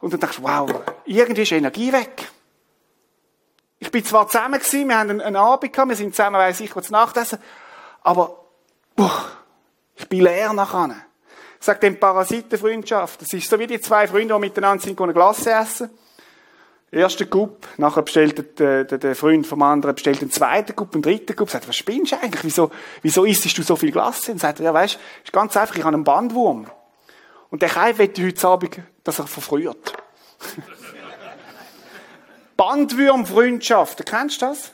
und 0.00 0.12
dann 0.12 0.20
denkst, 0.20 0.38
wow, 0.42 0.70
irgendwie 1.04 1.42
ist 1.42 1.52
Energie 1.52 1.92
weg. 1.92 2.30
Ich 3.78 3.90
bin 3.90 4.04
zwar 4.04 4.28
zusammen 4.28 4.58
gewesen, 4.58 4.88
wir 4.88 4.98
haben 4.98 5.20
einen, 5.20 5.36
Abend 5.36 5.72
gehabt, 5.72 5.88
wir 5.88 5.96
sind 5.96 6.14
zusammen, 6.14 6.36
weiss 6.36 6.60
ich, 6.60 6.70
kurz 6.70 6.90
Nachtessen, 6.90 7.38
aber, 8.02 8.44
boah, 8.94 9.35
bin 10.08 10.22
leer 10.22 10.52
nachher. 10.52 10.96
Sage 11.58 11.80
dem 11.80 11.98
Parasitenfreundschaft. 11.98 13.22
Das 13.22 13.32
ist 13.32 13.48
so 13.48 13.58
wie 13.58 13.66
die 13.66 13.80
zwei 13.80 14.06
Freunde, 14.06 14.34
die 14.34 14.40
miteinander 14.40 14.82
sind, 14.82 15.00
eine 15.00 15.12
Glasse 15.12 15.52
essen. 15.52 15.90
Erste 16.92 17.26
Gup, 17.26 17.66
nachher 17.78 18.02
bestellt 18.02 18.58
der, 18.60 18.84
der, 18.84 18.98
der 18.98 19.16
Freund 19.16 19.46
vom 19.46 19.60
anderen 19.62 19.94
bestellt 19.94 20.20
den 20.20 20.30
zweiten 20.30 20.76
Gup, 20.76 20.94
einen 20.94 21.02
dritten 21.02 21.34
Gup, 21.34 21.50
sagt, 21.50 21.68
was 21.68 21.76
spinnst 21.76 22.12
du 22.12 22.16
eigentlich? 22.16 22.44
Wieso, 22.44 22.70
wieso 23.02 23.24
isst 23.24 23.58
du 23.58 23.62
so 23.62 23.74
viel 23.74 23.90
Glasse? 23.90 24.32
Und 24.32 24.38
sagt 24.38 24.60
ja, 24.60 24.72
weißt, 24.72 24.98
ist 25.24 25.32
ganz 25.32 25.56
einfach, 25.56 25.76
ich 25.76 25.84
habe 25.84 25.94
einen 25.94 26.04
Bandwurm. 26.04 26.70
Und 27.50 27.62
der 27.62 27.68
Kai 27.68 27.98
will 27.98 28.12
heute 28.18 28.48
Abend, 28.48 28.80
dass 29.02 29.18
er 29.18 29.26
verfrüht. 29.26 29.92
Bandwurmfreundschaft, 32.56 34.06
kennst 34.06 34.40
du 34.40 34.46
das? 34.46 34.72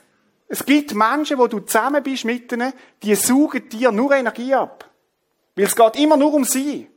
Es 0.48 0.66
gibt 0.66 0.94
Menschen, 0.94 1.38
wo 1.38 1.46
du 1.46 1.60
zusammen 1.60 2.02
bist 2.02 2.26
mit 2.26 2.52
ihnen, 2.52 2.74
die 3.02 3.14
saugen 3.14 3.68
dir 3.70 3.90
nur 3.90 4.12
Energie 4.12 4.54
ab. 4.54 4.91
Weil 5.54 5.66
es 5.66 5.76
geht 5.76 5.96
immer 5.96 6.16
nur 6.16 6.32
um 6.32 6.44
sie. 6.44 6.88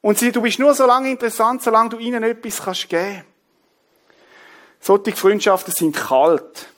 Und 0.00 0.18
sie, 0.18 0.30
du 0.30 0.40
bist 0.40 0.58
nur 0.58 0.74
so 0.74 0.86
lange 0.86 1.10
interessant, 1.10 1.62
solange 1.62 1.90
du 1.90 1.98
ihnen 1.98 2.22
etwas 2.22 2.62
kannst 2.62 2.88
geben 2.88 3.24
solche 4.86 5.16
Freundschaften 5.16 5.74
sind 5.76 5.96
kalt. 5.96 6.68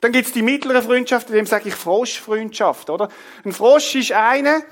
Dann 0.00 0.12
gibt's 0.12 0.32
die 0.32 0.42
mittleren 0.42 0.82
Freundschaften, 0.82 1.34
dem 1.34 1.46
sage 1.46 1.70
ich 1.70 1.74
Froschfreundschaft, 1.74 2.90
oder? 2.90 3.08
Ein 3.44 3.52
Frosch 3.52 3.94
ist 3.94 4.12
einer, 4.12 4.62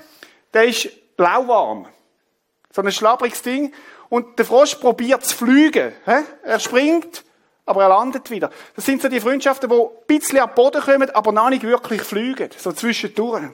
der 0.53 0.65
ist 0.65 0.89
lauwarm. 1.17 1.87
So 2.71 2.81
ein 2.81 2.91
schlabbriges 2.91 3.41
Ding. 3.41 3.73
Und 4.09 4.39
der 4.39 4.45
Frosch 4.45 4.75
probiert 4.75 5.25
zu 5.25 5.35
fliegen. 5.35 5.91
Er 6.43 6.59
springt, 6.59 7.25
aber 7.65 7.83
er 7.83 7.89
landet 7.89 8.29
wieder. 8.29 8.51
Das 8.75 8.85
sind 8.85 9.01
so 9.01 9.09
die 9.09 9.19
Freundschaften, 9.19 9.69
die 9.69 9.75
ein 9.75 9.89
bisschen 10.07 10.39
am 10.39 10.53
Boden 10.53 10.81
kommen, 10.81 11.09
aber 11.09 11.31
noch 11.33 11.49
nicht 11.49 11.63
wirklich 11.63 12.01
fliegen. 12.03 12.49
So 12.57 12.71
zwischendurch. 12.71 13.49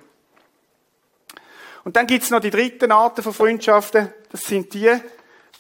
Und 1.84 1.96
dann 1.98 2.08
gibt's 2.08 2.30
noch 2.30 2.40
die 2.40 2.50
dritten 2.50 2.92
Arten 2.92 3.24
von 3.24 3.34
Freundschaften. 3.34 4.14
Das 4.32 4.42
sind 4.42 4.74
die, 4.74 4.92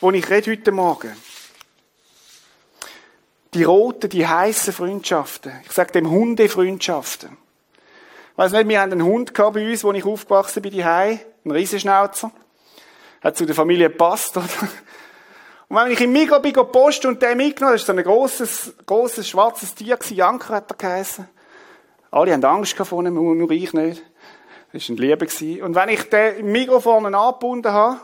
die 0.01 0.17
ich 0.17 0.29
rede 0.29 0.51
heute 0.51 0.71
Morgen. 0.71 1.15
Die 3.53 3.63
roten, 3.63 4.09
die 4.09 4.25
heißen 4.25 4.73
Freundschaften. 4.73 5.51
Ich 5.65 5.71
sage 5.73 5.91
dem 5.91 6.09
Hundefreundschaften. 6.09 7.37
Ich 8.31 8.37
weiss 8.37 8.51
nicht, 8.51 8.67
wir 8.67 8.81
haben 8.81 8.91
einen 8.93 9.03
Hund 9.03 9.33
bei 9.33 9.69
uns, 9.69 9.83
wo 9.83 9.91
ich 9.91 10.05
aufgewachsen 10.05 10.63
bin, 10.63 10.71
die 10.71 10.83
Hai, 10.83 11.23
ein 11.45 11.51
Riesenschnauzer. 11.51 12.31
Hat 13.21 13.37
zu 13.37 13.45
der 13.45 13.53
Familie 13.53 13.89
gepasst, 13.89 14.35
oder? 14.37 14.47
Und 15.69 15.77
wenn 15.77 15.91
ich 15.91 16.01
im 16.01 16.11
Mikro 16.11 16.39
bin, 16.39 16.53
posten 16.53 17.07
und 17.07 17.21
der 17.21 17.35
mitgenommen, 17.35 17.75
das 17.75 17.81
ist 17.81 17.87
so 17.87 17.93
ein 17.93 18.03
grosses, 18.03 18.73
grosses, 18.85 19.27
schwarzes 19.27 19.75
Tier 19.75 19.99
Janker 20.09 20.55
hat 20.55 20.71
er 20.71 20.77
geheissen. 20.77 21.29
Alle 22.11 22.33
haben 22.33 22.43
Angst 22.43 22.75
vor 22.75 23.03
ihm, 23.03 23.13
nur 23.13 23.51
ich 23.51 23.73
nicht. 23.73 24.03
Das 24.73 24.89
war 24.89 24.95
ein 24.95 24.97
Liebe. 24.97 25.63
Und 25.63 25.75
wenn 25.75 25.89
ich 25.89 26.09
den 26.09 26.51
Mikrofon 26.51 27.13
angebunden 27.13 27.71
habe 27.71 28.01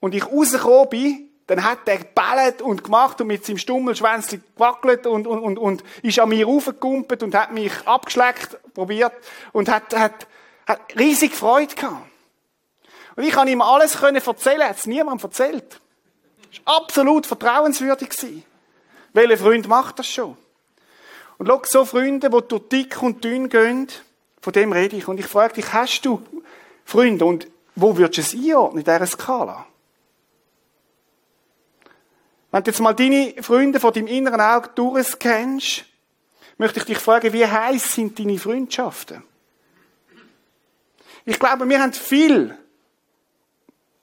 und 0.00 0.14
ich 0.14 0.26
rausgekommen 0.26 0.88
bin, 0.90 1.30
dann 1.46 1.64
hat 1.64 1.78
er 1.86 1.98
gebellt 1.98 2.60
und 2.60 2.84
gemacht 2.84 3.20
und 3.20 3.28
mit 3.28 3.46
seinem 3.46 3.56
Stummelschwänzchen 3.56 4.44
gewackelt 4.54 5.06
und, 5.06 5.26
und, 5.26 5.38
und, 5.38 5.58
und 5.58 5.84
ist 6.02 6.18
an 6.18 6.28
mir 6.28 6.44
raufgekumpelt 6.44 7.22
und 7.22 7.34
hat 7.34 7.52
mich 7.52 7.72
abgeschleckt, 7.86 8.58
probiert 8.74 9.12
und 9.52 9.70
hat, 9.70 9.96
hat, 9.96 10.26
hat 10.66 10.80
riesig 10.98 11.34
Freude 11.34 11.74
gehabt. 11.74 12.06
Und 13.14 13.24
ich 13.24 13.32
kann 13.32 13.48
ihm 13.48 13.62
alles 13.62 13.98
können 13.98 14.20
erzählen, 14.22 14.68
hat 14.68 14.76
es 14.76 14.86
niemandem 14.86 15.24
erzählt. 15.24 15.80
Das 16.50 16.66
war 16.66 16.76
absolut 16.82 17.26
vertrauenswürdig. 17.26 18.44
Welcher 19.14 19.38
Freund 19.38 19.68
macht 19.68 20.00
das 20.00 20.06
schon? 20.06 20.36
Und 21.38 21.46
schau, 21.46 21.62
so 21.64 21.84
Freunde, 21.86 22.28
die 22.28 22.48
durch 22.48 22.68
dick 22.68 23.02
und 23.02 23.24
dünn 23.24 23.48
gehen, 23.48 23.88
von 24.46 24.52
dem 24.52 24.70
rede 24.70 24.94
ich. 24.94 25.08
Und 25.08 25.18
ich 25.18 25.26
frage 25.26 25.54
dich, 25.54 25.72
hast 25.72 26.02
du 26.02 26.22
Freunde 26.84 27.24
und 27.24 27.48
wo 27.74 27.96
würdest 27.96 28.32
du 28.32 28.38
es 28.38 28.44
einordnen 28.44 28.78
in 28.78 28.84
dieser 28.84 29.04
Skala? 29.04 29.66
Wenn 32.52 32.62
du 32.62 32.70
jetzt 32.70 32.78
mal 32.78 32.94
deine 32.94 33.34
Freunde 33.42 33.80
von 33.80 33.92
deinem 33.92 34.06
inneren 34.06 34.40
Auge 34.40 34.70
durchscannst, 34.76 35.84
möchte 36.58 36.78
ich 36.78 36.84
dich 36.84 36.98
fragen, 36.98 37.32
wie 37.32 37.44
heiß 37.44 37.92
sind 37.92 38.20
deine 38.20 38.38
Freundschaften? 38.38 39.24
Ich 41.24 41.40
glaube, 41.40 41.68
wir 41.68 41.82
haben 41.82 41.92
viel 41.92 42.56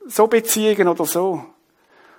so 0.05 0.27
Beziehungen 0.27 0.89
oder 0.89 1.05
so. 1.05 1.45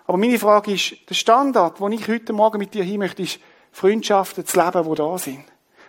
Aber 0.06 0.16
meine 0.16 0.38
Frage 0.38 0.72
ist, 0.72 0.96
der 1.10 1.14
Standard, 1.14 1.78
den 1.78 1.92
ich 1.92 2.08
heute 2.08 2.32
Morgen 2.32 2.56
mit 2.56 2.72
dir 2.72 2.84
hin 2.84 3.00
möchte, 3.00 3.20
ist, 3.20 3.38
Freundschaften 3.70 4.46
zu 4.46 4.58
leben, 4.58 4.82
die 4.82 4.94
da 4.94 5.18
sind. 5.18 5.44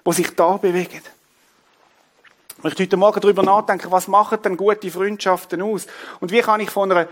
Die 0.05 0.11
sich 0.11 0.31
da 0.31 0.57
bewegen. 0.57 1.14
Ich 2.65 2.69
möchte 2.69 2.81
heute 2.81 2.97
Morgen 2.97 3.21
darüber 3.21 3.43
nachdenken, 3.43 3.91
was 3.91 4.07
machen 4.07 4.39
denn 4.41 4.57
gute 4.57 4.89
Freundschaften 4.89 5.61
aus? 5.61 5.85
Und 6.19 6.31
wie 6.31 6.41
kann 6.41 6.59
ich 6.61 6.71
von 6.71 6.91
einer 6.91 7.07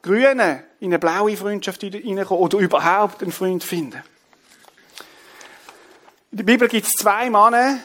grünen 0.00 0.62
in 0.80 0.86
eine 0.86 0.98
blaue 0.98 1.36
Freundschaft 1.36 1.82
hineinkommen 1.82 2.42
oder 2.42 2.56
überhaupt 2.56 3.22
einen 3.22 3.30
Freund 3.30 3.62
finden? 3.62 4.02
In 6.30 6.38
der 6.38 6.44
Bibel 6.44 6.66
gibt 6.66 6.86
es 6.86 6.92
zwei 6.92 7.28
Männer, 7.28 7.78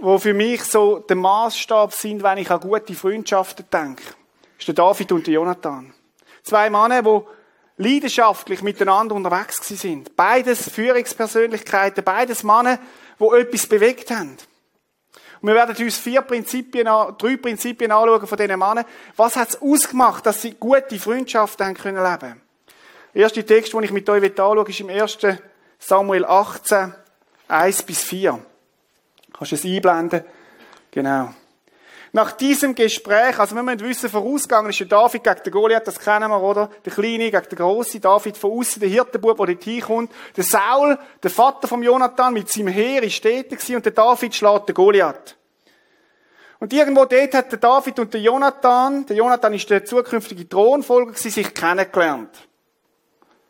die 0.00 0.18
für 0.18 0.32
mich 0.32 0.64
so 0.64 1.00
der 1.00 1.16
Maßstab 1.16 1.92
sind, 1.92 2.22
wenn 2.22 2.38
ich 2.38 2.50
an 2.50 2.60
gute 2.60 2.94
Freundschaften 2.94 3.66
denke. 3.70 4.02
Das 4.02 4.60
ist 4.60 4.68
der 4.68 4.74
David 4.74 5.12
und 5.12 5.26
der 5.26 5.34
Jonathan. 5.34 5.92
Zwei 6.42 6.70
Männer, 6.70 7.02
die 7.02 7.20
leidenschaftlich 7.76 8.62
miteinander 8.62 9.14
unterwegs 9.14 9.60
sind. 9.68 10.16
Beides 10.16 10.70
Führungspersönlichkeiten, 10.70 12.02
beides 12.02 12.44
Männer, 12.44 12.78
die 13.20 13.36
etwas 13.36 13.66
bewegt 13.66 14.10
haben. 14.10 14.38
Und 15.42 15.48
wir 15.48 15.56
werden 15.56 15.76
uns 15.76 15.98
vier 15.98 16.22
Prinzipien, 16.22 16.86
drei 16.86 17.36
Prinzipien 17.36 17.90
anschauen 17.90 18.26
von 18.26 18.38
diesen 18.38 18.58
Männern. 18.58 18.84
Was 19.16 19.34
hat 19.34 19.48
es 19.50 19.60
ausgemacht, 19.60 20.24
dass 20.24 20.40
sie 20.40 20.52
gute 20.52 21.00
Freundschaften 21.00 21.66
haben 21.66 21.74
können 21.74 22.02
leben? 22.02 22.40
Der 23.12 23.22
erste 23.22 23.44
Text, 23.44 23.72
den 23.72 23.82
ich 23.82 23.90
mit 23.90 24.08
euch 24.08 24.24
anschaue, 24.24 24.68
ist 24.68 24.80
im 24.80 24.88
1. 24.88 25.18
Samuel 25.80 26.24
18, 26.24 26.94
1 27.48 27.82
bis 27.82 28.02
4. 28.02 28.38
Kannst 29.36 29.50
du 29.50 29.56
es 29.56 29.64
einblenden? 29.64 30.22
Genau. 30.92 31.34
Nach 32.14 32.32
diesem 32.32 32.74
Gespräch, 32.74 33.38
also 33.38 33.56
wir 33.56 33.62
müssen 33.62 33.80
wissen, 33.80 34.10
vorausgegangen 34.10 34.68
ist 34.68 34.80
der 34.80 34.86
David 34.86 35.24
gegen 35.24 35.42
den 35.44 35.50
Goliath, 35.50 35.86
das 35.86 35.98
kennen 35.98 36.28
wir, 36.28 36.42
oder? 36.42 36.68
Der 36.84 36.92
Kleine 36.92 37.30
gegen 37.30 37.48
den 37.48 37.56
Grossen, 37.56 38.02
David 38.02 38.36
von 38.36 38.52
außen, 38.52 38.80
der 38.80 38.90
Hirtenbub, 38.90 39.38
der 39.38 39.46
dort 39.46 39.64
hinkommt. 39.64 40.12
Der 40.36 40.44
Saul, 40.44 40.98
der 41.22 41.30
Vater 41.30 41.66
vom 41.66 41.82
Jonathan, 41.82 42.34
mit 42.34 42.50
seinem 42.50 42.68
Heer 42.68 43.02
ist 43.02 43.22
tätig 43.22 43.58
und 43.74 43.86
der 43.86 43.92
David 43.92 44.34
schlägt 44.34 44.68
den 44.68 44.74
Goliath. 44.74 45.38
Und 46.60 46.72
irgendwo 46.74 47.06
dort 47.06 47.34
hat 47.34 47.50
der 47.50 47.58
David 47.58 47.98
und 47.98 48.12
der 48.12 48.20
Jonathan, 48.20 49.06
der 49.06 49.16
Jonathan 49.16 49.54
ist 49.54 49.70
der 49.70 49.84
zukünftige 49.84 50.46
Thronfolger, 50.46 51.14
sich 51.14 51.54
kennengelernt. 51.54 52.46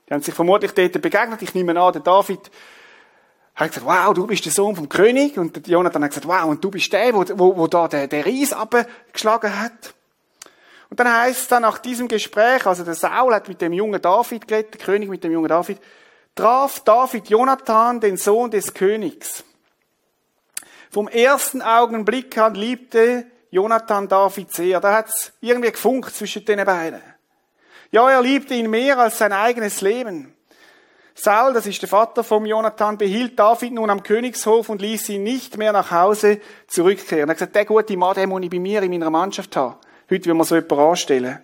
Die 0.09 0.15
haben 0.15 0.23
sich 0.23 0.35
vermutlich 0.35 0.73
dort 0.73 1.03
begegnet. 1.03 1.43
Ich 1.43 1.55
nehme 1.55 1.79
an, 1.81 1.93
der 1.93 2.03
David 2.03 2.51
hat 3.55 3.69
gesagt, 3.69 3.87
wow, 3.87 4.15
du 4.15 4.27
bist 4.27 4.45
der 4.45 4.53
Sohn 4.53 4.75
vom 4.75 4.89
König. 4.89 5.39
Und 5.39 5.67
Jonathan 5.67 6.05
hat 6.05 6.11
gesagt, 6.11 6.27
wow, 6.27 6.45
und 6.45 6.63
du 6.65 6.71
bist 6.71 6.93
der, 6.93 7.13
wo, 7.15 7.25
wo, 7.35 7.57
wo 7.57 7.67
da 7.67 7.89
der, 7.89 8.07
der 8.07 8.25
Ries 8.25 8.53
abgeschlagen 8.53 9.61
hat. 9.61 9.95
Und 10.89 11.01
dann 11.01 11.13
heißt 11.13 11.41
es 11.41 11.49
dann 11.49 11.63
nach 11.63 11.79
diesem 11.79 12.09
Gespräch, 12.09 12.67
also 12.67 12.85
der 12.85 12.95
Saul 12.95 13.35
hat 13.35 13.49
mit 13.49 13.61
dem 13.63 13.73
jungen 13.73 14.01
David 14.01 14.47
geredet, 14.47 14.75
der 14.75 14.81
König 14.81 15.09
mit 15.09 15.25
dem 15.25 15.33
jungen 15.33 15.49
David, 15.49 15.79
traf 16.35 16.81
David 16.81 17.31
Jonathan, 17.31 18.01
den 18.01 18.17
Sohn 18.17 18.51
des 18.51 18.75
Königs. 18.75 19.45
Vom 20.91 21.09
ersten 21.09 21.63
Augenblick 21.63 22.37
an 22.37 22.55
liebte 22.55 23.27
Jonathan 23.51 24.09
David 24.09 24.53
sehr. 24.53 24.81
Da 24.81 24.95
hat's 24.97 25.33
irgendwie 25.41 25.73
gefunkt 25.73 26.15
zwischen 26.15 26.45
den 26.45 26.63
beiden. 26.65 27.01
Ja, 27.91 28.11
er 28.11 28.21
liebte 28.21 28.55
ihn 28.55 28.69
mehr 28.69 28.99
als 28.99 29.19
sein 29.19 29.33
eigenes 29.33 29.81
Leben. 29.81 30.32
Saul, 31.15 31.53
das 31.53 31.67
ist 31.67 31.83
der 31.83 31.89
Vater 31.89 32.25
vom 32.25 32.47
Jonathan, 32.47 32.97
behielt 32.97 33.39
David 33.39 33.75
nun 33.75 33.91
am 33.91 34.03
Königshof 34.03 34.69
und 34.69 34.81
ließ 34.81 35.11
ihn 35.11 35.23
nicht 35.23 35.59
mehr 35.59 35.73
nach 35.73 35.91
Hause 35.91 36.41
zurückkehren. 36.67 37.29
Er 37.29 37.33
hat 37.33 37.37
gesagt, 37.37 37.55
der 37.55 37.65
gute 37.65 37.97
Mann, 37.97 38.15
den 38.15 38.29
muss 38.31 38.43
ich 38.43 38.51
bei 38.51 38.59
mir 38.59 38.83
in 38.83 38.91
meiner 38.91 39.11
Mannschaft 39.11 39.55
haben. 39.57 39.77
Heute 40.11 40.27
will 40.27 40.35
man 40.35 40.47
so 40.47 40.55
jemanden 40.55 40.79
anstellen. 40.79 41.39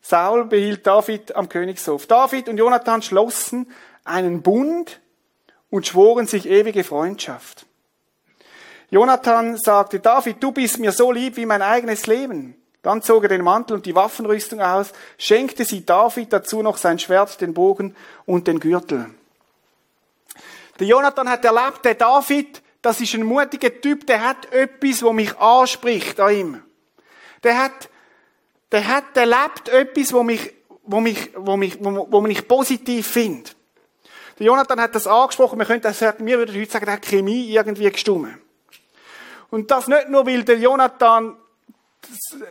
Saul 0.00 0.46
behielt 0.46 0.86
David 0.86 1.36
am 1.36 1.48
Königshof. 1.48 2.06
David 2.06 2.48
und 2.48 2.58
Jonathan 2.58 3.02
schlossen 3.02 3.70
einen 4.04 4.42
Bund 4.42 5.00
und 5.70 5.86
schworen 5.86 6.26
sich 6.26 6.48
ewige 6.48 6.84
Freundschaft. 6.84 7.66
Jonathan 8.90 9.56
sagte, 9.56 10.00
David, 10.00 10.42
du 10.42 10.52
bist 10.52 10.78
mir 10.78 10.92
so 10.92 11.12
lieb 11.12 11.36
wie 11.36 11.46
mein 11.46 11.62
eigenes 11.62 12.06
Leben. 12.06 12.61
Dann 12.82 13.00
zog 13.00 13.22
er 13.22 13.28
den 13.28 13.42
Mantel 13.42 13.74
und 13.74 13.86
die 13.86 13.94
Waffenrüstung 13.94 14.60
aus, 14.60 14.92
schenkte 15.16 15.64
sie 15.64 15.86
David 15.86 16.32
dazu 16.32 16.62
noch 16.62 16.76
sein 16.76 16.98
Schwert, 16.98 17.40
den 17.40 17.54
Bogen 17.54 17.96
und 18.26 18.48
den 18.48 18.58
Gürtel. 18.58 19.06
Der 20.80 20.86
Jonathan 20.86 21.28
hat 21.28 21.44
erlebt, 21.44 21.84
der 21.84 21.94
David, 21.94 22.60
das 22.82 23.00
ist 23.00 23.14
ein 23.14 23.22
mutiger 23.22 23.80
Typ, 23.80 24.06
der 24.06 24.26
hat 24.26 24.52
etwas, 24.52 25.02
wo 25.02 25.12
mich 25.12 25.38
anspricht 25.38 26.18
an 26.18 26.34
ihm. 26.34 26.62
Der 27.44 27.56
hat, 27.56 27.88
der 28.72 28.88
hat 28.88 29.16
erlebt 29.16 29.68
etwas, 29.68 30.12
wo 30.12 30.24
mich, 30.24 30.52
wo 30.82 31.00
mich, 31.00 31.30
wo 31.36 31.56
mich, 31.56 31.78
wo, 31.78 32.08
wo 32.10 32.20
mich 32.20 32.48
positiv 32.48 33.06
findet. 33.06 33.54
Der 34.38 34.46
Jonathan 34.46 34.80
hat 34.80 34.94
das 34.96 35.06
angesprochen, 35.06 35.58
wir 35.58 35.66
könnten 35.66 35.92
sagen, 35.92 36.26
wir 36.26 36.38
würden 36.38 36.60
heute 36.60 36.70
sagen, 36.70 36.86
der 36.86 36.94
hat 36.94 37.06
Chemie 37.06 37.52
irgendwie 37.52 37.90
gestummen. 37.90 38.40
Und 39.50 39.70
das 39.70 39.86
nicht 39.86 40.08
nur, 40.08 40.26
weil 40.26 40.42
der 40.42 40.58
Jonathan 40.58 41.36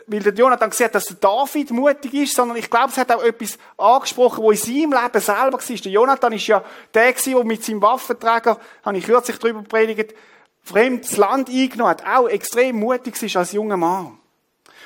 weil 0.06 0.20
der 0.20 0.32
Jonathan 0.32 0.70
gesehen 0.70 0.86
hat, 0.86 0.94
dass 0.94 1.04
der 1.04 1.16
David 1.16 1.70
mutig 1.70 2.14
ist, 2.14 2.34
sondern 2.34 2.56
ich 2.56 2.70
glaube, 2.70 2.88
es 2.88 2.96
hat 2.96 3.12
auch 3.12 3.22
etwas 3.22 3.58
angesprochen, 3.76 4.42
wo 4.42 4.50
in 4.50 4.56
seinem 4.56 4.92
Leben 4.92 5.20
selber 5.20 5.52
war. 5.52 5.76
Der 5.76 5.92
Jonathan 5.92 6.32
ist 6.32 6.46
ja 6.46 6.64
der 6.94 7.12
der 7.12 7.44
mit 7.44 7.64
seinem 7.64 7.82
Waffenträger, 7.82 8.58
habe 8.84 8.98
ich 8.98 9.04
kürzlich 9.04 9.38
darüber 9.38 9.62
predigt, 9.62 10.14
fremdes 10.62 11.16
Land 11.16 11.48
eingenommen 11.48 11.90
hat, 11.90 12.06
auch 12.06 12.28
extrem 12.28 12.78
mutig 12.78 13.20
ist 13.22 13.36
als 13.36 13.52
junger 13.52 13.76
Mann. 13.76 14.18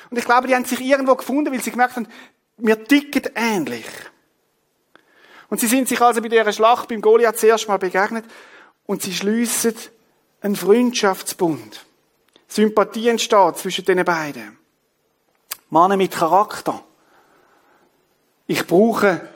Und 0.09 0.17
ich 0.17 0.25
glaube, 0.25 0.47
die 0.47 0.55
haben 0.55 0.65
sich 0.65 0.81
irgendwo 0.81 1.15
gefunden, 1.15 1.51
weil 1.51 1.61
sie 1.61 1.71
gemerkt 1.71 1.95
haben, 1.95 2.07
wir 2.57 2.83
ticken 2.83 3.29
ähnlich. 3.35 3.85
Und 5.49 5.59
sie 5.59 5.67
sind 5.67 5.87
sich 5.87 6.01
also 6.01 6.21
bei 6.21 6.27
dieser 6.27 6.51
Schlacht 6.51 6.89
beim 6.89 7.01
Goliath 7.01 7.39
zuerst 7.39 7.67
mal 7.67 7.77
begegnet 7.77 8.25
und 8.85 9.01
sie 9.01 9.13
schliessen 9.13 9.75
einen 10.41 10.55
Freundschaftsbund. 10.55 11.86
Sympathie 12.47 13.09
entsteht 13.09 13.57
zwischen 13.57 13.85
den 13.85 14.03
beiden. 14.05 14.57
Männer 15.69 15.97
mit 15.97 16.13
Charakter. 16.13 16.83
Ich 18.47 18.65
brauche 18.65 19.27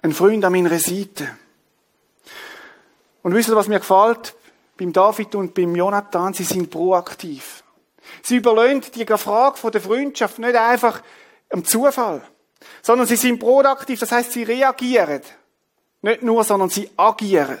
einen 0.00 0.14
Freund 0.14 0.44
an 0.44 0.52
meiner 0.52 0.78
Seite. 0.78 1.36
Und 3.22 3.34
wisst 3.34 3.48
ihr, 3.48 3.56
was 3.56 3.68
mir 3.68 3.80
gefällt? 3.80 4.34
Beim 4.76 4.92
David 4.92 5.34
und 5.34 5.54
beim 5.54 5.74
Jonathan, 5.74 6.32
sie 6.32 6.44
sind 6.44 6.70
proaktiv. 6.70 7.64
Sie 8.22 8.36
überlöhnt 8.36 8.94
die 8.94 9.04
Frage 9.04 9.70
der 9.70 9.80
Freundschaft 9.80 10.38
nicht 10.38 10.54
einfach 10.54 11.02
am 11.50 11.64
Zufall, 11.64 12.22
sondern 12.82 13.06
sie 13.06 13.16
sind 13.16 13.38
proaktiv, 13.38 13.98
das 13.98 14.12
heißt, 14.12 14.32
sie 14.32 14.44
reagieren. 14.44 15.22
Nicht 16.02 16.22
nur, 16.22 16.44
sondern 16.44 16.70
sie 16.70 16.88
agieren. 16.96 17.58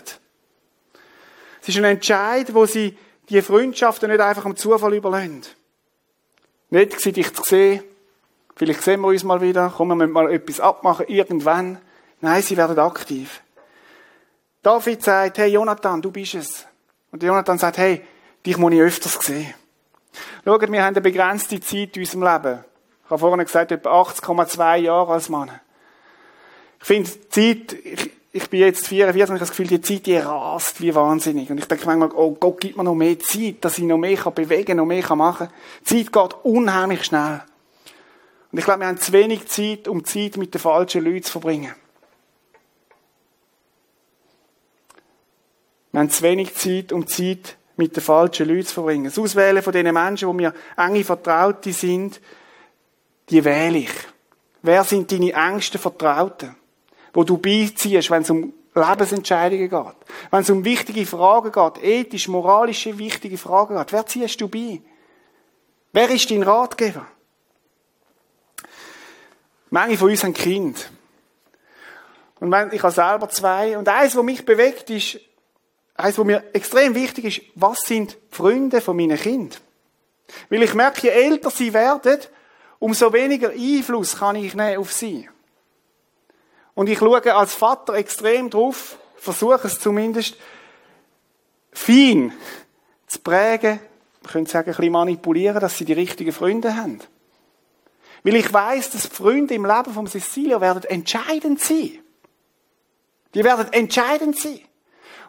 Es 1.60 1.68
ist 1.68 1.76
ein 1.76 1.84
Entscheid, 1.84 2.54
wo 2.54 2.66
sie 2.66 2.96
die 3.28 3.42
Freundschaften 3.42 4.10
nicht 4.10 4.20
einfach 4.20 4.44
am 4.44 4.56
Zufall 4.56 4.94
überlassen. 4.94 5.42
Nicht 6.70 6.92
gewesen, 6.92 7.12
dich 7.12 7.32
zu 7.34 7.42
sehen. 7.42 7.82
Vielleicht 8.56 8.82
sehen 8.82 9.00
wir 9.00 9.08
uns 9.08 9.24
mal 9.24 9.40
wieder. 9.40 9.70
Kommen 9.70 9.98
wir 9.98 10.06
mal 10.06 10.32
etwas 10.32 10.60
abmachen, 10.60 11.06
irgendwann. 11.08 11.78
Nein, 12.20 12.42
sie 12.42 12.56
werden 12.56 12.78
aktiv. 12.78 13.40
David 14.62 15.02
sagt, 15.02 15.38
hey 15.38 15.52
Jonathan, 15.52 16.02
du 16.02 16.10
bist 16.10 16.34
es. 16.34 16.66
Und 17.10 17.22
Jonathan 17.22 17.58
sagt, 17.58 17.78
hey, 17.78 18.04
dich 18.44 18.56
muss 18.56 18.72
ich 18.72 18.80
öfters 18.80 19.14
sehen. 19.14 19.54
Schaut, 20.44 20.60
wir 20.60 20.82
haben 20.82 20.88
eine 20.88 21.00
begrenzte 21.00 21.60
Zeit 21.60 21.96
in 21.96 22.02
unserem 22.02 22.22
Leben. 22.22 22.64
Ich 23.04 23.10
habe 23.10 23.18
vorhin 23.18 23.44
gesagt, 23.44 23.72
etwa 23.72 24.02
80,2 24.02 24.76
Jahre 24.76 25.12
als 25.12 25.28
Mann. 25.28 25.50
Ich 26.80 26.86
finde, 26.86 27.10
Zeit, 27.28 27.72
ich, 27.72 28.10
ich 28.38 28.48
bin 28.50 28.60
jetzt 28.60 28.86
44 28.86 29.14
und 29.14 29.18
ich 29.18 29.30
habe 29.30 29.38
das 29.38 29.50
Gefühl, 29.50 29.66
die 29.66 29.80
Zeit, 29.80 30.06
die 30.06 30.16
rast 30.16 30.80
wie 30.80 30.94
wahnsinnig. 30.94 31.50
Und 31.50 31.58
ich 31.58 31.66
denke 31.66 31.86
manchmal, 31.86 32.10
oh 32.14 32.30
Gott, 32.38 32.60
gib 32.60 32.76
mir 32.76 32.84
noch 32.84 32.94
mehr 32.94 33.18
Zeit, 33.18 33.56
dass 33.60 33.78
ich 33.78 33.84
noch 33.84 33.98
mehr 33.98 34.16
bewegen 34.30 34.64
kann, 34.64 34.76
noch 34.76 34.86
mehr 34.86 35.16
machen 35.16 35.48
kann. 35.48 35.56
Die 35.80 36.04
Zeit 36.04 36.12
geht 36.12 36.44
unheimlich 36.44 37.04
schnell. 37.04 37.42
Und 38.52 38.58
ich 38.58 38.64
glaube, 38.64 38.80
wir 38.80 38.86
haben 38.86 38.98
zu 38.98 39.12
wenig 39.12 39.46
Zeit, 39.48 39.88
um 39.88 40.04
Zeit 40.04 40.36
mit 40.36 40.54
den 40.54 40.60
falschen 40.60 41.04
Leuten 41.04 41.24
zu 41.24 41.32
verbringen. 41.32 41.74
Wir 45.90 46.00
haben 46.00 46.10
zu 46.10 46.22
wenig 46.22 46.54
Zeit, 46.54 46.92
um 46.92 47.06
Zeit 47.08 47.56
mit 47.76 47.96
den 47.96 48.02
falschen 48.02 48.46
Leuten 48.46 48.66
zu 48.66 48.74
verbringen. 48.74 49.04
Das 49.04 49.18
Auswählen 49.18 49.62
von 49.62 49.72
den 49.72 49.92
Menschen, 49.92 50.28
die 50.28 50.34
mir 50.34 50.54
enge 50.76 51.02
Vertraute 51.02 51.72
sind, 51.72 52.20
die 53.30 53.44
wähle 53.44 53.78
ich. 53.78 53.90
Wer 54.62 54.84
sind 54.84 55.10
deine 55.10 55.32
engsten 55.32 55.80
Vertrauten? 55.80 56.57
Wo 57.18 57.24
du 57.24 57.36
beiziehst, 57.36 58.12
wenn 58.12 58.22
es 58.22 58.30
um 58.30 58.52
Lebensentscheidungen 58.76 59.68
geht. 59.68 59.96
Wenn 60.30 60.40
es 60.40 60.50
um 60.50 60.64
wichtige 60.64 61.04
Fragen 61.04 61.50
geht, 61.50 61.82
ethisch, 61.82 62.28
moralische, 62.28 62.96
wichtige 62.96 63.36
Fragen 63.36 63.76
geht. 63.76 63.92
Wer 63.92 64.06
ziehst 64.06 64.40
du 64.40 64.46
bei? 64.46 64.80
Wer 65.92 66.10
ist 66.10 66.30
dein 66.30 66.44
Ratgeber? 66.44 67.08
Manche 69.70 69.98
von 69.98 70.10
uns 70.10 70.22
haben 70.22 70.32
Kind. 70.32 70.92
Und 72.38 72.54
ich 72.72 72.82
habe 72.84 72.94
selber 72.94 73.28
zwei. 73.30 73.76
Und 73.76 73.88
eins, 73.88 74.14
was 74.14 74.22
mich 74.22 74.46
bewegt, 74.46 74.88
ist, 74.88 75.18
eins, 75.96 76.18
was 76.18 76.24
mir 76.24 76.44
extrem 76.52 76.94
wichtig 76.94 77.24
ist, 77.24 77.40
was 77.56 77.80
sind 77.80 78.12
die 78.12 78.36
Freunde 78.36 78.80
von 78.80 78.96
meinen 78.96 79.18
Kind? 79.18 79.60
Weil 80.50 80.62
ich 80.62 80.74
merke, 80.74 81.08
je 81.08 81.08
älter 81.08 81.50
sie 81.50 81.74
werden, 81.74 82.20
umso 82.78 83.12
weniger 83.12 83.50
Einfluss 83.50 84.20
kann 84.20 84.36
ich 84.36 84.54
nehmen 84.54 84.78
auf 84.78 84.92
sie. 84.92 85.28
Und 86.78 86.88
ich 86.88 87.00
schaue 87.00 87.34
als 87.34 87.54
Vater 87.54 87.94
extrem 87.94 88.50
drauf, 88.50 88.98
versuche 89.16 89.66
es 89.66 89.80
zumindest, 89.80 90.36
fein 91.72 92.32
zu 93.08 93.18
prägen, 93.18 93.80
man 94.22 94.32
könnte 94.32 94.52
sagen, 94.52 94.70
ein 94.70 94.76
bisschen 94.76 94.92
manipulieren, 94.92 95.58
dass 95.58 95.76
sie 95.76 95.84
die 95.84 95.94
richtigen 95.94 96.30
Freunde 96.30 96.76
haben. 96.76 97.00
Weil 98.22 98.36
ich 98.36 98.52
weiß, 98.52 98.90
dass 98.90 99.08
die 99.08 99.16
Freunde 99.16 99.54
im 99.54 99.66
Leben 99.66 99.92
von 99.92 100.06
Cecilia 100.06 100.60
werden 100.60 100.84
entscheidend 100.84 101.60
sein. 101.60 101.98
Die 103.34 103.42
werden 103.42 103.72
entscheidend 103.72 104.38
sein. 104.38 104.60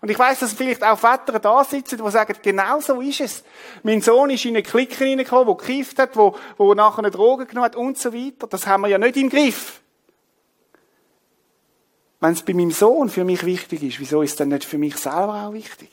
Und 0.01 0.12
ich 0.12 0.19
weiß, 0.19 0.41
dass 0.41 0.53
vielleicht 0.53 0.83
auch 0.83 0.99
Väter 0.99 1.39
da 1.39 1.63
sitzen, 1.63 1.97
die 1.97 2.12
sagen, 2.12 2.38
genau 2.43 2.79
so 2.79 3.01
ist 3.01 3.21
es. 3.21 3.43
Mein 3.81 4.03
Sohn 4.03 4.29
ist 4.29 4.45
in 4.45 4.55
eine 4.55 4.62
Clique 4.62 5.03
reingekommen, 5.03 5.47
der 5.47 5.55
gekifft 5.55 5.97
hat, 5.97 6.15
wo, 6.15 6.35
wo 6.57 6.75
nachher 6.75 6.99
eine 6.99 7.09
Droge 7.09 7.47
genommen 7.47 7.65
hat 7.65 7.75
und 7.75 7.97
so 7.97 8.13
weiter. 8.13 8.45
Das 8.45 8.67
haben 8.67 8.81
wir 8.81 8.89
ja 8.89 8.99
nicht 8.99 9.17
im 9.17 9.31
Griff. 9.31 9.81
Wenn 12.19 12.34
es 12.34 12.43
bei 12.43 12.53
meinem 12.53 12.71
Sohn 12.71 13.10
für 13.10 13.23
mich 13.23 13.45
wichtig 13.45 13.84
ist, 13.84 13.99
wieso 13.99 14.21
ist 14.21 14.32
es 14.32 14.38
dann 14.38 14.49
nicht 14.49 14.65
für 14.65 14.77
mich 14.77 14.97
selber 14.97 15.45
auch 15.47 15.53
wichtig? 15.53 15.89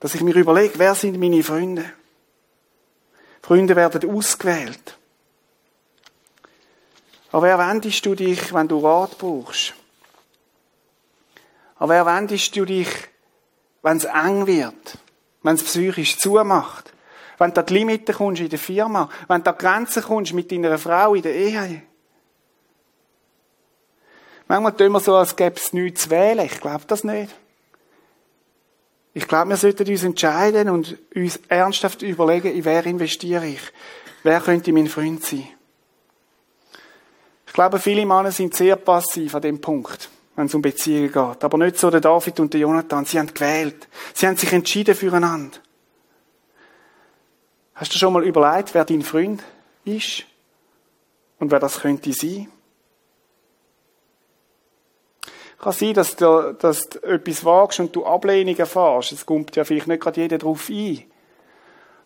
Dass 0.00 0.14
ich 0.14 0.20
mir 0.20 0.34
überlege, 0.34 0.78
wer 0.78 0.94
sind 0.94 1.18
meine 1.18 1.42
Freunde? 1.42 1.90
Freunde 3.42 3.74
werden 3.74 4.10
ausgewählt. 4.10 4.98
Aber 7.32 7.46
wer 7.46 7.58
wendest 7.58 8.04
du 8.04 8.14
dich, 8.14 8.52
wenn 8.52 8.68
du 8.68 8.78
Rat 8.78 9.16
brauchst? 9.18 9.74
Aber 11.76 11.94
wer 11.94 12.06
wendest 12.06 12.54
du 12.56 12.64
dich, 12.64 12.88
wenn 13.82 13.96
es 13.96 14.04
eng 14.04 14.46
wird? 14.46 14.98
Wenn 15.42 15.54
es 15.54 15.62
psychisch 15.62 16.18
zumacht? 16.18 16.92
Wenn 17.38 17.54
du 17.54 17.60
an 17.60 17.66
die 17.66 17.74
Limite 17.74 18.12
kommst 18.12 18.42
in 18.42 18.48
der 18.48 18.58
Firma? 18.58 19.08
Wenn 19.28 19.42
du 19.42 19.50
an 19.50 19.56
die 19.56 19.64
Grenzen 19.64 20.02
kommst 20.02 20.32
mit 20.32 20.50
deiner 20.50 20.76
Frau 20.78 21.14
in 21.14 21.22
der 21.22 21.34
Ehe? 21.34 21.82
Manchmal 24.48 24.76
tun 24.76 24.92
wir 24.92 25.00
so, 25.00 25.14
als 25.14 25.36
gäbe 25.36 25.56
es 25.56 25.72
nichts 25.72 26.04
zu 26.04 26.10
wählen. 26.10 26.44
Ich 26.46 26.60
glaube 26.60 26.84
das 26.86 27.04
nicht. 27.04 27.34
Ich 29.14 29.28
glaube, 29.28 29.50
wir 29.50 29.56
sollten 29.56 29.88
uns 29.88 30.04
entscheiden 30.04 30.70
und 30.70 30.96
uns 31.14 31.40
ernsthaft 31.48 32.02
überlegen, 32.02 32.52
in 32.52 32.64
wer 32.64 32.84
investiere 32.86 33.46
ich? 33.46 33.60
Wer 34.22 34.40
könnte 34.40 34.72
mein 34.72 34.86
Freund 34.86 35.24
sein? 35.24 35.48
Ich 37.46 37.52
glaube, 37.52 37.78
viele 37.78 38.06
Männer 38.06 38.30
sind 38.30 38.54
sehr 38.54 38.76
passiv 38.76 39.34
an 39.34 39.42
dem 39.42 39.60
Punkt 39.60 40.08
wenn 40.38 40.46
es 40.46 40.54
um 40.54 40.62
Beziehungen 40.62 41.10
geht. 41.10 41.42
Aber 41.42 41.58
nicht 41.58 41.78
so 41.78 41.90
der 41.90 42.00
David 42.00 42.38
und 42.38 42.54
der 42.54 42.60
Jonathan. 42.60 43.04
Sie 43.04 43.18
haben 43.18 43.34
gewählt. 43.34 43.88
Sie 44.14 44.24
haben 44.24 44.36
sich 44.36 44.52
entschieden 44.52 44.94
füreinander. 44.94 45.58
Hast 47.74 47.92
du 47.92 47.98
schon 47.98 48.12
mal 48.12 48.24
überlegt, 48.24 48.72
wer 48.72 48.84
dein 48.84 49.02
Freund 49.02 49.42
ist? 49.84 50.22
Und 51.40 51.50
wer 51.50 51.58
das 51.58 51.80
könnte 51.80 52.12
sein? 52.12 52.46
Kann 55.58 55.72
sein, 55.72 55.94
dass 55.94 56.16
du, 56.16 56.54
dass 56.58 56.88
du 56.88 57.02
etwas 57.02 57.44
wagst 57.44 57.80
und 57.80 57.94
du 57.94 58.06
Ablehnung 58.06 58.56
erfährst. 58.56 59.12
Es 59.12 59.26
kommt 59.26 59.56
ja 59.56 59.64
vielleicht 59.64 59.88
nicht 59.88 60.00
gerade 60.00 60.20
jeder 60.20 60.38
drauf 60.38 60.68
ein. 60.68 61.02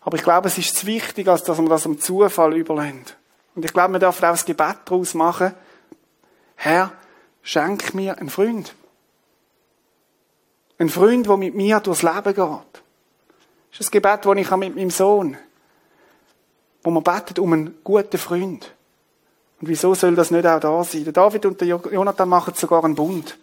Aber 0.01 0.17
ich 0.17 0.23
glaube, 0.23 0.47
es 0.47 0.57
ist 0.57 0.75
zu 0.75 0.87
wichtig, 0.87 1.27
als 1.27 1.43
dass 1.43 1.57
man 1.57 1.69
das 1.69 1.85
am 1.85 1.99
Zufall 1.99 2.55
überlässt. 2.55 3.15
Und 3.55 3.63
ich 3.63 3.73
glaube, 3.73 3.91
man 3.91 4.01
darf 4.01 4.17
auch 4.17 4.21
das 4.21 4.45
Gebet 4.45 4.77
daraus 4.85 5.13
machen. 5.13 5.53
Herr, 6.55 6.91
Schenk 7.45 7.93
mir 7.93 8.17
einen 8.17 8.29
Freund. 8.29 8.73
Ein 10.79 10.89
Freund, 10.89 11.27
der 11.27 11.37
mit 11.37 11.53
mir 11.53 11.79
durchs 11.81 12.01
Leben 12.01 12.23
geht. 12.23 12.37
Das 12.37 12.51
ist 13.73 13.79
das 13.81 13.91
Gebet, 13.91 14.25
das 14.25 14.37
ich 14.37 14.51
mit 14.55 14.75
meinem 14.75 14.89
Sohn 14.89 15.37
wo 16.83 16.91
man 16.91 17.03
betet 17.03 17.39
um 17.39 17.53
einen 17.53 17.75
guten 17.83 18.17
Freund. 18.17 18.73
Und 19.61 19.67
wieso 19.69 19.95
soll 19.95 20.15
das 20.15 20.31
nicht 20.31 20.45
auch 20.45 20.59
da 20.59 20.83
sein? 20.83 21.05
Der 21.05 21.13
David 21.13 21.45
und 21.45 21.61
der 21.61 21.67
Jonathan 21.67 22.27
machen 22.29 22.53
sogar 22.55 22.83
einen 22.83 22.95
Bund. 22.95 23.37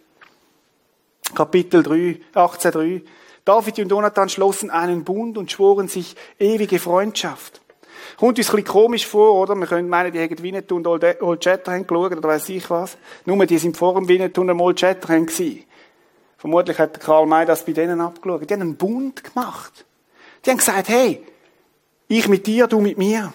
Kapitel 1.33 1.83
3, 1.83 2.19
18,3. 2.35 3.01
David 3.43 3.79
und 3.79 3.89
Jonathan 3.89 4.29
schlossen 4.29 4.69
einen 4.69 5.03
Bund 5.03 5.37
und 5.37 5.51
schworen 5.51 5.87
sich 5.87 6.15
ewige 6.39 6.79
Freundschaft. 6.79 7.61
Kommt 8.17 8.37
uns 8.37 8.49
ein 8.49 8.55
bisschen 8.57 8.71
komisch 8.71 9.07
vor, 9.07 9.33
oder? 9.33 9.55
Wir 9.55 9.65
können 9.65 9.89
meinen, 9.89 10.11
die 10.11 10.19
hätten 10.19 10.43
Winnetou 10.43 10.75
und 10.75 10.87
Old 10.87 11.43
Shatterhand 11.43 11.87
geschaut, 11.87 12.11
oder 12.11 12.27
weiss 12.27 12.49
ich 12.49 12.69
was. 12.69 12.97
Nur, 13.25 13.45
die 13.45 13.57
sind 13.57 13.77
vor 13.77 13.95
dem 13.95 14.07
Winnetou 14.07 14.41
und 14.41 14.59
Old 14.59 14.79
Shatterhand 14.79 15.27
gewesen. 15.27 15.63
Vermutlich 16.37 16.77
hat 16.77 16.99
Karl 16.99 17.25
May 17.25 17.45
das 17.45 17.65
bei 17.65 17.71
denen 17.71 18.01
abgeschaut. 18.01 18.49
Die 18.49 18.53
haben 18.53 18.61
einen 18.61 18.75
Bund 18.75 19.23
gemacht. 19.23 19.85
Die 20.45 20.49
haben 20.49 20.57
gesagt, 20.57 20.89
hey, 20.89 21.23
ich 22.07 22.27
mit 22.27 22.45
dir, 22.45 22.67
du 22.67 22.79
mit 22.79 22.97
mir. 22.97 23.33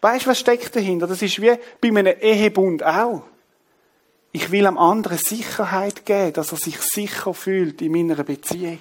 Weißt 0.00 0.26
du, 0.26 0.30
was 0.30 0.38
steckt 0.38 0.74
dahinter? 0.74 1.06
Das 1.06 1.22
ist 1.22 1.40
wie 1.40 1.52
bei 1.80 1.88
einem 1.88 2.14
Ehebund 2.20 2.84
auch. 2.84 3.22
Ich 4.32 4.50
will 4.52 4.66
am 4.66 4.78
anderen 4.78 5.18
Sicherheit 5.18 6.06
geben, 6.06 6.34
dass 6.34 6.52
er 6.52 6.58
sich 6.58 6.80
sicher 6.80 7.34
fühlt 7.34 7.82
in 7.82 7.92
meiner 7.92 8.22
Beziehung. 8.22 8.80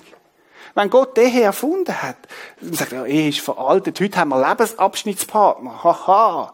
Wenn 0.75 0.89
Gott 0.89 1.17
die 1.17 1.21
Ehe 1.21 1.41
erfunden 1.41 2.01
hat, 2.01 2.17
dann 2.61 2.73
sagt 2.73 2.93
er, 2.93 3.05
Ehe 3.05 3.29
ist 3.29 3.39
veraltet, 3.39 3.99
heute 3.99 4.17
haben 4.17 4.29
wir 4.29 4.47
Lebensabschnittspartner. 4.47 5.83
Haha. 5.83 6.53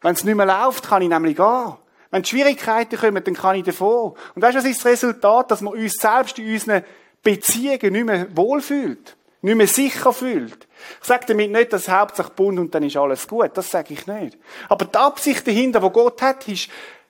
Wenn 0.00 0.14
es 0.14 0.24
nicht 0.24 0.34
mehr 0.34 0.46
läuft, 0.46 0.88
kann 0.88 1.02
ich 1.02 1.08
nämlich 1.08 1.36
gehen. 1.36 1.74
Wenn 2.10 2.22
die 2.22 2.28
Schwierigkeiten 2.28 2.98
kommen, 2.98 3.22
dann 3.22 3.34
kann 3.34 3.56
ich 3.56 3.64
davor. 3.64 4.14
Und 4.34 4.42
weißt 4.42 4.54
du, 4.54 4.58
was 4.60 4.64
ist 4.64 4.78
das 4.84 4.92
Resultat? 4.92 5.50
Dass 5.50 5.60
man 5.60 5.74
uns 5.74 5.94
selbst 5.94 6.38
in 6.38 6.50
unseren 6.50 6.84
Beziehungen 7.22 7.92
nicht 7.92 8.06
mehr 8.06 8.36
wohlfühlt. 8.36 9.16
Nicht 9.42 9.56
mehr 9.56 9.66
sicher 9.66 10.12
fühlt. 10.12 10.66
Ich 11.00 11.06
sage 11.06 11.26
damit 11.28 11.50
nicht, 11.50 11.72
dass 11.72 11.88
Hauptsache 11.88 12.32
Bund 12.34 12.58
und 12.58 12.74
dann 12.74 12.82
ist 12.82 12.96
alles 12.96 13.28
gut. 13.28 13.50
Das 13.54 13.70
sage 13.70 13.94
ich 13.94 14.06
nicht. 14.06 14.38
Aber 14.68 14.86
die 14.86 14.96
Absicht 14.96 15.46
dahinter, 15.46 15.82
wo 15.82 15.90
Gott 15.90 16.22
hat, 16.22 16.48
ist, 16.48 16.68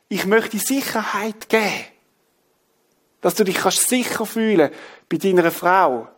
ich 0.09 0.27
möchte 0.27 0.59
Sicherheit 0.59 1.49
geben. 1.49 1.85
Dass 3.21 3.35
du 3.35 3.45
dich 3.45 3.57
kannst 3.57 3.89
sicher 3.89 4.27
fühlen 4.27 4.71
bei 5.09 5.17
deiner 5.17 5.51
Frau. 5.51 6.09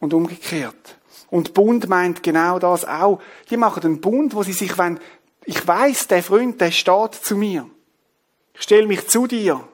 Und 0.00 0.12
umgekehrt. 0.12 0.98
Und 1.30 1.54
Bund 1.54 1.88
meint 1.88 2.22
genau 2.22 2.58
das 2.58 2.84
auch. 2.84 3.20
Die 3.50 3.56
machen 3.56 3.82
einen 3.84 4.00
Bund, 4.00 4.34
wo 4.34 4.42
sie 4.42 4.52
sich, 4.52 4.76
wenn 4.76 4.98
ich 5.44 5.66
weiß, 5.66 6.08
der 6.08 6.22
Freund, 6.22 6.60
der 6.60 6.70
steht 6.70 7.14
zu 7.14 7.36
mir. 7.36 7.68
Ich 8.54 8.62
stelle 8.62 8.86
mich 8.86 9.08
zu 9.08 9.26
dir. 9.26 9.66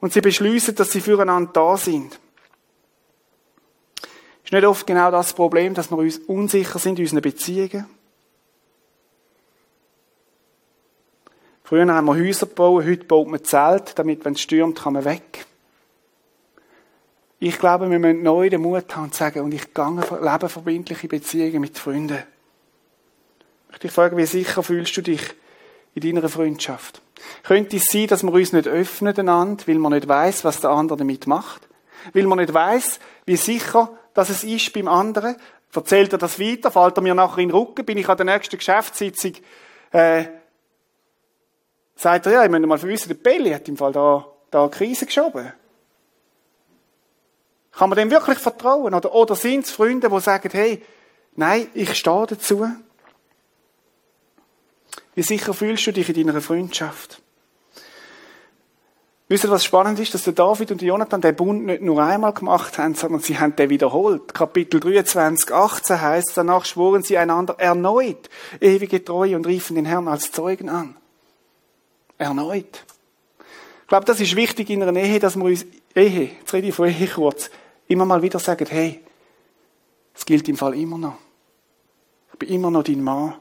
Und 0.00 0.12
sie 0.12 0.20
beschließen, 0.20 0.74
dass 0.74 0.92
sie 0.92 1.00
füreinander 1.00 1.52
da 1.52 1.76
sind. 1.76 2.18
Ist 4.44 4.52
nicht 4.52 4.64
oft 4.64 4.86
genau 4.86 5.10
das 5.10 5.32
Problem, 5.32 5.74
dass 5.74 5.90
wir 5.90 5.98
uns 5.98 6.18
unsicher 6.18 6.78
sind 6.78 6.98
in 6.98 7.04
unseren 7.04 7.22
Beziehungen? 7.22 7.86
Früher 11.66 11.92
haben 11.92 12.04
wir 12.06 12.14
Häuser 12.14 12.46
gebaut, 12.46 12.84
heute 12.84 13.04
baut 13.06 13.26
man 13.26 13.42
Zelt, 13.42 13.98
damit, 13.98 14.24
wenn 14.24 14.34
es 14.34 14.40
stürmt, 14.40 14.78
kann 14.78 14.92
man 14.92 15.04
weg. 15.04 15.46
Ich 17.40 17.58
glaube, 17.58 17.90
wir 17.90 17.98
müssen 17.98 18.22
neu 18.22 18.48
den 18.48 18.62
Mut 18.62 18.94
haben 18.94 19.06
und 19.06 19.14
sagen, 19.16 19.40
und 19.40 19.52
ich 19.52 19.74
gehe 19.74 20.00
lebe 20.22 20.48
verbindliche 20.48 21.08
Beziehungen 21.08 21.60
mit 21.60 21.76
Freunden. 21.76 22.18
Ich 22.18 23.68
möchte 23.70 23.88
dich 23.88 23.90
fragen, 23.92 24.16
wie 24.16 24.26
sicher 24.26 24.62
fühlst 24.62 24.96
du 24.96 25.02
dich 25.02 25.20
in 25.94 26.02
deiner 26.02 26.28
Freundschaft? 26.28 27.02
Könnte 27.42 27.78
es 27.78 27.86
sein, 27.90 28.06
dass 28.06 28.22
wir 28.22 28.32
uns 28.32 28.52
nicht 28.52 28.68
öffnen 28.68 29.18
einander, 29.18 29.64
weil 29.66 29.78
man 29.78 29.92
nicht 29.92 30.06
weiß, 30.06 30.44
was 30.44 30.60
der 30.60 30.70
andere 30.70 30.98
damit 30.98 31.26
macht? 31.26 31.62
Weil 32.14 32.28
man 32.28 32.38
nicht 32.38 32.54
weiß, 32.54 33.00
wie 33.24 33.36
sicher 33.36 33.90
dass 34.14 34.30
es 34.30 34.44
ist 34.44 34.72
beim 34.72 34.86
anderen? 34.86 35.34
Erzählt 35.74 36.12
er 36.12 36.18
das 36.18 36.38
weiter? 36.38 36.70
Fällt 36.70 36.96
er 36.96 37.02
mir 37.02 37.16
nachher 37.16 37.38
in 37.38 37.48
den 37.48 37.56
Rücken? 37.56 37.84
Bin 37.84 37.98
ich 37.98 38.08
an 38.08 38.18
der 38.18 38.26
nächsten 38.26 38.56
Geschäftssitzung 38.56 39.32
äh, 39.90 40.26
sagt 41.96 42.26
er, 42.26 42.32
ja, 42.32 42.44
ich 42.44 42.50
möchte 42.50 42.66
mal 42.66 42.78
verwissen, 42.78 43.08
der 43.08 43.16
Belli 43.16 43.50
hat 43.50 43.68
im 43.68 43.76
Fall 43.76 43.92
da, 43.92 44.26
da 44.50 44.62
eine 44.62 44.70
Krise 44.70 45.06
geschoben. 45.06 45.52
Kann 47.72 47.90
man 47.90 47.98
dem 47.98 48.10
wirklich 48.10 48.38
vertrauen? 48.38 48.94
Oder, 48.94 49.14
oder 49.14 49.34
sind 49.34 49.64
es 49.64 49.70
Freunde, 49.70 50.08
die 50.08 50.20
sagen, 50.20 50.48
hey, 50.52 50.82
nein, 51.34 51.68
ich 51.74 51.94
stehe 51.94 52.26
dazu? 52.26 52.66
Wie 55.14 55.22
sicher 55.22 55.54
fühlst 55.54 55.86
du 55.86 55.92
dich 55.92 56.08
in 56.08 56.26
deiner 56.26 56.40
Freundschaft? 56.40 57.22
Wisst 59.28 59.44
ihr, 59.44 59.50
was 59.50 59.64
spannend 59.64 59.98
ist, 59.98 60.14
dass 60.14 60.22
der 60.22 60.34
David 60.34 60.70
und 60.70 60.82
Jonathan 60.82 61.20
den 61.20 61.34
Bund 61.34 61.66
nicht 61.66 61.82
nur 61.82 62.00
einmal 62.00 62.32
gemacht 62.32 62.78
haben, 62.78 62.94
sondern 62.94 63.20
sie 63.20 63.38
haben 63.38 63.56
den 63.56 63.70
wiederholt. 63.70 64.32
Kapitel 64.34 64.78
23, 64.78 65.52
18 65.52 66.00
heißt, 66.00 66.32
danach 66.36 66.64
schworen 66.64 67.02
sie 67.02 67.18
einander 67.18 67.56
erneut 67.58 68.30
ewige 68.60 69.04
Treue 69.04 69.34
und 69.34 69.46
riefen 69.46 69.74
den 69.74 69.84
Herrn 69.84 70.06
als 70.06 70.30
Zeugen 70.30 70.68
an. 70.68 70.96
Erneut. 72.18 72.84
Ich 73.82 73.88
glaube, 73.88 74.04
das 74.04 74.20
ist 74.20 74.34
wichtig 74.34 74.70
in 74.70 74.82
einer 74.82 74.98
Ehe, 74.98 75.18
dass 75.18 75.36
wir 75.36 75.44
uns, 75.44 75.64
Ehe, 75.94 76.30
jetzt 76.40 76.52
rede 76.52 76.68
ich 76.68 76.74
von 76.74 76.88
Ehe 76.88 77.06
kurz, 77.06 77.50
immer 77.86 78.04
mal 78.04 78.22
wieder 78.22 78.38
sagen, 78.38 78.66
hey, 78.68 79.00
es 80.14 80.24
gilt 80.24 80.48
im 80.48 80.56
Fall 80.56 80.74
immer 80.74 80.98
noch. 80.98 81.18
Ich 82.32 82.38
bin 82.38 82.48
immer 82.48 82.70
noch 82.70 82.82
dein 82.82 83.02
Mann. 83.02 83.34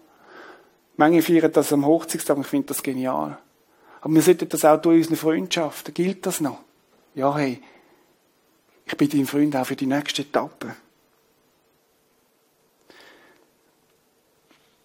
Manche 0.98 1.22
feiern 1.22 1.52
das 1.52 1.74
am 1.74 1.86
Hochzeitstag 1.86 2.38
ich 2.40 2.48
finde 2.48 2.68
das 2.68 2.84
genial. 2.84 3.38
Aber 4.02 4.14
wir 4.14 4.22
sollten 4.22 4.48
das 4.48 4.64
auch 4.64 4.82
durch 4.82 4.98
unsere 5.00 5.16
Freundschaften. 5.16 5.94
Gilt 5.94 6.26
das 6.26 6.40
noch? 6.40 6.60
Ja, 7.16 7.36
hey, 7.36 7.62
ich 8.86 8.96
bin 8.96 9.10
dein 9.10 9.26
Freund 9.26 9.56
auch 9.56 9.66
für 9.66 9.76
die 9.76 9.88
nächste 9.88 10.22
Etappe. 10.22 10.76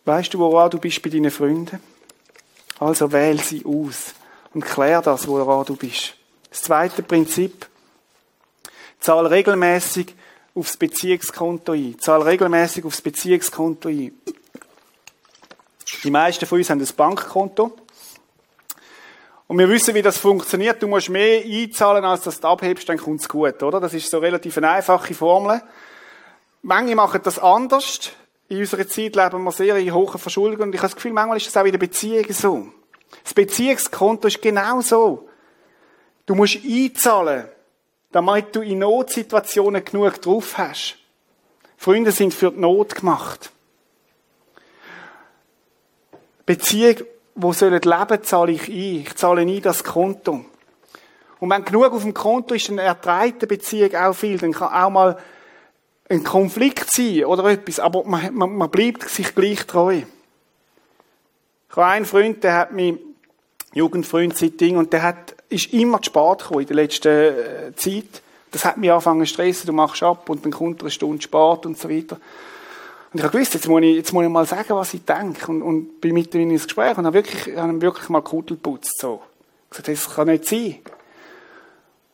Weißt 0.05 0.32
du, 0.32 0.38
woran 0.38 0.70
du 0.70 0.78
bist 0.78 1.03
bei 1.03 1.11
deinen 1.11 1.30
Freunden? 1.30 1.80
Also 2.81 3.12
wähl 3.12 3.39
sie 3.39 3.64
aus 3.64 4.14
und 4.55 4.64
klär 4.64 5.03
das, 5.03 5.28
woran 5.28 5.66
du 5.66 5.76
bist. 5.76 6.14
Das 6.49 6.62
zweite 6.62 7.03
Prinzip. 7.03 7.68
Zahl 8.99 9.26
regelmäßig 9.26 10.14
aufs 10.55 10.78
Beziehungskonto 10.78 11.72
ein. 11.72 11.99
Zahl 12.01 12.22
regelmäßig 12.22 12.85
aufs 12.85 13.03
Beziehungskonto 13.03 13.91
ein. 13.91 14.18
Die 16.03 16.11
meisten 16.11 16.47
von 16.47 16.59
uns 16.59 16.70
haben 16.70 16.81
ein 16.81 16.89
Bankkonto. 16.97 17.76
Und 19.47 19.59
wir 19.59 19.68
wissen, 19.68 19.95
wie 19.95 20.03
das 20.03 20.16
funktioniert. 20.16 20.83
Du 20.83 20.89
musst 20.89 21.11
mehr 21.11 21.45
einzahlen, 21.45 22.05
als 22.05 22.22
dass 22.22 22.41
du 22.41 22.49
abhebst, 22.49 22.89
dann 22.89 22.99
kommt's 22.99 23.28
gut, 23.28 23.62
oder? 23.62 23.81
Das 23.81 23.93
ist 23.93 24.11
so 24.11 24.18
relativ 24.18 24.57
eine 24.57 24.70
einfache 24.70 25.12
Formel. 25.12 25.62
Manche 26.62 26.95
machen 26.95 27.20
das 27.24 27.39
anders. 27.39 28.12
In 28.51 28.59
unserer 28.59 28.86
Zeit 28.88 29.14
leben 29.14 29.44
wir 29.44 29.53
sehr 29.53 29.76
in 29.76 29.94
hohen 29.94 30.18
Verschuldungen. 30.18 30.68
Und 30.68 30.74
ich 30.74 30.80
habe 30.80 30.88
das 30.88 30.96
Gefühl, 30.96 31.12
manchmal 31.12 31.36
ist 31.36 31.46
das 31.46 31.57
auch 31.57 31.64
in 31.64 31.70
der 31.70 31.78
Beziehung 31.78 32.26
so. 32.30 32.66
Das 33.22 33.32
Beziehungskonto 33.32 34.26
ist 34.26 34.42
genau 34.42 34.80
so. 34.80 35.28
Du 36.26 36.34
musst 36.34 36.59
einzahlen, 36.64 37.46
damit 38.11 38.55
du 38.55 38.62
in 38.62 38.80
Notsituationen 38.80 39.84
genug 39.84 40.20
drauf 40.20 40.59
hast. 40.59 40.96
Freunde 41.76 42.11
sind 42.11 42.34
für 42.34 42.51
die 42.51 42.59
Not 42.59 42.96
gemacht. 42.96 43.53
Beziehung 46.44 46.96
wo 47.36 47.53
sollen 47.53 47.80
leben, 47.80 48.24
zahle 48.24 48.53
ich 48.53 48.68
ein. 48.68 49.05
Ich 49.07 49.14
zahle 49.14 49.44
nie 49.44 49.61
das 49.61 49.84
Konto. 49.84 50.44
Und 51.38 51.51
wenn 51.51 51.64
genug 51.64 51.92
auf 51.92 52.03
dem 52.03 52.14
Konto 52.14 52.55
ist, 52.55 52.68
dann 52.68 52.78
erträgt 52.78 53.42
die 53.42 53.46
Beziehung 53.46 53.94
auch 53.94 54.12
viel. 54.12 54.38
Dann 54.38 54.53
kann 54.53 54.72
auch 54.72 54.90
mal 54.90 55.16
ein 56.11 56.25
Konflikt 56.25 56.93
sein 56.93 57.25
oder 57.25 57.45
etwas, 57.47 57.79
aber 57.79 58.05
man, 58.05 58.35
man, 58.35 58.57
man 58.57 58.71
bleibt 58.71 59.09
sich 59.09 59.35
gleich 59.35 59.65
treu. 59.67 60.03
Ich 61.71 61.77
habe 61.77 61.87
einen 61.87 62.05
Freund, 62.05 62.43
der 62.43 62.55
hat 62.57 62.73
mich, 62.73 62.97
Jugendfreund 63.73 64.37
seit 64.37 64.61
Ding, 64.61 64.77
und 64.77 64.93
der 64.93 65.03
hat, 65.03 65.37
ist 65.49 65.73
immer 65.73 66.03
zu 66.03 66.11
spät 66.11 66.39
gekommen 66.39 66.61
in 66.63 66.67
der 66.67 66.77
letzten 66.77 67.09
äh, 67.09 67.73
Zeit. 67.77 68.23
Das 68.51 68.65
hat 68.65 68.79
mich 68.79 68.91
angefangen 68.91 69.25
zu 69.25 69.33
stressen, 69.33 69.69
du 69.69 69.73
machst 69.73 70.03
ab 70.03 70.29
und 70.29 70.45
dann 70.45 70.51
kommt 70.51 70.81
er 70.81 70.87
eine 70.87 70.91
Stunde 70.91 71.23
spät 71.23 71.65
und 71.65 71.79
so 71.79 71.89
weiter. 71.89 72.17
Und 73.13 73.19
ich 73.19 73.23
habe 73.23 73.33
gewusst, 73.33 73.55
jetzt 73.55 73.69
muss 73.69 73.83
ich, 73.83 73.95
jetzt 73.95 74.13
muss 74.13 74.25
ich 74.25 74.31
mal 74.31 74.47
sagen, 74.47 74.71
was 74.71 74.95
ich 74.95 75.05
denke. 75.05 75.51
Und, 75.51 75.63
und 75.63 76.01
bin 76.01 76.15
mit 76.15 76.35
ihm 76.35 76.51
ins 76.51 76.65
Gespräch 76.65 76.99
und 76.99 77.07
habe 77.07 77.15
wirklich, 77.15 77.57
habe 77.57 77.81
wirklich 77.81 78.09
mal 78.09 78.23
Kudel 78.23 78.57
geputzt, 78.57 78.99
so. 79.01 79.23
Ich 79.71 79.79
gesagt, 79.79 79.89
das 79.89 80.15
kann 80.15 80.27
nicht 80.27 80.47
sein. 80.47 80.77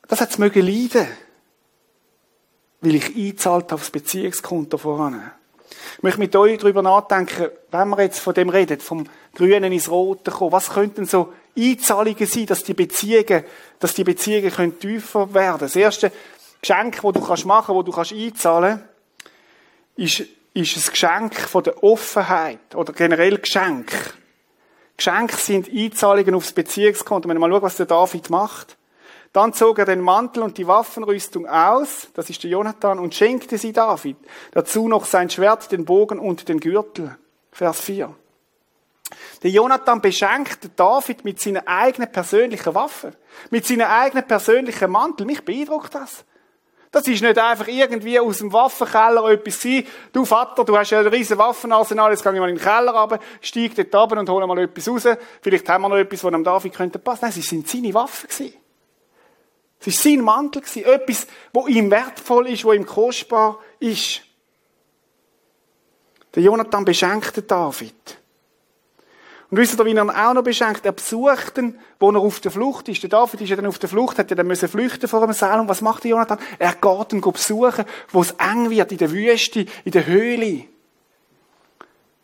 Das 0.08 0.20
hat 0.20 0.30
es 0.30 0.38
mögen 0.38 0.66
leiden. 0.66 1.06
Weil 2.80 2.96
ich 2.96 3.16
eingezahlt 3.16 3.64
habe 3.64 3.74
aufs 3.74 3.90
Beziehungskonto 3.90 4.78
voran. 4.78 5.32
Ich 5.96 6.02
möchte 6.02 6.20
mit 6.20 6.36
euch 6.36 6.58
darüber 6.58 6.82
nachdenken, 6.82 7.48
wenn 7.70 7.88
wir 7.88 8.02
jetzt 8.02 8.20
von 8.20 8.34
dem 8.34 8.48
reden, 8.48 8.80
vom 8.80 9.08
Grünen 9.34 9.72
ins 9.72 9.90
Rote 9.90 10.30
kommen, 10.30 10.52
was 10.52 10.70
könnten 10.70 11.06
so 11.06 11.32
Einzahlungen 11.58 12.26
sein, 12.26 12.46
dass 12.46 12.62
die 12.62 12.74
Beziehungen, 12.74 13.44
dass 13.80 13.94
die 13.94 14.04
Beziehungen 14.04 14.50
können 14.50 14.78
tiefer 14.78 15.32
werden? 15.32 15.60
Das 15.60 15.76
erste 15.76 16.12
Geschenk, 16.60 17.00
das 17.02 17.12
du 17.12 17.20
kannst 17.20 17.46
machen, 17.46 17.74
wo 17.74 17.82
du 17.82 17.92
kannst 17.92 18.12
einzahlen, 18.12 18.82
ist 19.96 20.24
ist 20.56 20.76
ein 20.76 20.90
Geschenk 20.90 21.34
von 21.34 21.62
der 21.64 21.84
Offenheit 21.84 22.74
oder 22.74 22.94
generell 22.94 23.38
Geschenk. 23.38 23.92
Geschenke 24.96 25.36
sind 25.36 25.68
Einzahlungen 25.68 26.34
aufs 26.34 26.52
Beziehungskonto. 26.52 27.28
Wenn 27.28 27.36
wir 27.36 27.40
mal 27.40 27.50
schauen, 27.50 27.62
was 27.62 27.76
der 27.76 27.86
David 27.86 28.30
macht. 28.30 28.78
Dann 29.36 29.52
zog 29.52 29.78
er 29.78 29.84
den 29.84 30.00
Mantel 30.00 30.42
und 30.42 30.56
die 30.56 30.66
Waffenrüstung 30.66 31.46
aus, 31.46 32.08
das 32.14 32.30
ist 32.30 32.42
der 32.42 32.48
Jonathan, 32.48 32.98
und 32.98 33.14
schenkte 33.14 33.58
sie 33.58 33.70
David. 33.70 34.16
Dazu 34.52 34.88
noch 34.88 35.04
sein 35.04 35.28
Schwert, 35.28 35.70
den 35.70 35.84
Bogen 35.84 36.18
und 36.18 36.48
den 36.48 36.58
Gürtel. 36.58 37.18
Vers 37.52 37.82
4. 37.82 38.14
Der 39.42 39.50
Jonathan 39.50 40.00
beschenkte 40.00 40.70
David 40.70 41.26
mit 41.26 41.38
seiner 41.38 41.68
eigenen 41.68 42.10
persönlichen 42.10 42.74
Waffe, 42.74 43.12
mit 43.50 43.66
seiner 43.66 43.90
eigenen 43.90 44.26
persönlichen 44.26 44.90
Mantel. 44.90 45.26
Mich 45.26 45.44
beeindruckt 45.44 45.94
das. 45.94 46.24
Das 46.90 47.06
ist 47.06 47.20
nicht 47.20 47.36
einfach 47.38 47.68
irgendwie 47.68 48.18
aus 48.18 48.38
dem 48.38 48.54
Waffenkeller 48.54 49.28
etwas 49.28 49.60
sein. 49.60 49.86
Du 50.14 50.24
Vater, 50.24 50.64
du 50.64 50.78
hast 50.78 50.88
ja 50.92 51.00
ein 51.00 51.08
riesen 51.08 51.36
Waffenarsenal, 51.36 52.10
jetzt 52.10 52.22
gehe 52.22 52.32
ich 52.32 52.40
mal 52.40 52.48
in 52.48 52.56
den 52.56 52.64
Keller 52.64 52.94
runter, 52.94 53.20
steige 53.42 53.84
dort 53.84 54.12
runter 54.12 54.20
und 54.20 54.30
hole 54.30 54.46
mal 54.46 54.58
etwas 54.60 54.88
raus. 54.88 55.06
Vielleicht 55.42 55.68
haben 55.68 55.82
wir 55.82 55.90
noch 55.90 55.98
etwas, 55.98 56.24
was 56.24 56.32
am 56.32 56.42
David 56.42 56.72
könnte 56.72 56.98
passen. 56.98 57.26
Nein, 57.26 57.34
es 57.36 57.46
sind 57.46 57.68
seine 57.68 57.92
Waffen 57.92 58.30
gewesen. 58.30 58.65
Es 59.86 60.04
war 60.04 60.10
sein 60.10 60.20
Mantel. 60.20 60.62
Etwas, 60.84 61.26
wo 61.52 61.66
ihm 61.66 61.90
wertvoll 61.90 62.48
ist, 62.48 62.64
wo 62.64 62.72
ihm 62.72 62.84
kostbar 62.84 63.58
ist. 63.78 64.22
Der 66.34 66.42
Jonathan 66.42 66.84
beschenkte 66.84 67.42
David. 67.42 68.18
Und 69.48 69.58
wisst 69.58 69.78
ihr, 69.78 69.84
wie 69.84 69.94
er 69.94 70.02
ihn 70.02 70.10
auch 70.10 70.34
noch 70.34 70.42
beschenkt? 70.42 70.84
Er 70.84 70.92
besucht 70.92 71.56
ihn, 71.58 71.78
wo 72.00 72.10
er 72.10 72.18
auf 72.18 72.40
der 72.40 72.50
Flucht 72.50 72.88
ist. 72.88 73.02
Der 73.02 73.10
David 73.10 73.40
ist 73.40 73.48
ja 73.48 73.56
dann 73.56 73.66
auf 73.66 73.78
der 73.78 73.88
Flucht, 73.88 74.18
hat 74.18 74.28
ja 74.28 74.36
dann 74.36 74.46
müssen 74.46 74.68
flüchten 74.68 75.08
vor 75.08 75.22
einem 75.22 75.32
Saal. 75.32 75.60
Und 75.60 75.68
was 75.68 75.80
macht 75.80 76.02
der 76.02 76.10
Jonathan? 76.10 76.38
Er 76.58 76.74
geht 76.74 77.12
ihn 77.12 77.20
besuchen, 77.20 77.84
wo 78.10 78.22
es 78.22 78.32
eng 78.32 78.70
wird, 78.70 78.90
in 78.90 78.98
der 78.98 79.12
Wüste, 79.12 79.66
in 79.84 79.92
der 79.92 80.06
Höhle. 80.06 80.64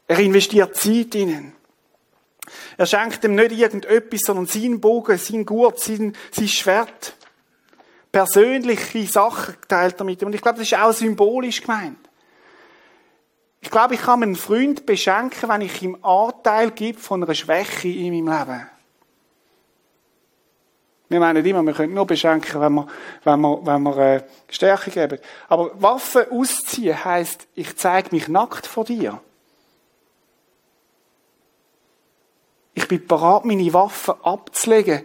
Er 0.09 0.19
investiert 0.19 0.77
Zeit 0.77 1.15
in 1.15 1.29
ihn. 1.29 1.53
Er 2.77 2.87
schenkt 2.87 3.25
ihm 3.25 3.37
nicht 3.37 3.53
irgendetwas, 3.53 4.23
sondern 4.23 4.47
seinen 4.47 4.81
Bogen, 4.81 5.17
sein 5.17 5.47
Gurt, 5.47 5.79
sein, 5.79 6.17
sein 6.33 6.49
Schwert. 6.49 7.15
Persönliche 8.13 9.07
Sachen 9.07 9.57
teilt 9.67 9.99
er 9.99 10.05
mit 10.05 10.21
ihm. 10.21 10.27
Und 10.27 10.35
ich 10.35 10.43
glaube, 10.43 10.59
das 10.59 10.69
ist 10.69 10.79
auch 10.79 10.93
symbolisch 10.93 11.63
gemeint. 11.63 11.99
Ich 13.63 13.71
glaube, 13.71 13.95
ich 13.95 14.03
kann 14.03 14.21
meinen 14.21 14.37
Freund 14.37 14.85
beschenken, 14.85 15.49
wenn 15.49 15.63
ich 15.63 15.81
ihm 15.83 15.97
Anteil 16.03 16.73
gebe 16.73 16.99
von 16.99 17.23
einer 17.23 17.35
Schwäche 17.35 17.89
in 17.89 18.25
meinem 18.25 18.49
Leben. 18.49 18.67
Wir 21.09 21.21
meinen 21.21 21.45
immer, 21.45 21.63
wir 21.63 21.73
können 21.73 21.95
nur 21.95 22.07
beschenken, 22.07 22.61
wenn 22.61 22.73
wir, 22.75 22.87
wenn 23.25 23.41
wir, 23.41 23.67
wenn 23.67 23.83
wir 23.83 23.97
äh, 23.99 24.23
Stärke 24.49 24.91
geben. 24.91 25.19
Aber 25.49 25.71
Waffen 25.81 26.25
ausziehen 26.31 27.05
heisst, 27.05 27.47
ich 27.55 27.77
zeige 27.77 28.15
mich 28.15 28.29
nackt 28.29 28.67
vor 28.67 28.85
dir. 28.85 29.21
Ich 32.75 32.89
bin 32.89 33.07
bereit, 33.07 33.45
meine 33.45 33.73
Waffen 33.73 34.15
abzulegen 34.23 35.03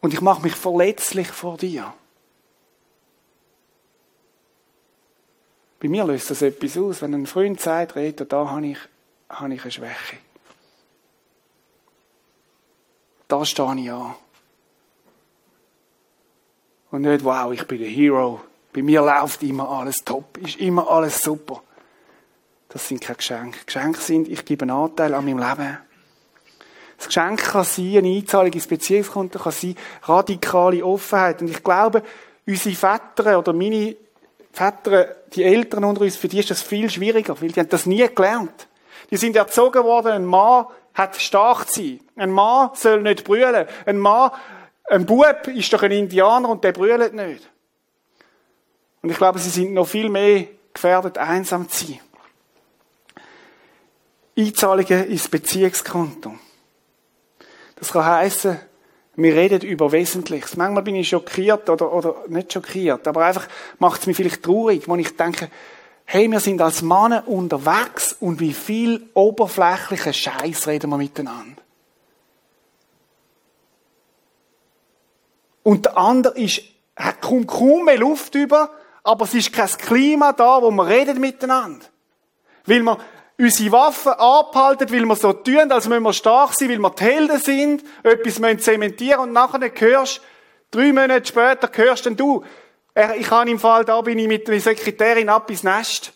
und 0.00 0.12
ich 0.12 0.20
mache 0.20 0.42
mich 0.42 0.54
verletzlich 0.54 1.28
vor 1.28 1.56
dir. 1.56 1.94
Bei 5.84 5.90
mir 5.90 6.06
löst 6.06 6.30
das 6.30 6.40
etwas 6.40 6.78
aus, 6.78 7.02
wenn 7.02 7.12
ein 7.12 7.26
Freund 7.26 7.60
sagt, 7.60 7.94
Rita, 7.94 8.24
da 8.24 8.48
habe 8.48 8.68
ich, 8.68 8.78
habe 9.28 9.52
ich 9.52 9.60
eine 9.60 9.70
Schwäche. 9.70 10.16
Da 13.28 13.44
stehe 13.44 13.78
ich 13.78 13.92
an. 13.92 14.14
Und 16.90 17.02
nicht, 17.02 17.22
wow, 17.22 17.52
ich 17.52 17.66
bin 17.66 17.80
der 17.80 17.88
Hero. 17.88 18.40
Bei 18.72 18.80
mir 18.80 19.02
läuft 19.02 19.42
immer 19.42 19.68
alles 19.68 19.98
top, 19.98 20.38
ist 20.38 20.58
immer 20.58 20.90
alles 20.90 21.20
super. 21.20 21.62
Das 22.70 22.88
sind 22.88 23.02
keine 23.02 23.18
Geschenke. 23.18 23.58
Geschenke 23.66 24.00
sind, 24.00 24.28
ich 24.28 24.42
gebe 24.46 24.62
einen 24.62 24.70
Anteil 24.70 25.12
an 25.12 25.26
meinem 25.26 25.36
Leben. 25.36 25.76
Das 26.96 27.08
Geschenk 27.08 27.42
kann 27.42 27.64
sein, 27.64 27.98
eine 27.98 28.08
Einzahlung 28.08 28.54
ins 28.54 28.66
Beziehungskonto 28.66 29.38
kann 29.38 29.52
sein, 29.52 29.76
radikale 30.04 30.82
Offenheit. 30.82 31.42
Und 31.42 31.50
ich 31.50 31.62
glaube, 31.62 32.02
unsere 32.46 32.74
Väter 32.74 33.38
oder 33.38 33.52
meine 33.52 33.96
Väter, 34.54 35.16
die 35.34 35.42
Eltern 35.42 35.82
unter 35.82 36.02
uns, 36.02 36.16
für 36.16 36.28
die 36.28 36.38
ist 36.38 36.50
das 36.50 36.62
viel 36.62 36.88
schwieriger, 36.88 37.40
weil 37.40 37.50
die 37.50 37.58
haben 37.58 37.68
das 37.68 37.86
nie 37.86 38.06
gelernt. 38.14 38.68
Die 39.10 39.16
sind 39.16 39.34
erzogen 39.34 39.82
worden, 39.82 40.12
ein 40.12 40.24
Mann 40.24 40.66
hat 40.94 41.16
stark 41.16 41.68
zu 41.68 41.80
sein. 41.80 42.00
Ein 42.14 42.30
Mann 42.30 42.70
soll 42.74 43.02
nicht 43.02 43.24
brüllen. 43.24 43.66
Ein 43.84 43.98
Mann, 43.98 44.30
ein 44.84 45.06
Bub 45.06 45.48
ist 45.48 45.72
doch 45.72 45.82
ein 45.82 45.90
Indianer 45.90 46.48
und 46.48 46.62
der 46.62 46.70
brüllt 46.70 47.14
nicht. 47.14 47.50
Und 49.02 49.10
ich 49.10 49.16
glaube, 49.16 49.40
sie 49.40 49.50
sind 49.50 49.74
noch 49.74 49.88
viel 49.88 50.08
mehr 50.08 50.46
gefährdet, 50.72 51.18
einsam 51.18 51.68
zu 51.68 51.86
sein. 51.86 52.00
Einzahlungen 54.38 55.10
ins 55.10 55.28
Beziehungskonto. 55.28 56.32
Das 57.74 57.92
kann 57.92 58.04
heißen, 58.04 58.60
wir 59.16 59.34
reden 59.34 59.62
über 59.62 59.92
Wesentliches. 59.92 60.56
Manchmal 60.56 60.82
bin 60.82 60.96
ich 60.96 61.08
schockiert 61.08 61.68
oder, 61.70 61.92
oder 61.92 62.16
nicht 62.28 62.52
schockiert, 62.52 63.06
aber 63.06 63.24
einfach 63.24 63.46
macht 63.78 64.00
es 64.00 64.06
mich 64.06 64.16
vielleicht 64.16 64.42
traurig, 64.42 64.88
wenn 64.88 64.98
ich 64.98 65.16
denke, 65.16 65.50
hey, 66.04 66.30
wir 66.30 66.40
sind 66.40 66.60
als 66.60 66.82
Männer 66.82 67.26
unterwegs 67.26 68.14
und 68.20 68.40
wie 68.40 68.52
viel 68.52 69.08
oberflächlichen 69.14 70.12
Scheiß 70.12 70.66
reden 70.66 70.90
wir 70.90 70.98
miteinander. 70.98 71.62
Und 75.62 75.86
der 75.86 75.96
andere 75.96 76.38
ist, 76.38 76.62
hat 76.94 77.22
kaum, 77.22 77.46
kaum 77.46 77.86
mehr 77.86 77.98
Luft 77.98 78.34
über, 78.34 78.70
aber 79.02 79.24
es 79.24 79.34
ist 79.34 79.52
kein 79.52 79.68
Klima 79.68 80.32
da, 80.32 80.60
wo 80.60 80.70
wir 80.70 80.86
reden 80.86 81.20
miteinander. 81.20 81.86
Weil 82.66 82.82
wir 82.82 82.98
unsere 83.38 83.72
Waffen 83.72 84.12
abhalten, 84.12 84.90
weil 84.92 85.04
wir 85.04 85.16
so 85.16 85.32
tun, 85.32 85.70
als 85.70 85.88
müssen 85.88 86.02
wir 86.02 86.12
stark 86.12 86.54
sein, 86.54 86.68
weil 86.68 86.78
wir 86.78 86.90
die 86.90 87.04
Helden 87.04 87.38
sind, 87.38 87.84
etwas 88.02 88.38
müssen 88.38 88.58
zementieren 88.60 89.20
und 89.20 89.32
nachher 89.32 89.70
hörst, 89.76 90.20
drei 90.70 90.92
Monate 90.92 91.26
später 91.26 91.70
hörst 91.72 92.06
du, 92.06 92.44
ich 93.18 93.30
habe 93.30 93.50
im 93.50 93.58
Fall, 93.58 93.84
da 93.84 94.00
bin 94.02 94.18
ich 94.18 94.28
mit 94.28 94.46
der 94.46 94.60
Sekretärin 94.60 95.28
ab 95.28 95.50
ins 95.50 95.64
Nest. 95.64 96.12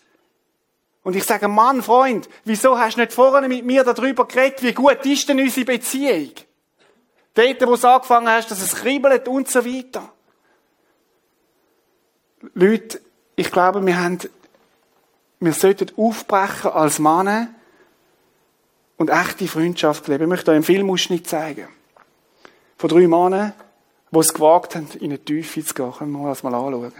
Und 1.02 1.16
ich 1.16 1.24
sage, 1.24 1.48
Mann, 1.48 1.82
Freund, 1.82 2.28
wieso 2.44 2.78
hast 2.78 2.96
du 2.96 3.00
nicht 3.00 3.12
vorne 3.12 3.48
mit 3.48 3.64
mir 3.64 3.82
darüber 3.82 4.26
geredet, 4.26 4.62
wie 4.62 4.74
gut 4.74 5.04
ist 5.04 5.28
denn 5.28 5.40
unsere 5.40 5.66
Beziehung? 5.66 6.30
Dort, 7.34 7.66
wo 7.66 7.76
du 7.76 7.88
angefangen 7.88 8.28
hast, 8.28 8.50
dass 8.50 8.60
es 8.60 8.76
kribbelt 8.76 9.26
und 9.26 9.48
so 9.48 9.64
weiter. 9.64 10.12
Leute, 12.54 13.00
ich 13.36 13.50
glaube, 13.50 13.84
wir 13.84 13.98
haben 13.98 14.18
wir 15.40 15.52
sollten 15.52 15.92
aufbrechen 15.96 16.72
als 16.72 16.98
Männer 16.98 17.48
und 18.96 19.10
echte 19.10 19.46
Freundschaft 19.46 20.08
leben. 20.08 20.24
Ich 20.24 20.28
möchte 20.28 20.50
euch 20.50 20.56
einen 20.56 20.64
Filmausschnitt 20.64 21.26
zeigen. 21.26 21.68
Von 22.76 22.90
drei 22.90 23.06
Männern, 23.06 23.52
die 24.10 24.18
es 24.18 24.34
gewagt 24.34 24.74
haben, 24.74 24.88
in 24.98 25.10
eine 25.10 25.18
Tiefe 25.18 25.64
zu 25.64 25.74
gehen. 25.74 25.92
Können 25.92 26.12
wir 26.12 26.28
das 26.28 26.42
mal 26.42 26.54
anschauen. 26.54 26.92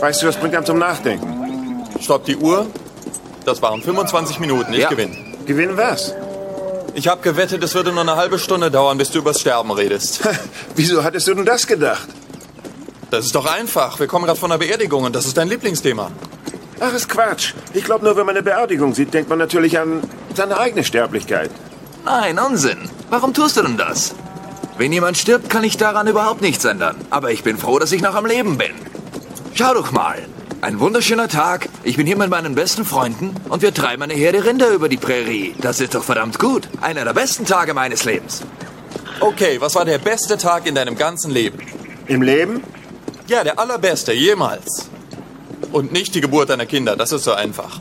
Weißt 0.00 0.22
du, 0.22 0.26
das 0.26 0.36
bringt 0.36 0.54
einem 0.54 0.64
zum 0.66 0.78
Nachdenken. 0.78 1.84
Stopp 2.00 2.24
die 2.24 2.36
Uhr. 2.36 2.66
Das 3.44 3.60
waren 3.62 3.82
25 3.82 4.38
Minuten. 4.40 4.72
Ich 4.72 4.80
Ja. 4.80 4.88
gewinne. 4.88 5.16
Gewinnen 5.46 5.76
was? 5.76 6.14
Ich 6.94 7.06
habe 7.08 7.20
gewettet, 7.22 7.62
es 7.62 7.74
würde 7.74 7.92
nur 7.92 8.00
eine 8.00 8.16
halbe 8.16 8.38
Stunde 8.38 8.70
dauern, 8.70 8.98
bis 8.98 9.10
du 9.10 9.18
übers 9.18 9.40
Sterben 9.40 9.70
redest. 9.70 10.20
Wieso 10.76 11.04
hattest 11.04 11.28
du 11.28 11.34
denn 11.34 11.44
das 11.44 11.66
gedacht? 11.66 12.08
Das 13.10 13.26
ist 13.26 13.34
doch 13.34 13.46
einfach. 13.46 13.98
Wir 14.00 14.06
kommen 14.06 14.24
gerade 14.26 14.38
von 14.38 14.50
einer 14.50 14.58
Beerdigung 14.58 15.04
und 15.04 15.14
das 15.14 15.26
ist 15.26 15.36
dein 15.36 15.48
Lieblingsthema. 15.48 16.10
Ach, 16.80 16.92
ist 16.94 17.08
Quatsch. 17.08 17.54
Ich 17.74 17.84
glaube 17.84 18.04
nur, 18.04 18.16
wenn 18.16 18.24
man 18.26 18.34
eine 18.36 18.42
Beerdigung 18.42 18.94
sieht, 18.94 19.12
denkt 19.12 19.28
man 19.28 19.38
natürlich 19.38 19.78
an 19.78 20.02
seine 20.34 20.58
eigene 20.58 20.82
Sterblichkeit. 20.84 21.50
Nein, 22.04 22.38
Unsinn. 22.38 22.78
Warum 23.10 23.34
tust 23.34 23.56
du 23.56 23.62
denn 23.62 23.76
das? 23.76 24.14
Wenn 24.78 24.92
jemand 24.92 25.18
stirbt, 25.18 25.50
kann 25.50 25.62
ich 25.64 25.76
daran 25.76 26.06
überhaupt 26.06 26.40
nichts 26.40 26.64
ändern. 26.64 26.96
Aber 27.10 27.30
ich 27.32 27.42
bin 27.42 27.58
froh, 27.58 27.78
dass 27.78 27.92
ich 27.92 28.00
noch 28.00 28.14
am 28.14 28.24
Leben 28.26 28.56
bin. 28.56 28.70
Schau 29.60 29.74
doch 29.74 29.92
mal. 29.92 30.16
Ein 30.62 30.80
wunderschöner 30.80 31.28
Tag. 31.28 31.68
Ich 31.84 31.98
bin 31.98 32.06
hier 32.06 32.16
mit 32.16 32.30
meinen 32.30 32.54
besten 32.54 32.86
Freunden 32.86 33.36
und 33.50 33.60
wir 33.60 33.74
treiben 33.74 34.02
eine 34.02 34.14
Herde 34.14 34.42
Rinder 34.42 34.70
über 34.70 34.88
die 34.88 34.96
Prärie. 34.96 35.54
Das 35.58 35.80
ist 35.80 35.94
doch 35.94 36.02
verdammt 36.02 36.38
gut. 36.38 36.66
Einer 36.80 37.04
der 37.04 37.12
besten 37.12 37.44
Tage 37.44 37.74
meines 37.74 38.06
Lebens. 38.06 38.40
Okay, 39.20 39.60
was 39.60 39.74
war 39.74 39.84
der 39.84 39.98
beste 39.98 40.38
Tag 40.38 40.66
in 40.66 40.74
deinem 40.74 40.96
ganzen 40.96 41.30
Leben? 41.30 41.58
Im 42.06 42.22
Leben? 42.22 42.64
Ja, 43.26 43.44
der 43.44 43.58
allerbeste, 43.58 44.14
jemals. 44.14 44.88
Und 45.72 45.92
nicht 45.92 46.14
die 46.14 46.22
Geburt 46.22 46.48
deiner 46.48 46.64
Kinder, 46.64 46.96
das 46.96 47.12
ist 47.12 47.24
so 47.24 47.34
einfach. 47.34 47.78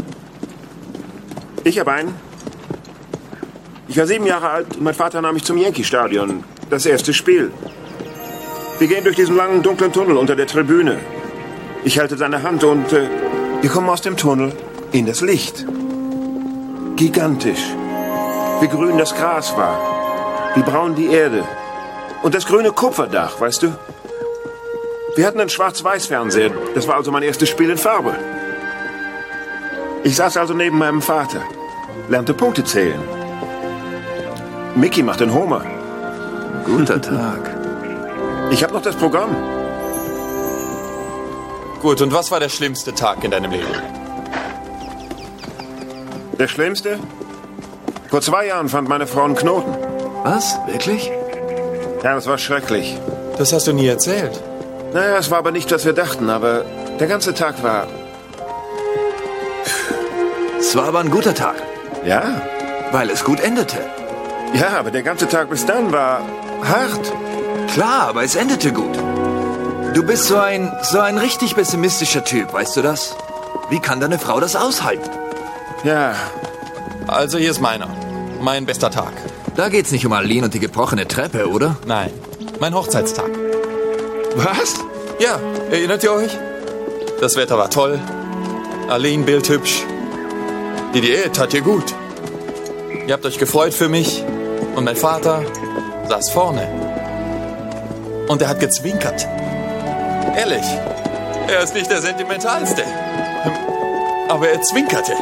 Ich 1.63 1.79
habe 1.79 1.93
einen. 1.93 2.13
Ich 3.87 3.95
war 3.95 4.05
sieben 4.05 4.25
Jahre 4.25 4.49
alt 4.49 4.75
und 4.75 4.83
mein 4.83 4.95
Vater 4.95 5.21
nahm 5.21 5.35
mich 5.35 5.45
zum 5.45 5.57
Yankee-Stadion. 5.57 6.43
Das 6.69 6.85
erste 6.85 7.13
Spiel. 7.13 7.53
Wir 8.79 8.87
gehen 8.89 9.05
durch 9.05 9.15
diesen 9.15 9.37
langen, 9.37 9.63
dunklen 9.63 9.93
Tunnel 9.93 10.17
unter 10.17 10.35
der 10.35 10.45
Tribüne. 10.45 10.99
Ich 11.83 11.97
halte 11.97 12.17
seine 12.17 12.43
Hand 12.43 12.63
und 12.63 12.91
äh, 12.91 13.07
wir 13.61 13.69
kommen 13.69 13.89
aus 13.89 14.01
dem 14.01 14.17
Tunnel 14.17 14.51
in 14.91 15.05
das 15.05 15.21
Licht. 15.21 15.65
Gigantisch. 16.97 17.63
Wie 18.59 18.67
grün 18.67 18.97
das 18.97 19.15
Gras 19.15 19.55
war. 19.55 20.51
Wie 20.55 20.61
braun 20.61 20.95
die 20.95 21.07
Erde. 21.07 21.43
Und 22.21 22.35
das 22.35 22.45
grüne 22.45 22.71
Kupferdach, 22.71 23.39
weißt 23.39 23.63
du? 23.63 23.73
Wir 25.15 25.25
hatten 25.25 25.39
einen 25.39 25.49
Schwarz-Weiß-Fernseher. 25.49 26.51
Das 26.75 26.87
war 26.87 26.95
also 26.95 27.11
mein 27.11 27.23
erstes 27.23 27.47
Spiel 27.47 27.69
in 27.69 27.77
Farbe. 27.77 28.13
Ich 30.03 30.17
saß 30.17 30.35
also 30.37 30.53
neben 30.53 30.77
meinem 30.77 31.01
Vater, 31.01 31.41
lernte 32.09 32.33
Punkte 32.33 32.63
zählen. 32.63 33.01
Mickey 34.75 35.01
macht 35.01 35.21
den 35.21 35.33
Homer. 35.33 35.65
Guter 36.65 37.01
Tag. 37.01 37.55
Ich 38.51 38.63
habe 38.63 38.73
noch 38.73 38.81
das 38.81 38.95
Programm. 38.95 39.35
Gut, 41.81 42.01
und 42.01 42.13
was 42.13 42.29
war 42.31 42.39
der 42.39 42.49
schlimmste 42.49 42.93
Tag 42.93 43.23
in 43.23 43.31
deinem 43.31 43.51
Leben? 43.51 43.67
Der 46.37 46.47
Schlimmste? 46.47 46.99
Vor 48.09 48.21
zwei 48.21 48.47
Jahren 48.47 48.69
fand 48.69 48.89
meine 48.89 49.07
Frau 49.07 49.23
einen 49.23 49.35
Knoten. 49.35 49.75
Was? 50.23 50.57
Wirklich? 50.67 51.11
Ja, 52.03 52.15
das 52.15 52.27
war 52.27 52.37
schrecklich. 52.37 52.97
Das 53.37 53.53
hast 53.53 53.67
du 53.67 53.73
nie 53.73 53.87
erzählt. 53.87 54.41
Naja, 54.93 55.17
es 55.17 55.29
war 55.31 55.37
aber 55.37 55.51
nicht, 55.51 55.71
was 55.71 55.85
wir 55.85 55.93
dachten, 55.93 56.29
aber 56.29 56.65
der 56.99 57.07
ganze 57.07 57.33
Tag 57.33 57.61
war... 57.63 57.87
Es 60.59 60.75
war 60.75 60.85
aber 60.87 60.99
ein 60.99 61.09
guter 61.11 61.33
Tag, 61.33 61.55
Ja, 62.05 62.41
weil 62.91 63.09
es 63.09 63.23
gut 63.23 63.39
endete. 63.39 63.77
ja, 64.53 64.77
aber 64.79 64.91
der 64.91 65.03
ganze 65.03 65.27
Tag 65.27 65.49
bis 65.49 65.65
dann 65.65 65.91
war 65.91 66.21
hart. 66.63 67.11
Klar, 67.73 68.09
aber 68.09 68.23
es 68.23 68.35
endete 68.35 68.71
gut. 68.73 68.97
Du 69.93 70.03
bist 70.03 70.25
so 70.25 70.37
ein, 70.37 70.71
so 70.83 70.99
ein 70.99 71.17
richtig 71.17 71.55
pessimistischer 71.55 72.23
Typ, 72.23 72.53
weißt 72.53 72.77
du 72.77 72.81
das? 72.81 73.15
Wie 73.69 73.79
kann 73.79 73.99
deine 73.99 74.19
Frau 74.19 74.39
das 74.39 74.55
aushalten? 74.55 75.09
Ja, 75.83 76.13
Also 77.07 77.37
hier 77.37 77.51
ist 77.51 77.59
meiner. 77.61 77.87
Mein 78.41 78.65
bester 78.65 78.91
Tag. 78.91 79.13
Da 79.55 79.69
geht's 79.69 79.91
nicht 79.91 80.05
um 80.05 80.13
Aline 80.13 80.45
und 80.45 80.53
die 80.53 80.59
gebrochene 80.59 81.07
Treppe, 81.07 81.49
oder? 81.49 81.75
Nein, 81.85 82.11
mein 82.59 82.73
Hochzeitstag. 82.73 83.29
was? 84.35 84.75
Ja, 85.19 85.39
erinnert 85.71 86.03
ihr 86.03 86.13
euch? 86.13 86.37
Das 87.19 87.35
Wetter 87.35 87.57
war 87.57 87.69
toll. 87.69 87.99
Aline 88.89 89.23
bildhübsch. 89.23 89.83
Die 90.93 91.01
Diät 91.01 91.35
tat 91.35 91.53
ihr 91.53 91.61
gut. 91.61 91.93
Ihr 93.07 93.13
habt 93.13 93.25
euch 93.25 93.37
gefreut 93.37 93.73
für 93.73 93.89
mich. 93.89 94.23
Und 94.75 94.85
mein 94.85 94.95
Vater 94.95 95.41
saß 96.07 96.29
vorne. 96.29 96.67
Und 98.27 98.41
er 98.41 98.47
hat 98.49 98.59
gezwinkert. 98.59 99.27
Ehrlich, 100.35 100.65
er 101.47 101.63
ist 101.63 101.73
nicht 101.73 101.89
der 101.89 102.01
Sentimentalste. 102.01 102.83
Aber 104.27 104.49
er 104.49 104.61
zwinkerte. 104.61 105.13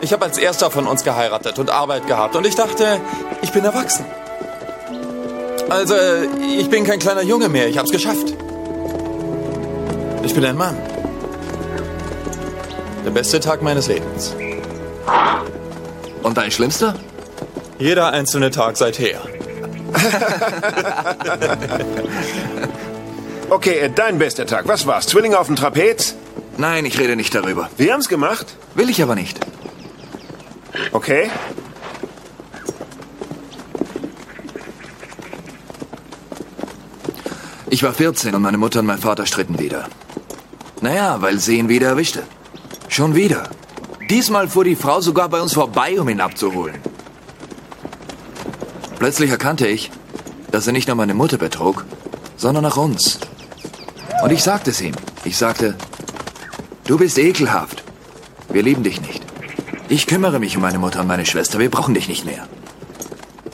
Ich 0.00 0.12
habe 0.12 0.24
als 0.24 0.36
erster 0.36 0.70
von 0.70 0.86
uns 0.86 1.04
geheiratet 1.04 1.58
und 1.58 1.70
Arbeit 1.70 2.06
gehabt. 2.06 2.36
Und 2.36 2.46
ich 2.46 2.54
dachte, 2.54 3.00
ich 3.40 3.52
bin 3.52 3.64
erwachsen. 3.64 4.04
Also, 5.68 5.94
ich 6.58 6.68
bin 6.68 6.84
kein 6.84 6.98
kleiner 6.98 7.22
Junge 7.22 7.48
mehr. 7.48 7.68
Ich 7.68 7.78
hab's 7.78 7.90
geschafft. 7.90 8.34
Ich 10.24 10.34
bin 10.34 10.44
ein 10.44 10.56
Mann. 10.56 10.76
Der 13.04 13.10
beste 13.10 13.40
Tag 13.40 13.62
meines 13.62 13.88
Lebens. 13.88 14.34
Und 16.22 16.36
dein 16.36 16.50
Schlimmster? 16.50 16.94
Jeder 17.78 18.12
einzelne 18.12 18.50
Tag 18.50 18.76
seither. 18.76 19.20
Okay, 23.52 23.80
äh, 23.80 23.90
dein 23.90 24.18
bester 24.18 24.46
Tag. 24.46 24.66
Was 24.66 24.86
war's? 24.86 25.06
Zwillinge 25.06 25.38
auf 25.38 25.46
dem 25.46 25.56
Trapez? 25.56 26.14
Nein, 26.56 26.86
ich 26.86 26.98
rede 26.98 27.16
nicht 27.16 27.34
darüber. 27.34 27.68
Wir 27.76 27.92
haben's 27.92 28.08
gemacht. 28.08 28.46
Will 28.74 28.88
ich 28.88 29.02
aber 29.02 29.14
nicht. 29.14 29.38
Okay. 30.92 31.30
Ich 37.68 37.82
war 37.82 37.92
14 37.92 38.34
und 38.34 38.40
meine 38.40 38.56
Mutter 38.56 38.80
und 38.80 38.86
mein 38.86 38.96
Vater 38.96 39.26
stritten 39.26 39.58
wieder. 39.58 39.86
Naja, 40.80 41.20
weil 41.20 41.38
sie 41.38 41.58
ihn 41.58 41.68
wieder 41.68 41.88
erwischte. 41.88 42.22
Schon 42.88 43.14
wieder. 43.14 43.50
Diesmal 44.08 44.48
fuhr 44.48 44.64
die 44.64 44.76
Frau 44.76 45.02
sogar 45.02 45.28
bei 45.28 45.42
uns 45.42 45.52
vorbei, 45.52 46.00
um 46.00 46.08
ihn 46.08 46.22
abzuholen. 46.22 46.80
Plötzlich 48.98 49.30
erkannte 49.30 49.66
ich, 49.66 49.90
dass 50.50 50.66
er 50.66 50.72
nicht 50.72 50.88
nur 50.88 50.96
meine 50.96 51.12
Mutter 51.12 51.36
betrug, 51.36 51.84
sondern 52.38 52.64
auch 52.64 52.78
uns. 52.78 53.18
Und 54.22 54.30
ich 54.30 54.44
sagte 54.44 54.70
es 54.70 54.80
ihm. 54.80 54.94
Ich 55.24 55.36
sagte, 55.36 55.74
du 56.86 56.96
bist 56.96 57.18
ekelhaft. 57.18 57.82
Wir 58.48 58.62
lieben 58.62 58.84
dich 58.84 59.00
nicht. 59.00 59.20
Ich 59.88 60.06
kümmere 60.06 60.38
mich 60.38 60.54
um 60.56 60.62
meine 60.62 60.78
Mutter 60.78 61.00
und 61.00 61.08
meine 61.08 61.26
Schwester. 61.26 61.58
Wir 61.58 61.70
brauchen 61.70 61.92
dich 61.92 62.06
nicht 62.06 62.24
mehr. 62.24 62.46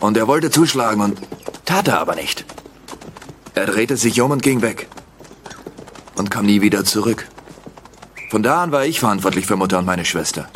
Und 0.01 0.19
er 0.19 0.27
wollte 0.27 0.51
zuschlagen 0.51 1.01
und 1.01 1.19
tat 1.65 1.89
er 1.89 1.99
aber 1.99 2.15
nicht. 2.15 2.45
Er 3.55 3.65
drehte 3.65 3.97
sich 3.97 4.21
um 4.21 4.31
und 4.31 4.43
ging 4.43 4.61
weg. 4.61 4.89
Und 6.17 6.31
kam 6.31 6.45
nie 6.45 6.61
wieder 6.61 6.85
zurück. 6.85 7.27
Von 8.31 8.43
da 8.43 8.63
an 8.63 8.71
war 8.71 8.85
ich 8.85 9.01
verantwortlich 9.01 9.47
für 9.47 9.57
Mutter 9.57 9.79
und 9.79 9.87
meine 9.87 10.05
Schwester. 10.05 10.51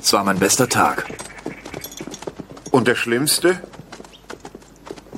Es 0.00 0.14
war 0.14 0.24
mein 0.24 0.38
bester 0.38 0.66
Tag. 0.66 1.04
Und 2.70 2.88
der 2.88 2.94
schlimmste? 2.94 3.60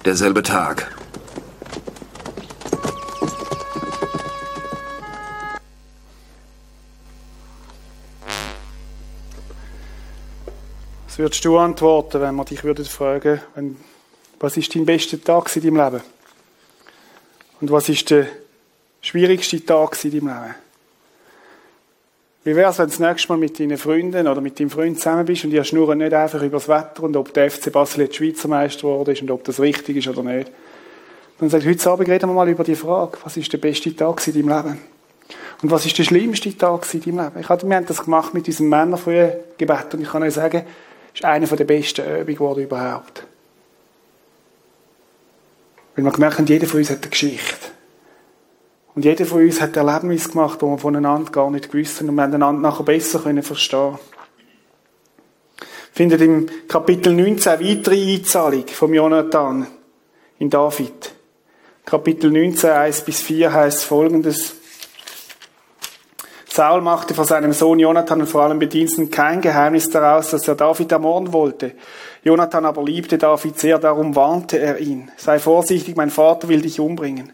Derselbe 0.05 0.43
Tag. 0.43 1.00
Würdest 11.21 11.45
du 11.45 11.59
antworten, 11.59 12.21
wenn 12.21 12.35
man 12.35 12.47
dich 12.47 12.65
würde 12.65 12.85
fragen, 12.85 13.41
wenn, 13.55 13.77
was 14.39 14.57
ist 14.57 14.75
dein 14.75 14.87
bester 14.87 15.23
Tag 15.23 15.55
in 15.55 15.63
deinem 15.63 15.77
Leben? 15.77 16.03
Und 17.61 17.71
was 17.71 17.89
ist 17.89 18.11
der 18.11 18.27
schwierigste 19.03 19.65
Tag 19.65 20.03
in 20.05 20.11
deinem 20.13 20.29
Leben? 20.29 20.55
Wie 22.43 22.57
wäre 22.57 22.71
es, 22.71 22.79
wenn 22.79 22.87
du 22.87 22.91
das 22.91 23.01
nächste 23.01 23.29
Mal 23.29 23.37
mit 23.37 23.61
deinen 23.61 23.77
Freunden 23.77 24.27
oder 24.27 24.41
mit 24.41 24.59
deinem 24.59 24.71
Freund 24.71 24.97
zusammen 24.97 25.27
bist 25.27 25.45
und 25.45 25.53
ihr 25.53 25.63
schnurren 25.63 25.99
nicht 25.99 26.15
einfach 26.15 26.41
über 26.41 26.57
das 26.57 26.69
Wetter 26.69 27.03
und 27.03 27.15
ob 27.17 27.35
der 27.35 27.51
FC 27.51 27.71
Basel 27.71 28.05
jetzt 28.05 28.17
Schweizer 28.17 28.49
Meister 28.49 28.83
geworden 28.83 29.11
ist 29.11 29.21
und 29.21 29.31
ob 29.31 29.45
das 29.45 29.61
richtig 29.61 29.99
ist 29.99 30.09
oder 30.09 30.23
nicht. 30.23 30.51
Dann 31.39 31.51
sagt, 31.51 31.67
heute 31.67 31.91
Abend 31.91 32.09
reden 32.09 32.31
wir 32.31 32.35
mal 32.35 32.49
über 32.49 32.65
die 32.65 32.75
Frage, 32.75 33.19
was 33.25 33.37
ist 33.37 33.53
der 33.53 33.59
beste 33.59 33.95
Tag 33.95 34.27
in 34.27 34.33
deinem 34.33 34.49
Leben? 34.49 34.79
Und 35.63 35.71
was 35.71 35.85
ist 35.85 35.99
der 35.99 36.05
schlimmste 36.05 36.57
Tag 36.57 36.87
in 36.95 37.03
deinem 37.03 37.19
Leben? 37.19 37.41
Ich 37.41 37.49
hatte, 37.51 37.69
wir 37.69 37.77
haben 37.77 37.85
das 37.85 38.03
gemacht 38.03 38.33
mit 38.33 38.47
diesem 38.47 38.71
Männerfrühen 38.71 39.33
Gebet 39.59 39.93
und 39.93 40.01
ich 40.01 40.09
kann 40.09 40.23
euch 40.23 40.33
sagen, 40.33 40.65
ist 41.15 41.25
eine 41.25 41.47
der 41.47 41.65
besten 41.65 42.03
Übungen 42.03 42.35
geworden 42.35 42.63
überhaupt. 42.63 43.25
Weil 45.95 46.05
wir 46.05 46.13
gemerkt 46.13 46.39
haben, 46.39 46.47
jeder 46.47 46.67
von 46.67 46.81
uns 46.81 46.91
hat 46.91 47.03
eine 47.03 47.11
Geschichte. 47.11 47.71
Und 48.95 49.05
jeder 49.05 49.25
von 49.27 49.43
uns 49.43 49.61
hat 49.61 49.77
Erlebnisse 49.77 50.31
gemacht, 50.31 50.61
die 50.61 50.67
wir 50.67 50.79
voneinander 50.79 51.31
gar 51.31 51.51
nicht 51.51 51.71
gewusst 51.71 52.01
haben 52.01 52.09
und 52.09 52.17
wir 52.17 52.23
haben 52.23 52.35
einander 52.35 52.61
nachher 52.61 52.85
besser 52.85 53.21
können 53.21 53.43
verstehen 53.43 53.99
Findet 55.93 56.21
im 56.21 56.47
Kapitel 56.69 57.13
19 57.13 57.61
weitere 57.61 58.15
Einzahlung 58.15 58.67
vom 58.69 58.95
Jonathan 58.95 59.67
in 60.39 60.49
David. 60.49 61.13
Kapitel 61.85 62.31
19, 62.31 62.71
1 62.71 63.01
bis 63.03 63.21
4 63.21 63.53
heißt 63.53 63.85
folgendes. 63.85 64.60
Saul 66.53 66.81
machte 66.81 67.15
vor 67.15 67.27
seinem 67.27 67.53
Sohn 67.53 67.79
Jonathan 67.79 68.23
und 68.23 68.27
vor 68.27 68.43
allem 68.43 68.59
Bediensten 68.59 69.09
kein 69.09 69.41
Geheimnis 69.41 69.89
daraus, 69.89 70.31
dass 70.31 70.49
er 70.49 70.57
David 70.57 70.91
ermorden 70.91 71.33
wollte. 71.33 71.73
Jonathan 72.25 72.65
aber 72.65 72.83
liebte 72.83 73.19
David 73.19 73.57
sehr, 73.59 73.79
darum 73.79 74.17
warnte 74.17 74.59
er 74.59 74.79
ihn. 74.79 75.13
Sei 75.17 75.39
vorsichtig, 75.39 75.95
mein 75.95 76.11
Vater 76.11 76.49
will 76.49 76.61
dich 76.61 76.81
umbringen. 76.81 77.33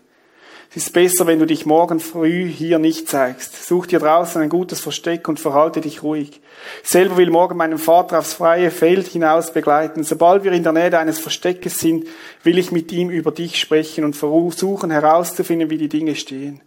Es 0.68 0.76
ist 0.76 0.92
besser, 0.92 1.26
wenn 1.26 1.38
du 1.38 1.46
dich 1.46 1.64
morgen 1.64 1.98
früh 1.98 2.46
hier 2.46 2.78
nicht 2.78 3.08
zeigst. 3.08 3.66
Such 3.66 3.86
dir 3.86 4.00
draußen 4.00 4.42
ein 4.42 4.50
gutes 4.50 4.80
Versteck 4.80 5.26
und 5.28 5.40
verhalte 5.40 5.80
dich 5.80 6.02
ruhig. 6.02 6.42
Ich 6.82 6.90
selber 6.90 7.16
will 7.16 7.30
morgen 7.30 7.56
meinen 7.56 7.78
Vater 7.78 8.18
aufs 8.18 8.34
freie 8.34 8.70
Feld 8.70 9.06
hinaus 9.06 9.50
begleiten. 9.50 10.04
Sobald 10.04 10.44
wir 10.44 10.52
in 10.52 10.62
der 10.62 10.72
Nähe 10.72 10.98
eines 10.98 11.18
Versteckes 11.18 11.78
sind, 11.78 12.06
will 12.42 12.58
ich 12.58 12.70
mit 12.70 12.92
ihm 12.92 13.08
über 13.08 13.30
dich 13.30 13.58
sprechen 13.58 14.04
und 14.04 14.14
versuchen 14.14 14.90
herauszufinden, 14.90 15.70
wie 15.70 15.78
die 15.78 15.88
Dinge 15.88 16.16
stehen. 16.16 16.60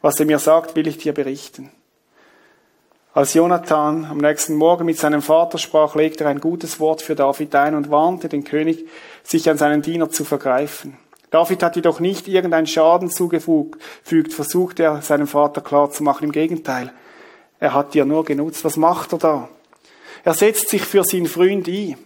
Was 0.00 0.18
er 0.18 0.26
mir 0.26 0.40
sagt, 0.40 0.74
will 0.74 0.88
ich 0.88 0.98
dir 0.98 1.12
berichten. 1.12 1.70
Als 3.14 3.32
Jonathan 3.32 4.06
am 4.06 4.18
nächsten 4.18 4.56
Morgen 4.56 4.86
mit 4.86 4.98
seinem 4.98 5.22
Vater 5.22 5.56
sprach, 5.58 5.94
legte 5.94 6.24
er 6.24 6.30
ein 6.30 6.40
gutes 6.40 6.80
Wort 6.80 7.00
für 7.00 7.14
David 7.14 7.54
ein 7.54 7.76
und 7.76 7.88
warnte 7.88 8.28
den 8.28 8.42
König, 8.42 8.86
sich 9.22 9.48
an 9.48 9.56
seinen 9.56 9.82
Diener 9.82 10.10
zu 10.10 10.24
vergreifen. 10.24 10.98
David 11.30 11.62
hat 11.62 11.76
jedoch 11.76 12.00
nicht 12.00 12.26
irgendeinen 12.26 12.66
Schaden 12.66 13.08
zugefügt, 13.08 14.32
versucht 14.32 14.80
er 14.80 15.00
seinem 15.00 15.28
Vater 15.28 15.60
klarzumachen. 15.60 16.24
Im 16.24 16.32
Gegenteil, 16.32 16.92
er 17.60 17.72
hat 17.72 17.94
dir 17.94 18.04
nur 18.04 18.24
genutzt. 18.24 18.64
Was 18.64 18.76
macht 18.76 19.12
er 19.12 19.18
da? 19.18 19.48
Er 20.24 20.34
setzt 20.34 20.70
sich 20.70 20.82
für 20.82 21.04
seinen 21.04 21.26
Freund 21.26 21.68
ein. 21.68 21.96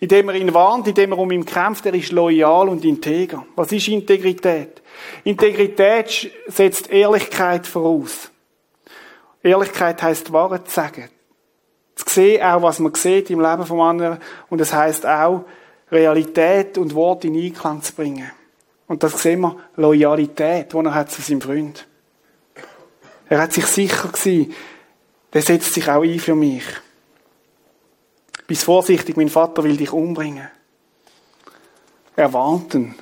Indem 0.00 0.30
er 0.30 0.36
ihn 0.36 0.54
warnt, 0.54 0.88
indem 0.88 1.12
er 1.12 1.18
um 1.18 1.30
ihn 1.32 1.44
kämpft, 1.44 1.84
er 1.84 1.92
ist 1.92 2.12
loyal 2.12 2.70
und 2.70 2.82
integer. 2.86 3.44
Was 3.56 3.72
ist 3.72 3.88
Integrität? 3.88 4.80
Integrität 5.22 6.30
setzt 6.46 6.90
Ehrlichkeit 6.90 7.66
voraus. 7.66 8.30
Ehrlichkeit 9.44 10.02
heißt 10.02 10.32
Wahrheit 10.32 10.68
zu 10.68 10.74
sagen. 10.74 11.08
Zu 11.94 12.04
sehen 12.08 12.42
auch, 12.42 12.62
was 12.62 12.78
man 12.78 12.94
sieht 12.94 13.30
im 13.30 13.40
Leben 13.40 13.66
vom 13.66 13.80
anderen. 13.80 14.18
Und 14.48 14.60
es 14.60 14.72
heißt 14.72 15.06
auch, 15.06 15.44
Realität 15.92 16.78
und 16.78 16.94
Wort 16.94 17.24
in 17.24 17.36
Einklang 17.36 17.82
zu 17.82 17.92
bringen. 17.92 18.30
Und 18.86 19.02
das 19.02 19.22
sehen 19.22 19.40
wir, 19.40 19.56
Loyalität, 19.76 20.72
die 20.72 20.76
er 20.76 20.94
hat 20.94 21.10
zu 21.10 21.22
seinem 21.22 21.40
Freund. 21.40 21.86
Er 23.28 23.40
hat 23.40 23.52
sich 23.52 23.66
sicher 23.66 24.08
gewesen, 24.08 24.52
der 25.32 25.42
setzt 25.42 25.74
sich 25.74 25.88
auch 25.88 26.02
ein 26.02 26.18
für 26.18 26.34
mich. 26.34 26.64
Bist 28.46 28.64
vorsichtig, 28.64 29.16
mein 29.16 29.28
Vater 29.28 29.64
will 29.64 29.76
dich 29.76 29.92
umbringen. 29.92 30.48
Er 32.16 32.32
warnt 32.32 32.74
ihn. 32.74 32.94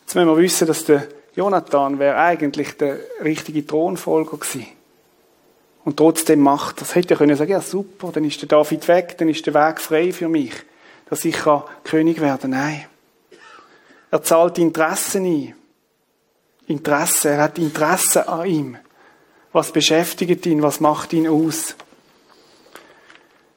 Jetzt 0.00 0.14
müssen 0.14 0.28
wir 0.28 0.36
wissen, 0.36 0.66
dass 0.66 0.84
der 0.84 1.06
Jonathan 1.34 1.98
wäre 1.98 2.16
eigentlich 2.16 2.76
der 2.76 2.98
richtige 3.22 3.66
Thronfolger 3.66 4.38
gewesen. 4.38 4.66
Und 5.84 5.96
trotzdem 5.96 6.40
macht 6.40 6.80
das. 6.80 6.94
Hätte 6.94 7.14
er 7.14 7.18
können 7.18 7.36
sagen, 7.36 7.50
ja 7.50 7.60
super, 7.60 8.10
dann 8.12 8.24
ist 8.24 8.40
der 8.40 8.48
David 8.48 8.86
weg, 8.88 9.18
dann 9.18 9.28
ist 9.28 9.44
der 9.46 9.54
Weg 9.54 9.80
frei 9.80 10.12
für 10.12 10.28
mich 10.28 10.52
dass 11.12 11.26
ich 11.26 11.36
König 11.84 12.22
werden 12.22 12.52
Nein. 12.52 12.86
Er 14.10 14.22
zahlt 14.22 14.56
Interessen 14.56 15.26
ein. 15.26 15.54
Interesse. 16.68 17.28
Er 17.28 17.42
hat 17.42 17.58
Interesse 17.58 18.26
an 18.26 18.46
ihm. 18.46 18.78
Was 19.52 19.72
beschäftigt 19.72 20.46
ihn? 20.46 20.62
Was 20.62 20.80
macht 20.80 21.12
ihn 21.12 21.28
aus? 21.28 21.76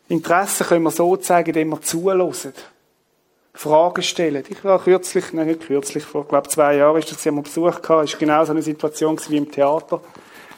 Interesse 0.09 0.65
können 0.65 0.84
wir 0.84 0.91
so 0.91 1.15
zeigen, 1.15 1.51
indem 1.51 1.69
wir 1.69 1.82
zulassen. 1.82 2.51
Fragen 3.53 4.03
stellen. 4.03 4.43
Ich 4.49 4.61
war 4.65 4.84
kürzlich, 4.84 5.32
nein, 5.32 5.47
nicht 5.47 5.61
kürzlich, 5.61 6.03
vor, 6.03 6.28
glaube 6.28 6.49
zwei 6.49 6.76
Jahren 6.76 6.99
ist 6.99 7.09
das, 7.09 7.26
haben 7.26 7.36
wir 7.36 7.43
Besuch 7.43 7.82
gehabt, 7.82 8.03
ist 8.03 8.19
genau 8.19 8.43
so 8.43 8.51
eine 8.51 8.63
Situation 8.63 9.17
wie 9.30 9.38
im 9.38 9.49
Theater. 9.49 10.01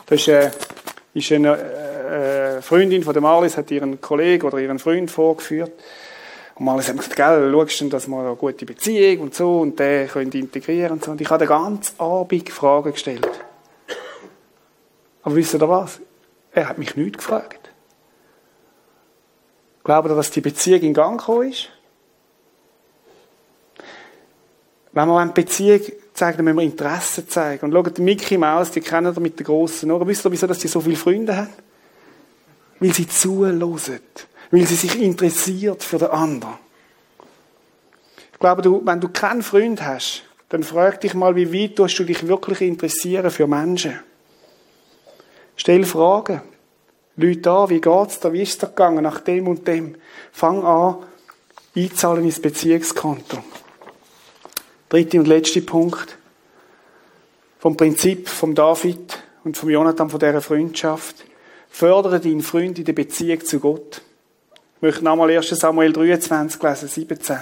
Da 0.07 0.15
ist, 0.15 0.27
äh, 0.29 0.49
ist 1.17 1.31
eine 1.31 1.57
äh, 1.57 2.61
Freundin 2.61 3.03
von 3.03 3.13
der 3.13 3.21
Marlies, 3.21 3.57
hat 3.57 3.71
ihren 3.71 3.99
Kollegen 3.99 4.45
oder 4.45 4.59
ihren 4.59 4.79
Freund 4.79 5.09
vorgeführt. 5.09 5.71
Und 6.55 6.65
mal 6.65 6.77
haben 6.77 6.87
wir 6.87 6.93
gesagt, 6.95 7.15
gell, 7.15 7.51
schaust 7.51 7.93
dass 7.93 8.07
wir 8.07 8.19
eine 8.19 8.35
gute 8.35 8.65
Beziehung 8.65 9.23
und 9.23 9.35
so 9.35 9.59
und 9.59 9.79
den 9.79 10.07
können 10.07 10.31
integrieren 10.31 10.93
und 10.93 11.03
so. 11.03 11.11
Und 11.11 11.21
ich 11.21 11.29
habe 11.29 11.39
den 11.39 11.49
ganzen 11.49 11.99
Abend 11.99 12.49
Fragen 12.49 12.91
gestellt. 12.91 13.29
Aber 15.23 15.35
wisst 15.35 15.53
ihr 15.53 15.69
was? 15.69 15.99
Er 16.51 16.69
hat 16.69 16.77
mich 16.77 16.95
nichts 16.95 17.17
gefragt. 17.17 17.69
Glaubt 19.83 20.09
ihr, 20.09 20.15
dass 20.15 20.31
die 20.31 20.41
Beziehung 20.41 20.81
in 20.81 20.93
Gang 20.93 21.19
gekommen 21.19 21.51
ist? 21.51 21.69
Wenn 24.91 25.07
wir 25.07 25.19
eine 25.19 25.31
Beziehung 25.31 25.81
zeigen, 26.17 26.37
dann 26.37 26.45
müssen 26.45 26.57
wir 26.57 26.63
Interesse 26.63 27.27
zeigen. 27.27 27.65
Und 27.65 27.71
schaut, 27.71 27.99
Mickey 27.99 28.37
Maus, 28.37 28.71
die 28.71 28.81
kennen 28.81 29.13
ihr 29.15 29.21
mit 29.21 29.39
den 29.39 29.45
grossen 29.45 29.91
Ohren. 29.91 30.07
Wisst 30.07 30.25
ihr, 30.25 30.31
wieso 30.31 30.47
dass 30.47 30.59
die 30.59 30.67
so 30.67 30.81
viele 30.81 30.95
Freunde 30.95 31.35
haben? 31.35 31.49
Weil 32.79 32.93
sie 32.93 33.07
zuhören 33.07 33.61
weil 34.51 34.65
sie 34.65 34.75
sich 34.75 35.01
interessiert 35.01 35.83
für 35.83 35.97
den 35.97 36.09
anderen. 36.09 36.53
Ich 38.33 38.39
glaube, 38.39 38.61
du, 38.61 38.81
wenn 38.85 39.01
du 39.01 39.09
keinen 39.09 39.41
Freund 39.41 39.81
hast, 39.81 40.23
dann 40.49 40.63
frag 40.63 41.01
dich 41.01 41.13
mal, 41.13 41.35
wie 41.35 41.51
weit 41.51 41.77
du 41.77 41.85
dich 41.85 42.27
wirklich 42.27 42.61
interessieren 42.61 43.29
für 43.31 43.47
Menschen? 43.47 43.99
Stell 45.55 45.83
Fragen. 45.83 46.41
Leute 47.17 47.51
an, 47.51 47.69
wie 47.69 47.81
geht's 47.81 48.19
da, 48.19 48.31
wie 48.31 48.43
ist 48.43 48.51
es 48.51 48.57
da 48.59 48.67
gegangen, 48.67 49.03
nach 49.03 49.19
dem 49.21 49.47
und 49.47 49.67
dem. 49.67 49.95
Fang 50.31 50.63
an, 50.63 50.97
einzahlen 51.75 52.23
ins 52.23 52.39
Beziehungskonto. 52.39 53.43
Dritter 54.89 55.19
und 55.19 55.27
letzter 55.27 55.61
Punkt. 55.61 56.17
Vom 57.59 57.75
Prinzip 57.75 58.29
vom 58.29 58.55
David 58.55 59.21
und 59.43 59.57
vom 59.57 59.69
Jonathan 59.69 60.09
von 60.09 60.19
dieser 60.19 60.41
Freundschaft. 60.41 61.25
Fördere 61.69 62.19
deinen 62.19 62.41
Freund 62.41 62.79
in 62.79 62.85
der 62.85 62.93
Beziehung 62.93 63.43
zu 63.43 63.59
Gott. 63.59 64.01
Ich 64.77 64.81
möchte 64.81 65.03
nochmal 65.03 65.31
1. 65.31 65.49
Samuel 65.49 65.91
23 65.91 66.61
lesen, 66.61 66.87
17 66.87 67.37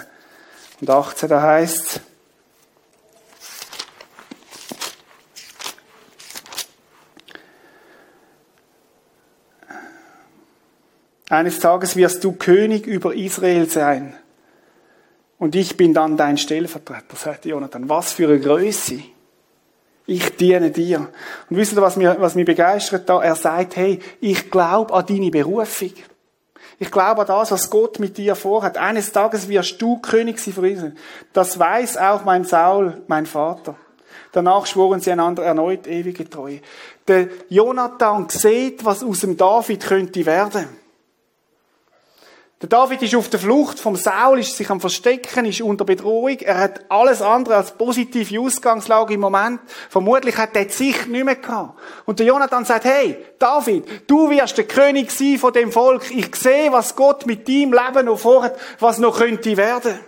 und 0.82 0.90
18, 0.90 1.30
da 1.30 1.42
heißt 1.42 2.02
Eines 11.28 11.60
Tages 11.60 11.96
wirst 11.96 12.24
du 12.24 12.34
König 12.34 12.86
über 12.86 13.14
Israel 13.16 13.68
sein. 13.70 14.16
Und 15.38 15.56
ich 15.56 15.76
bin 15.76 15.94
dann 15.94 16.18
dein 16.18 16.38
Stellvertreter, 16.38 17.16
sagt 17.16 17.46
Jonathan. 17.46 17.90
Was 17.90 18.14
für 18.14 18.28
eine 18.28 18.40
Größe. 18.40 19.00
Ich 20.08 20.36
diene 20.38 20.72
dir. 20.72 21.10
Und 21.50 21.58
wisst 21.58 21.74
ihr, 21.74 21.82
was 21.82 21.98
mich, 21.98 22.08
was 22.08 22.36
mich 22.36 22.46
begeistert 22.46 23.10
da? 23.10 23.22
Er 23.22 23.36
sagt, 23.36 23.76
hey, 23.76 24.00
ich 24.22 24.52
glaube 24.52 24.94
an 24.94 25.06
deine 25.06 25.32
Berufung. 25.32 25.94
Ich 26.78 26.92
glaube 26.92 27.22
an 27.22 27.28
das, 27.28 27.52
was 27.52 27.70
Gott 27.70 28.00
mit 28.00 28.18
dir 28.18 28.36
vorhat. 28.36 28.78
Eines 28.78 29.12
Tages 29.12 29.50
wirst 29.50 29.82
du 29.82 29.98
König 29.98 30.40
sein 30.40 30.54
für 30.54 30.70
Israel. 30.70 30.96
Das 31.34 31.58
weiß 31.58 31.98
auch 31.98 32.24
mein 32.24 32.44
Saul, 32.44 33.02
mein 33.08 33.26
Vater. 33.26 33.76
Danach 34.32 34.66
schworen 34.66 35.00
sie 35.00 35.12
einander 35.12 35.44
erneut 35.44 35.88
ewige 35.88 36.30
Treue. 36.30 36.60
Der 37.08 37.30
Jonathan 37.50 38.30
sieht, 38.30 38.84
was 38.84 39.04
aus 39.04 39.22
dem 39.22 39.38
David 39.38 39.86
könnte 39.86 40.26
werden. 40.26 40.68
Der 42.62 42.70
David 42.70 43.02
ist 43.02 43.16
auf 43.16 43.30
der 43.30 43.40
Flucht 43.40 43.80
vom 43.80 43.98
Saul, 43.98 44.40
ist 44.40 44.56
sich 44.56 44.70
am 44.70 44.80
Verstecken, 44.80 45.46
ist 45.46 45.62
unter 45.62 45.84
Bedrohung. 45.84 46.38
Er 46.40 46.58
hat 46.58 46.90
alles 46.90 47.22
andere 47.22 47.58
als 47.58 47.72
positive 47.72 48.40
Ausgangslage 48.40 49.14
im 49.14 49.20
Moment. 49.20 49.60
Vermutlich 49.90 50.38
hat 50.38 50.56
er 50.56 50.66
die 50.66 50.72
Sicht 50.72 51.08
nicht 51.08 51.26
mehr 51.26 51.36
gehabt. 51.36 51.78
Und 52.06 52.20
der 52.20 52.28
Jonathan 52.28 52.64
sagt, 52.64 52.86
hey, 52.86 53.18
David, 53.40 54.10
du 54.10 54.30
wirst 54.30 54.58
der 54.58 54.68
König 54.68 55.12
sein 55.12 55.38
von 55.38 55.52
dem 55.52 55.72
Volk. 55.72 56.10
Ich 56.12 56.34
sehe, 56.36 56.72
was 56.72 56.96
Gott 56.96 57.26
mit 57.26 57.46
deinem 57.48 57.74
Leben 57.74 58.06
noch 58.06 58.20
vorhat, 58.20 58.58
was 58.80 59.00
noch 59.00 59.18
könnte 59.18 59.58
werden. 59.58 60.00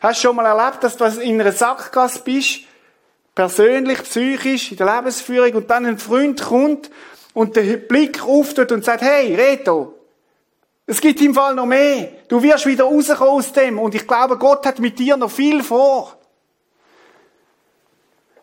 Hast 0.00 0.18
du 0.18 0.26
schon 0.26 0.36
mal 0.36 0.46
erlebt, 0.46 0.82
dass 0.82 0.96
du 0.96 1.04
in 1.04 1.40
einer 1.40 1.52
Sackgasse 1.52 2.22
bist 2.24 2.62
persönlich, 3.34 4.02
psychisch, 4.02 4.72
in 4.72 4.76
der 4.76 4.94
Lebensführung 4.96 5.54
und 5.54 5.70
dann 5.70 5.86
ein 5.86 5.98
Freund 5.98 6.42
kommt 6.42 6.90
und 7.32 7.56
der 7.56 7.76
Blick 7.76 8.22
auftut 8.22 8.72
und 8.72 8.84
sagt, 8.84 9.02
hey, 9.02 9.34
Reto, 9.34 9.94
es 10.86 11.00
gibt 11.00 11.20
im 11.20 11.34
Fall 11.34 11.54
noch 11.54 11.66
mehr. 11.66 12.08
Du 12.28 12.42
wirst 12.42 12.66
wieder 12.66 12.84
rauskommen 12.84 13.34
aus 13.34 13.52
dem 13.52 13.78
und 13.78 13.94
ich 13.94 14.06
glaube, 14.06 14.36
Gott 14.36 14.66
hat 14.66 14.78
mit 14.78 14.98
dir 14.98 15.16
noch 15.16 15.30
viel 15.30 15.62
vor. 15.62 16.16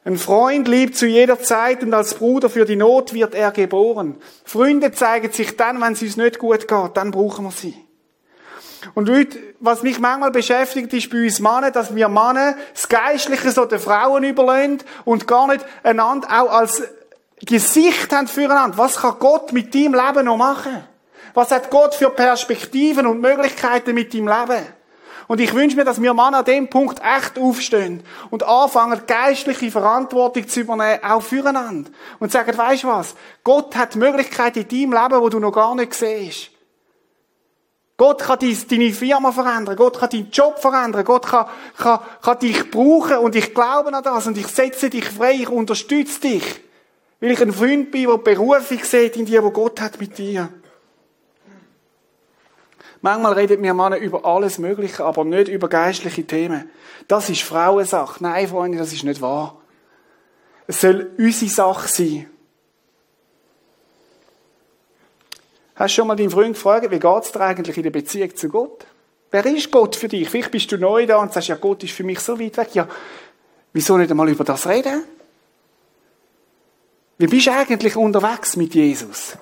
Ein 0.06 0.18
Freund 0.18 0.68
liebt 0.68 0.96
zu 0.96 1.06
jeder 1.06 1.40
Zeit 1.40 1.84
und 1.84 1.94
als 1.94 2.16
Bruder 2.16 2.50
für 2.50 2.66
die 2.66 2.78
Not 2.78 3.14
wird 3.14 3.36
er 3.36 3.52
geboren. 3.52 4.16
Freunde 4.46 4.92
zeigen 4.94 5.32
sich 5.32 5.58
dann, 5.58 5.82
wenn 5.82 5.94
es 5.94 6.02
uns 6.02 6.18
nicht 6.18 6.40
gut 6.40 6.68
geht, 6.68 6.98
dann 6.98 7.12
brauchen 7.12 7.46
wir 7.46 7.52
sie. 7.52 7.76
Und 8.96 9.10
Leute, 9.10 9.38
was 9.60 9.84
mich 9.84 10.00
manchmal 10.00 10.32
beschäftigt, 10.32 10.94
ist 10.94 11.10
bei 11.10 11.26
uns 11.26 11.40
Männer, 11.42 11.72
dass 11.72 11.94
wir 11.94 12.08
Männer 12.08 12.56
das 12.74 12.88
Geistliche 12.88 13.52
so 13.52 13.66
den 13.66 13.80
Frauen 13.80 14.24
überlehnt 14.24 14.86
und 15.04 15.28
gar 15.28 15.48
nicht 15.48 15.66
einander 15.84 16.28
auch 16.30 16.52
als 16.52 16.82
Gesicht 17.42 18.12
haben 18.14 18.28
füreinander. 18.28 18.78
Was 18.78 18.98
kann 18.98 19.20
Gott 19.20 19.52
mit 19.52 19.76
deinem 19.76 19.94
Leben 19.94 20.26
noch 20.26 20.38
machen? 20.38 20.84
Was 21.34 21.52
hat 21.52 21.70
Gott 21.70 21.96
für 21.96 22.10
Perspektiven 22.10 23.06
und 23.06 23.22
Möglichkeiten 23.22 23.94
mit 23.94 24.14
deinem 24.14 24.28
Leben? 24.28 24.66
Und 25.30 25.40
ich 25.40 25.54
wünsche 25.54 25.76
mir, 25.76 25.86
dass 25.86 26.02
wir 26.02 26.14
Männer 26.16 26.40
an 26.40 26.46
dem 26.46 26.70
Punkt 26.72 27.00
echt 27.04 27.38
aufstehen 27.38 28.02
und 28.32 28.42
anfangen, 28.42 29.00
geistliche 29.06 29.70
Verantwortung 29.70 30.48
zu 30.48 30.62
übernehmen, 30.62 31.04
auch 31.04 31.22
füreinander. 31.22 31.92
Und 32.18 32.32
sagen, 32.32 32.52
du 32.52 32.88
was? 32.88 33.16
Gott 33.44 33.76
hat 33.76 33.96
Möglichkeiten 33.96 34.66
in 34.68 34.92
deinem 34.92 35.04
Leben, 35.04 35.22
wo 35.22 35.30
du 35.30 35.40
noch 35.40 35.52
gar 35.52 35.76
nicht 35.76 35.94
siehst. 35.94 36.50
Gott 37.96 38.24
kann 38.24 38.40
deine 38.40 38.92
Firma 38.92 39.32
verändern. 39.32 39.76
Gott 39.76 40.00
kann 40.00 40.10
deinen 40.10 40.32
Job 40.32 40.58
verändern. 40.58 41.04
Gott 41.04 41.28
kann, 41.28 41.46
kann, 41.78 42.00
kann 42.24 42.40
dich 42.40 42.72
brauchen. 42.72 43.18
Und 43.18 43.36
ich 43.36 43.54
glaube 43.54 43.94
an 43.94 44.04
das. 44.04 44.26
Und 44.26 44.38
ich 44.38 44.48
setze 44.48 44.90
dich 44.90 45.06
frei. 45.06 45.34
Ich 45.34 45.50
unterstütze 45.50 46.22
dich. 46.22 46.62
Weil 47.20 47.32
ich 47.32 47.42
ein 47.42 47.52
Freund 47.52 47.92
bin, 47.92 48.08
der 48.08 48.18
Berufung 48.18 48.80
sieht 48.82 49.18
in 49.18 49.26
dir, 49.26 49.44
wo 49.44 49.52
Gott 49.52 49.82
hat 49.82 50.00
mit 50.00 50.18
dir. 50.18 50.48
Manchmal 53.02 53.34
redet 53.34 53.62
mir 53.62 53.74
Männer 53.74 53.97
über 53.97 54.26
alles 54.26 54.58
Mögliche, 54.58 55.06
aber 55.06 55.24
nicht 55.24 55.47
über 55.47 55.70
geistliche 55.70 56.26
Themen. 56.26 56.70
Das 57.08 57.30
ist 57.30 57.43
Frauensache. 57.43 58.22
Nein, 58.22 58.47
Freunde, 58.47 58.78
das 58.78 58.91
ist 58.91 59.04
nicht 59.04 59.22
wahr. 59.22 59.58
Es 60.68 60.82
soll 60.82 61.12
unsere 61.18 61.50
Sache 61.50 61.88
sein. 61.88 62.30
Hast 65.76 65.91
du 65.91 65.95
schon 65.95 66.08
mal 66.08 66.16
deinen 66.16 66.30
Freund 66.30 66.56
gefragt, 66.56 66.91
wie 66.91 67.00
geht's 67.00 67.32
dir 67.32 67.39
eigentlich 67.41 67.78
in 67.78 67.84
der 67.84 67.89
Beziehung 67.89 68.36
zu 68.36 68.50
Gott? 68.50 68.86
Wer 69.32 69.45
ist 69.45 69.72
Gott 69.72 69.95
für 69.95 70.10
dich? 70.10 70.30
Vielleicht 70.30 70.52
bist 70.52 70.72
du 70.72 70.78
neu 70.78 71.06
da 71.06 71.18
und 71.18 71.32
sagst, 71.32 71.47
ja, 71.47 71.56
Gott 71.56 71.84
ist 71.84 71.93
für 71.93 72.04
mich 72.04 72.20
so 72.20 72.38
weit 72.38 72.58
weg. 72.58 72.70
Ja, 72.74 72.88
wieso 73.72 73.97
nicht 73.97 74.12
einmal 74.12 74.28
über 74.28 74.43
das 74.43 74.68
reden? 74.68 75.04
Wie 77.18 77.28
bist 77.28 77.47
du 77.47 77.52
eigentlich 77.52 77.95
unterwegs 77.95 78.58
mit 78.58 78.76
Jesus? 78.76 79.38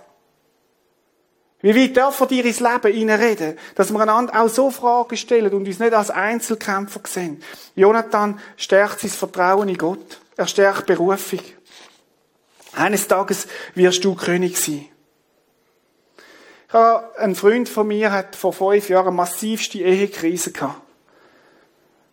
Wie 1.68 1.76
weit 1.76 1.98
dürfen 1.98 2.30
dir 2.30 2.46
ins 2.46 2.62
Leben 2.62 2.94
hineinreden, 2.94 3.58
dass 3.76 3.92
wir 3.92 4.00
einander 4.00 4.42
auch 4.42 4.48
so 4.48 4.72
Fragen 4.72 5.18
stellen 5.18 5.52
und 5.52 5.68
uns 5.68 5.80
nicht 5.80 5.94
als 5.94 6.10
Einzelkämpfer 6.10 7.02
sehen? 7.06 7.44
Jonathan 7.76 8.40
stärkt 8.56 9.02
sein 9.02 9.10
Vertrauen 9.10 9.68
in 9.68 9.78
Gott. 9.78 10.22
Er 10.38 10.48
stärkt 10.48 10.86
Berufung. 10.86 11.42
Eines 12.72 13.06
Tages 13.10 13.48
wirst 13.76 14.06
du 14.06 14.16
König 14.16 14.58
sein. 14.58 14.86
Ein 17.18 17.36
Freund 17.36 17.68
von 17.68 17.86
mir 17.86 18.14
hat 18.14 18.38
vor 18.38 18.54
fünf 18.54 18.88
Jahren 18.88 19.08
eine 19.08 19.18
massivste 19.18 19.80
Ehekrise 19.80 20.54
gehabt. 20.54 20.82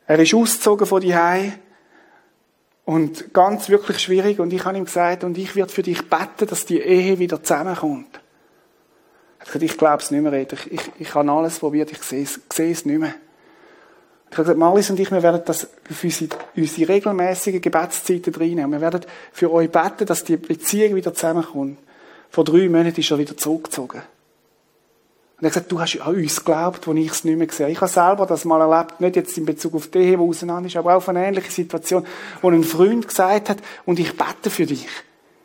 Er 0.09 0.19
ist 0.19 0.35
ausgezogen 0.35 0.89
von 0.89 1.01
die 1.01 1.15
und 2.87 3.33
ganz 3.33 3.69
wirklich 3.69 4.01
schwierig 4.01 4.41
und 4.41 4.53
ich 4.53 4.65
habe 4.65 4.77
ihm 4.77 4.87
gesagt, 4.87 5.23
und 5.23 5.39
ich 5.39 5.55
werde 5.55 5.73
für 5.73 5.85
dich 5.85 6.11
beten, 6.11 6.49
dass 6.49 6.67
die 6.67 6.81
Ehe 6.81 7.21
wieder 7.21 7.41
zusammenkommt. 7.41 8.21
Gesagt, 9.45 9.63
ich 9.63 9.77
glaube 9.77 10.03
es 10.03 10.11
nicht 10.11 10.23
mehr, 10.23 10.33
ich, 10.33 10.73
ich, 10.73 10.81
ich 10.99 11.15
habe 11.15 11.31
alles 11.31 11.59
probiert, 11.59 11.93
ich 11.93 12.03
sehe 12.03 12.23
es, 12.23 12.41
sehe 12.53 12.73
es 12.73 12.85
nicht 12.85 12.99
mehr. 12.99 13.15
Ich 14.31 14.39
habe 14.39 14.47
gesagt, 14.47 14.59
Malis 14.59 14.91
und 14.91 14.99
ich, 14.99 15.11
wir 15.13 15.23
werden 15.23 15.43
das 15.45 15.69
für 15.85 16.07
unsere, 16.07 16.31
unsere 16.57 16.89
regelmäßigen 16.93 17.61
Gebetszeiten 17.61 18.35
reinnehmen. 18.35 18.73
Wir 18.73 18.81
werden 18.81 19.03
für 19.33 19.53
euch 19.53 19.71
beten, 19.71 20.07
dass 20.07 20.25
die 20.25 20.37
Beziehung 20.37 20.97
wieder 20.97 21.15
zusammenkommt. 21.15 21.79
Vor 22.31 22.43
drei 22.43 22.69
Monaten 22.69 22.99
ist 22.99 23.11
er 23.11 23.19
wieder 23.19 23.37
zurückgezogen. 23.37 24.03
Und 25.37 25.45
er 25.45 25.47
hat 25.47 25.53
gesagt, 25.53 25.73
du 25.73 25.81
hast 25.81 26.01
an 26.01 26.17
uns 26.17 26.37
geglaubt, 26.37 26.87
wo 26.87 26.93
ich 26.95 27.11
es 27.11 27.23
nicht 27.23 27.37
mehr 27.37 27.47
gesehen. 27.47 27.69
Ich 27.69 27.81
habe 27.81 27.91
selber 27.91 28.27
das 28.27 28.45
mal 28.45 28.61
erlebt, 28.61 29.01
nicht 29.01 29.15
jetzt 29.15 29.39
in 29.39 29.45
Bezug 29.45 29.75
auf 29.75 29.89
die 29.89 29.99
Ehe, 29.99 30.17
die 30.17 30.23
auseinander 30.23 30.67
ist, 30.67 30.77
aber 30.77 30.97
auch 30.97 31.07
eine 31.07 31.25
ähnliche 31.25 31.53
Situation, 31.53 32.05
wo 32.43 32.51
ein 32.51 32.65
Freund 32.65 33.07
gesagt 33.07 33.51
hat, 33.51 33.59
und 33.85 34.01
ich 34.01 34.17
bete 34.17 34.51
für 34.51 34.67
dich. 34.67 34.89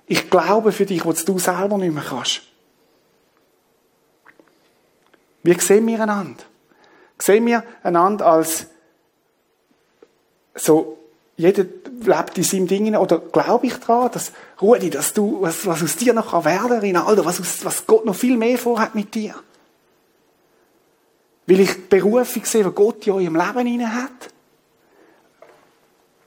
Ich 0.07 0.31
glaube 0.31 0.71
für 0.71 0.87
dich, 0.87 1.05
was 1.05 1.25
du 1.25 1.37
selber 1.37 1.77
nicht 1.77 1.93
mehr 1.93 2.03
kannst. 2.07 2.48
Wie 5.43 5.59
sehen 5.59 5.87
wir 5.87 6.01
einander? 6.01 6.43
Sehen 7.17 7.45
wir 7.45 7.63
einander 7.83 8.25
als 8.25 8.67
so, 10.55 10.97
jeder 11.37 11.65
lebt 12.01 12.37
in 12.37 12.43
seinem 12.43 12.67
Ding 12.67 12.95
oder 12.95 13.19
glaube 13.19 13.67
ich 13.67 13.75
daran, 13.75 14.11
dass, 14.11 14.33
Rudi, 14.61 14.89
dass 14.89 15.13
du, 15.13 15.41
was, 15.41 15.65
was 15.65 15.83
aus 15.83 15.95
dir 15.95 16.13
noch 16.13 16.33
werden 16.43 16.69
kann, 16.69 16.79
Rinaldo, 16.79 17.23
was, 17.23 17.63
was 17.63 17.85
Gott 17.85 18.05
noch 18.05 18.15
viel 18.15 18.35
mehr 18.35 18.57
vorhat 18.57 18.93
mit 18.93 19.15
dir? 19.15 19.35
Weil 21.47 21.61
ich 21.61 21.73
die 21.73 21.81
Berufung 21.89 22.43
sehe, 22.43 22.63
die 22.63 22.71
Gott 22.71 23.07
in 23.07 23.13
eurem 23.13 23.35
Leben 23.35 23.67
hinein 23.67 23.95
hat. 23.95 24.33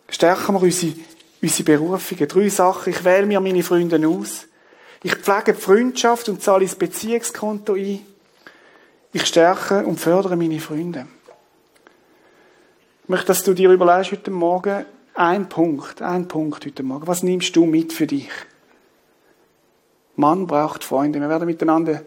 Stärken 0.09 0.55
wir 0.55 0.63
unsere, 0.63 0.95
unsere 1.41 1.65
Berufungen. 1.65 2.29
Drei 2.29 2.49
Sachen. 2.49 2.93
Ich 2.93 3.05
wähle 3.05 3.27
mir 3.27 3.41
meine 3.41 3.63
Freunde 3.63 4.09
aus. 4.09 4.47
Ich 5.03 5.15
pflege 5.15 5.53
die 5.53 5.61
Freundschaft 5.61 6.29
und 6.29 6.43
zahle 6.43 6.65
ins 6.65 6.75
Beziehungskonto 6.75 7.75
ein. 7.75 8.01
Ich 9.13 9.27
stärke 9.27 9.85
und 9.85 10.01
fördere 10.01 10.37
meine 10.37 10.59
Freunde. 10.59 11.07
Ich 13.03 13.09
möchte, 13.09 13.27
dass 13.27 13.43
du 13.43 13.53
dir 13.53 13.71
überlegst 13.71 14.13
heute 14.13 14.31
Morgen, 14.31 14.87
ein 15.15 15.49
Punkt, 15.49 16.01
ein 16.01 16.29
Punkt 16.29 16.65
heute 16.65 16.83
Morgen. 16.83 17.07
Was 17.07 17.23
nimmst 17.23 17.55
du 17.55 17.67
mit 17.67 17.93
für 17.93 18.07
dich? 18.07 18.31
Mann 20.17 20.47
braucht 20.47 20.85
Freunde. 20.85 21.21
Wir 21.21 21.29
werden 21.29 21.47
miteinander 21.47 22.03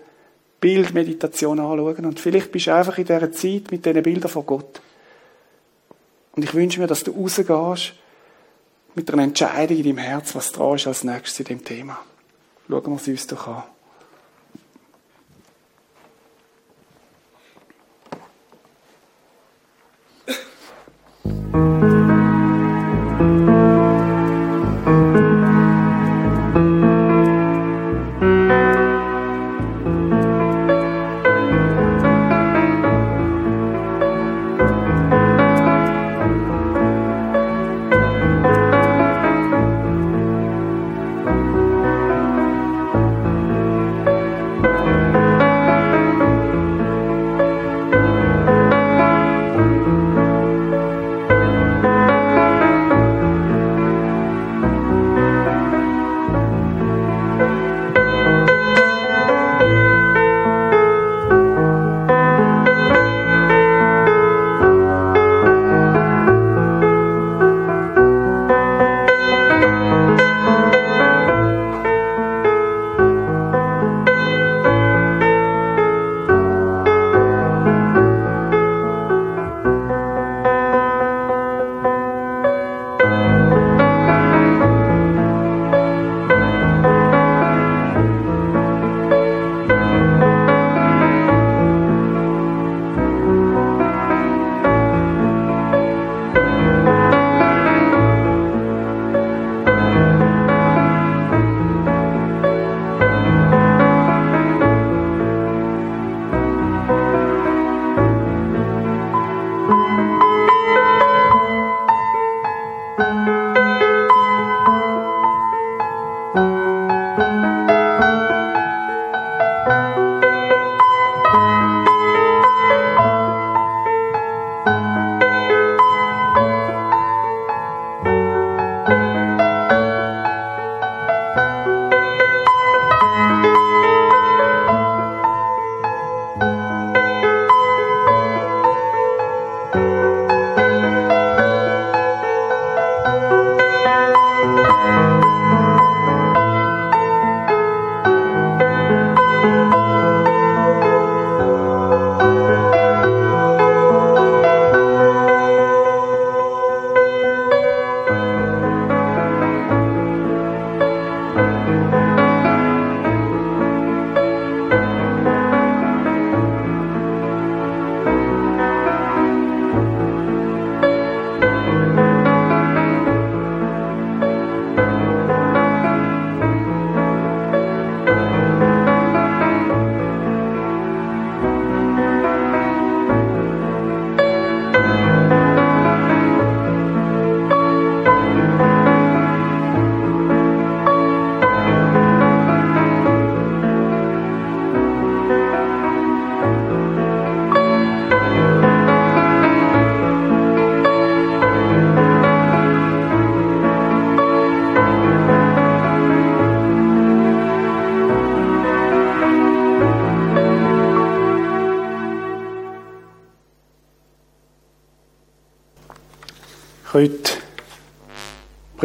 Bildmeditation 0.60 1.60
anschauen. 1.60 2.06
Und 2.06 2.20
vielleicht 2.20 2.52
bist 2.52 2.68
du 2.68 2.74
einfach 2.74 2.98
in 2.98 3.06
dieser 3.06 3.32
Zeit 3.32 3.72
mit 3.72 3.86
diesen 3.86 4.02
Bildern 4.02 4.32
von 4.32 4.46
Gott. 4.46 4.82
Und 6.36 6.44
ich 6.44 6.54
wünsche 6.56 6.80
mir, 6.80 6.88
dass 6.88 7.04
du 7.04 7.12
rausgehst 7.12 7.94
mit 8.96 9.12
einer 9.12 9.24
Entscheidung 9.24 9.78
in 9.78 9.84
deinem 9.84 9.98
Herz, 10.00 10.34
was 10.34 10.52
dran 10.52 10.76
ist 10.76 10.88
als 10.88 11.04
nächstes 11.04 11.40
in 11.42 11.46
dem 11.46 11.64
Thema. 11.64 12.00
Schauen 12.68 12.86
wir 12.86 12.96
es 12.96 13.08
uns 13.08 13.28
doch 13.28 13.48
an. 13.48 13.64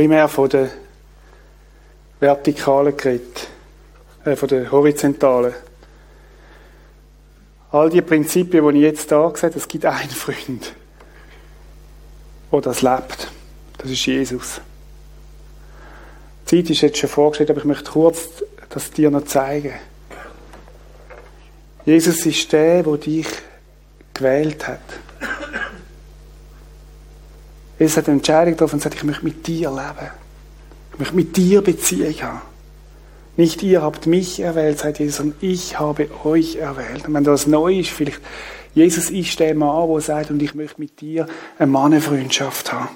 Primär 0.01 0.29
von 0.29 0.49
der 0.49 0.71
vertikalen 2.21 2.97
geredet, 2.97 3.49
äh, 4.25 4.35
von 4.35 4.49
der 4.49 4.73
horizontalen. 4.73 5.53
All 7.71 7.91
die 7.91 8.01
Prinzipien, 8.01 8.67
die 8.73 8.79
ich 8.79 8.85
jetzt 8.85 9.13
da 9.13 9.25
habe, 9.25 9.53
es 9.55 9.69
gibt 9.69 9.85
einen 9.85 10.09
Freund, 10.09 10.73
der 12.51 12.61
das 12.63 12.81
lebt. 12.81 13.31
Das 13.77 13.91
ist 13.91 14.07
Jesus. 14.07 14.63
Die 16.49 16.63
Zeit 16.63 16.71
ist 16.71 16.81
jetzt 16.81 16.97
schon 16.97 17.11
vorgestellt, 17.11 17.51
aber 17.51 17.59
ich 17.59 17.67
möchte 17.67 17.91
kurz 17.91 18.43
das 18.71 18.91
dir 18.91 19.11
noch 19.11 19.27
zeigen. 19.27 19.75
Jesus 21.85 22.25
ist 22.25 22.51
der, 22.55 22.85
der 22.85 22.97
dich 22.97 23.27
gewählt 24.15 24.67
hat. 24.67 24.81
Jesus 27.81 27.97
hat 27.97 28.09
eine 28.09 28.18
Entscheidung 28.18 28.53
getroffen 28.53 28.74
und 28.74 28.83
sagt, 28.83 28.95
ich 28.95 29.05
möchte 29.05 29.24
mit 29.24 29.47
dir 29.47 29.70
leben. 29.70 30.11
Ich 30.93 30.99
möchte 30.99 31.16
mit 31.16 31.37
dir 31.37 31.62
Beziehung 31.62 32.14
haben. 32.20 32.43
Nicht 33.39 33.62
ihr 33.62 33.81
habt 33.81 34.07
mich 34.07 34.39
erwählt, 34.41 34.78
sagt 34.78 34.99
Jesus, 34.99 35.16
sondern 35.16 35.39
ich 35.41 35.78
habe 35.78 36.11
euch 36.24 36.57
erwählt. 36.57 37.09
Und 37.09 37.14
wenn 37.14 37.24
das 37.24 37.47
neu 37.47 37.81
ist, 37.81 37.89
vielleicht, 37.89 38.20
Jesus 38.74 39.09
ist 39.09 39.41
der 39.41 39.55
Mann, 39.55 39.89
der 39.89 40.01
sagt, 40.03 40.31
und 40.31 40.43
ich 40.43 40.55
möchte 40.55 40.78
mit 40.78 41.01
dir 41.01 41.26
eine 41.59 41.70
Mannenfreundschaft 41.70 42.70
haben. 42.70 42.91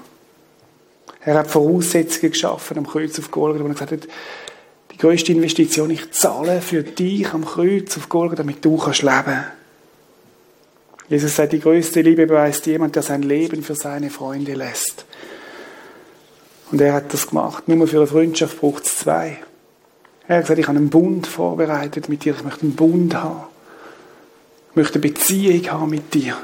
Er 1.21 1.39
hat 1.39 1.47
Voraussetzungen 1.47 2.31
geschaffen 2.31 2.77
am 2.77 2.85
Kreuz 2.85 3.17
auf 3.17 3.31
Golgatha, 3.31 3.63
wo 3.63 3.67
er 3.67 3.73
gesagt 3.73 3.91
hat, 3.91 4.07
die 4.91 4.97
größte 4.97 5.31
Investition, 5.31 5.89
ich 5.89 6.11
zahle 6.11 6.61
für 6.61 6.83
dich 6.83 7.33
am 7.33 7.43
Kreuz 7.43 7.97
auf 7.97 8.07
Golgatha, 8.07 8.43
damit 8.43 8.63
du 8.63 8.77
kannst 8.77 9.01
leben 9.01 9.45
Jesus 11.07 11.35
sagt, 11.35 11.53
die 11.53 11.59
größte 11.59 12.01
Liebe 12.01 12.25
beweist 12.25 12.65
jemand, 12.65 12.95
der 12.95 13.03
sein 13.03 13.21
Leben 13.21 13.61
für 13.61 13.75
seine 13.75 14.09
Freunde 14.09 14.53
lässt. 14.53 15.05
Und 16.71 16.81
er 16.81 16.93
hat 16.93 17.13
das 17.13 17.27
gemacht. 17.27 17.67
Nur 17.67 17.87
für 17.87 17.97
eine 17.97 18.07
Freundschaft 18.07 18.59
braucht 18.59 18.85
es 18.85 18.97
zwei. 18.97 19.37
Er 20.27 20.37
hat 20.37 20.43
gesagt, 20.45 20.59
ich 20.59 20.67
habe 20.67 20.77
einen 20.77 20.89
Bund 20.89 21.27
vorbereitet 21.27 22.09
mit 22.09 22.25
dir. 22.25 22.33
Ich 22.35 22.43
möchte 22.43 22.63
einen 22.63 22.75
Bund 22.75 23.13
haben. 23.15 23.43
Ich 24.71 24.75
möchte 24.75 24.95
eine 24.95 25.01
Beziehung 25.01 25.71
haben 25.71 25.89
mit 25.91 26.13
dir. 26.13 26.35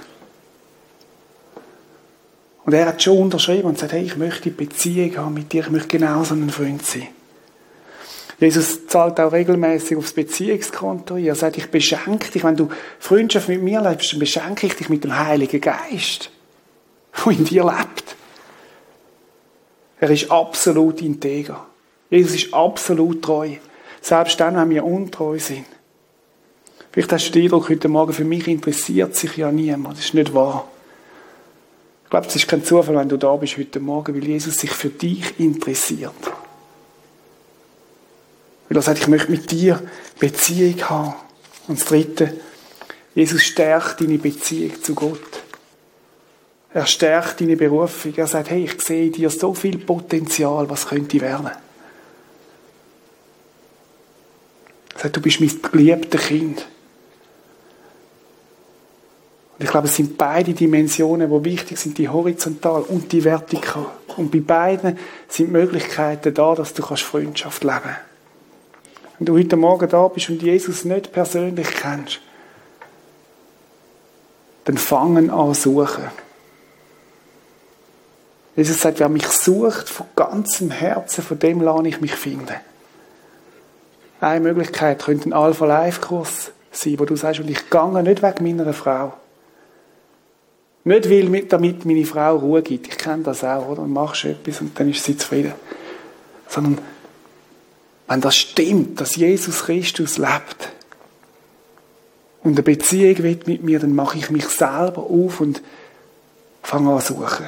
Und 2.64 2.74
er 2.74 2.86
hat 2.86 3.02
schon 3.02 3.18
unterschrieben 3.18 3.64
und 3.64 3.74
gesagt, 3.74 3.94
hey, 3.94 4.04
ich 4.04 4.18
möchte 4.18 4.46
eine 4.46 4.54
Beziehung 4.54 5.18
haben 5.18 5.34
mit 5.34 5.52
dir. 5.52 5.64
Ich 5.64 5.72
möchte 5.72 5.88
genauso 5.88 6.36
ein 6.36 6.52
Freund 6.52 6.86
sein. 6.86 7.08
Jesus 8.42 8.88
zahlt 8.88 9.20
auch 9.20 9.32
regelmäßig 9.32 9.96
aufs 9.96 10.14
Beziehungskonto. 10.14 11.16
Er 11.16 11.36
sagt, 11.36 11.60
ich 11.60 11.70
beschenke 11.70 12.32
dich. 12.32 12.44
Wenn 12.44 12.58
du 12.58 12.70
Freundschaft 12.98 13.48
mit 13.48 13.62
mir 13.62 13.80
lebst, 13.82 14.14
dann 14.14 14.20
beschenke 14.20 14.66
ich 14.66 14.76
dich 14.76 14.90
mit 14.90 15.04
dem 15.04 15.16
Heiligen 15.16 15.62
Geist, 15.62 16.32
der 17.24 17.34
in 17.34 17.46
dir 17.46 17.64
lebt. 17.64 18.16
Er 20.00 20.10
ist 20.10 20.32
absolut 20.32 21.04
integer. 21.04 21.68
Jesus 22.10 22.34
ist 22.34 22.54
absolut 22.54 23.22
treu. 23.22 23.52
Selbst 24.02 24.40
dann, 24.40 24.56
wenn 24.56 24.72
wir 24.72 24.84
untreu 24.84 25.38
sind. 25.38 25.68
Vielleicht 26.92 27.14
hast 27.14 27.28
du 27.28 27.34
den 27.34 27.44
Eindruck 27.44 27.70
heute 27.70 27.90
Morgen, 27.90 28.12
für 28.12 28.26
mich 28.26 28.48
interessiert 28.48 29.16
sich 29.16 29.38
ja 29.38 29.52
niemand. 29.52 30.00
Das 30.00 30.06
ist 30.06 30.16
nicht 30.16 30.34
wahr. 30.34 30.68
Ich 32.06 32.10
glaube, 32.10 32.26
es 32.26 32.36
ist 32.36 32.48
kein 32.48 32.66
Zufall, 32.66 32.96
wenn 32.96 33.08
du 33.08 33.18
da 33.18 33.36
bist 33.36 33.56
heute 33.60 33.80
Morgen, 33.80 34.16
weil 34.16 34.28
Jesus 34.28 34.56
sich 34.56 34.72
für 34.72 34.90
dich 34.90 35.40
interessiert. 35.40 36.12
Weil 38.72 38.78
er 38.78 38.84
sagt, 38.84 39.00
ich 39.00 39.08
möchte 39.10 39.30
mit 39.30 39.52
dir 39.52 39.82
Beziehung 40.18 40.90
haben. 40.90 41.14
Und 41.68 41.78
das 41.78 41.86
Dritte, 41.90 42.40
Jesus 43.14 43.42
stärkt 43.44 44.00
deine 44.00 44.18
Beziehung 44.18 44.82
zu 44.82 44.96
Gott. 44.96 45.44
Er 46.74 46.86
stärkt 46.86 47.42
deine 47.42 47.58
Berufung. 47.58 48.14
Er 48.16 48.28
sagt, 48.28 48.50
hey, 48.50 48.64
ich 48.64 48.82
sehe 48.82 49.08
in 49.08 49.12
dir 49.12 49.30
so 49.30 49.54
viel 49.54 49.78
Potenzial, 49.78 50.70
was 50.70 50.88
könnte 50.88 51.20
werden. 51.20 51.48
Er 54.94 55.00
sagt, 55.02 55.18
du 55.18 55.22
bist 55.22 55.42
mein 55.42 55.52
geliebtes 55.70 56.22
Kind. 56.22 56.66
Und 59.58 59.66
ich 59.66 59.70
glaube, 59.70 59.88
es 59.88 59.98
sind 59.98 60.18
beide 60.18 60.54
Dimensionen, 60.54 61.30
die 61.30 61.44
wichtig 61.44 61.78
sind, 61.78 61.98
die 61.98 62.08
horizontal 62.08 62.84
und 62.84 63.12
die 63.12 63.22
vertikal. 63.22 63.88
Und 64.16 64.32
bei 64.32 64.40
beiden 64.40 64.98
sind 65.28 65.52
Möglichkeiten 65.52 66.34
da, 66.34 66.56
dass 66.56 66.74
du 66.74 66.84
Freundschaft 66.84 67.66
leben 67.66 67.82
kannst. 67.84 68.11
Wenn 69.22 69.28
du 69.28 69.38
heute 69.38 69.56
Morgen 69.56 69.88
da 69.88 70.08
bist 70.08 70.32
und 70.32 70.42
Jesus 70.42 70.84
nicht 70.84 71.12
persönlich 71.12 71.68
kennst, 71.76 72.22
dann 74.64 74.80
fangen 74.80 75.30
an 75.30 75.54
suchen. 75.54 76.06
Jesus 78.56 78.82
sagt, 78.82 79.00
wer 79.00 79.10
mich 79.10 79.28
sucht 79.28 79.90
von 79.90 80.08
ganzem 80.16 80.72
Herzen, 80.72 81.24
von 81.24 81.38
dem 81.38 81.62
lerne 81.62 81.90
ich 81.90 82.02
mich 82.02 82.16
finden. 82.16 82.56
Eine 84.20 84.40
Möglichkeit 84.40 85.04
könnte 85.04 85.30
ein 85.30 85.34
Alpha-Life-Kurs 85.34 86.50
sein, 86.72 86.98
wo 86.98 87.06
du 87.06 87.16
sagst, 87.16 87.42
und 87.42 87.50
ich 87.52 87.70
gehe 87.70 88.02
nicht 88.02 88.24
wegen 88.24 88.58
meiner 88.58 88.74
Frau. 88.74 89.14
Nicht, 90.84 91.12
weil 91.12 91.44
damit 91.44 91.86
meine 91.86 92.06
Frau 92.06 92.38
Ruhe 92.38 92.64
gibt. 92.64 92.88
Ich 92.88 92.98
kenne 92.98 93.22
das 93.22 93.44
auch, 93.44 93.68
oder? 93.68 93.84
Und 93.84 93.94
machst 93.94 94.26
etwas 94.26 94.62
und 94.62 94.80
dann 94.80 94.90
ist 94.90 95.04
sie 95.04 95.16
zufrieden. 95.16 95.54
Sondern 96.48 96.80
wenn 98.12 98.20
das 98.20 98.36
stimmt, 98.36 99.00
dass 99.00 99.16
Jesus 99.16 99.64
Christus 99.64 100.18
lebt 100.18 100.74
und 102.44 102.52
eine 102.52 102.62
Beziehung 102.62 103.24
wird 103.24 103.48
mit 103.48 103.64
mir, 103.64 103.80
dann 103.80 103.96
mache 103.96 104.18
ich 104.18 104.30
mich 104.30 104.50
selber 104.50 105.04
auf 105.04 105.40
und 105.40 105.62
fange 106.62 106.92
an 106.92 107.00
zu 107.00 107.14
suchen. 107.14 107.46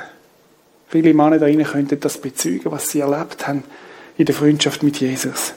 Viele 0.88 1.14
Männer 1.14 1.38
da 1.38 1.48
drinnen 1.48 1.66
könnten 1.66 2.00
das 2.00 2.18
bezeugen, 2.18 2.72
was 2.72 2.88
sie 2.90 3.02
erlebt 3.02 3.46
haben 3.46 3.66
in 4.18 4.26
der 4.26 4.34
Freundschaft 4.34 4.84
mit 4.84 5.02
Jesus. 5.02 5.54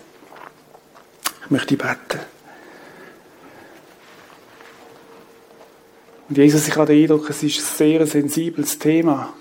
Ich 1.44 1.50
möchte 1.52 1.76
beten. 1.76 2.18
Und 6.28 6.36
Jesus, 6.36 6.66
ich 6.66 6.74
habe 6.74 6.92
den 6.92 7.04
Eindruck, 7.04 7.30
es 7.30 7.44
ist 7.44 7.60
ein 7.60 7.76
sehr 7.76 8.06
sensibles 8.08 8.80
Thema. 8.80 9.32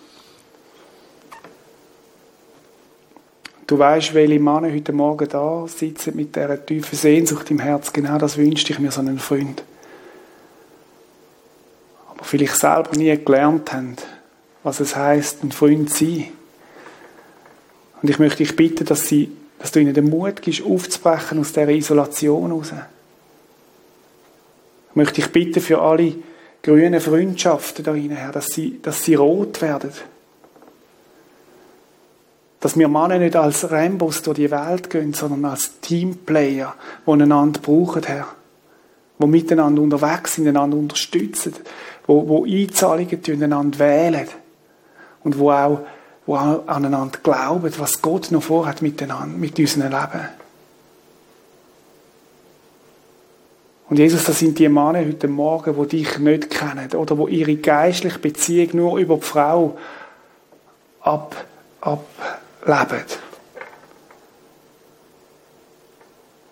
Du 3.68 3.80
weißt, 3.80 4.14
welche 4.14 4.40
Männer 4.40 4.72
heute 4.72 4.94
Morgen 4.94 5.28
da 5.28 5.66
sitzen 5.68 6.16
mit 6.16 6.36
dieser 6.36 6.64
tiefen 6.64 6.96
Sehnsucht 6.96 7.50
im 7.50 7.60
Herz. 7.60 7.92
Genau 7.92 8.20
das 8.20 8.38
wünschte 8.38 8.74
ich 8.74 8.80
mir, 8.80 8.92
so 8.92 9.02
einen 9.02 9.18
Freund. 9.18 9.64
Aber 12.08 12.24
vielleicht 12.24 12.58
selber 12.58 12.92
nie 12.96 13.18
gelernt 13.18 13.74
haben, 13.74 13.96
was 14.62 14.80
es 14.82 14.96
heißt, 14.96 15.44
ein 15.44 15.52
Freund 15.52 15.90
zu 15.90 16.06
sein. 16.06 16.28
Und 18.04 18.10
ich 18.10 18.20
möchte 18.20 18.44
dich 18.44 18.56
bitten, 18.56 18.86
dass, 18.86 19.08
sie, 19.08 19.32
dass 19.58 19.72
du 19.72 19.80
ihnen 19.80 19.96
den 19.96 20.12
Mut 20.12 20.44
gibst, 20.44 20.64
aufzubrechen 20.64 21.40
aus 21.40 21.52
dieser 21.52 21.70
Isolation 21.70 22.52
raus. 22.52 22.72
Ich 24.92 24.96
möchte 24.96 25.16
dich 25.16 25.32
bitten 25.32 25.60
für 25.60 25.82
alle 25.82 26.14
grünen 26.62 27.02
Freundschaften 27.02 27.84
da 27.84 27.96
Herr, 27.96 28.32
dass 28.32 28.46
sie, 28.48 28.80
dass 28.84 29.04
sie 29.04 29.16
rot 29.16 29.60
werden 29.64 29.92
dass 32.66 32.80
wir 32.80 32.88
Männer 32.88 33.20
nicht 33.20 33.36
als 33.36 33.70
Rambos 33.70 34.24
durch 34.24 34.38
die 34.38 34.50
Welt 34.50 34.90
gehen, 34.90 35.14
sondern 35.14 35.46
als 35.46 35.82
Teamplayer, 35.82 36.74
die 37.06 37.12
einander 37.12 37.60
brauchen, 37.60 38.02
Herr. 38.02 38.26
Die 39.20 39.28
miteinander 39.28 39.84
unterwegs 39.84 40.34
sind, 40.34 40.48
einander 40.48 40.76
unterstützen, 40.76 41.54
wo, 42.08 42.28
wo 42.28 42.44
Einzahlungen 42.44 43.22
tun, 43.22 43.44
einander 43.44 43.78
wählen. 43.78 44.28
Und 45.24 45.38
wo 45.38 45.52
auch, 45.52 45.82
wo 46.26 46.38
auch 46.38 46.68
aneinander 46.68 47.20
glauben, 47.22 47.72
was 47.78 48.02
Gott 48.02 48.32
noch 48.32 48.42
vorhat 48.42 48.82
miteinander, 48.82 49.38
mit 49.38 49.60
unserem 49.60 49.92
Leben. 49.92 50.28
Und 53.92 54.00
Jesus, 54.00 54.24
das 54.24 54.40
sind 54.40 54.58
die 54.58 54.70
Männer 54.70 55.06
heute 55.06 55.28
Morgen, 55.28 55.76
die 55.84 55.98
dich 55.98 56.18
nicht 56.18 56.50
kennen 56.50 56.92
oder 56.94 57.16
wo 57.16 57.28
ihre 57.28 57.58
geistliche 57.58 58.18
Beziehung 58.18 58.70
nur 58.74 58.98
über 58.98 59.18
die 59.18 59.22
Frau 59.22 59.78
ab, 61.04 61.46
ab 61.82 62.04
leben. 62.66 63.06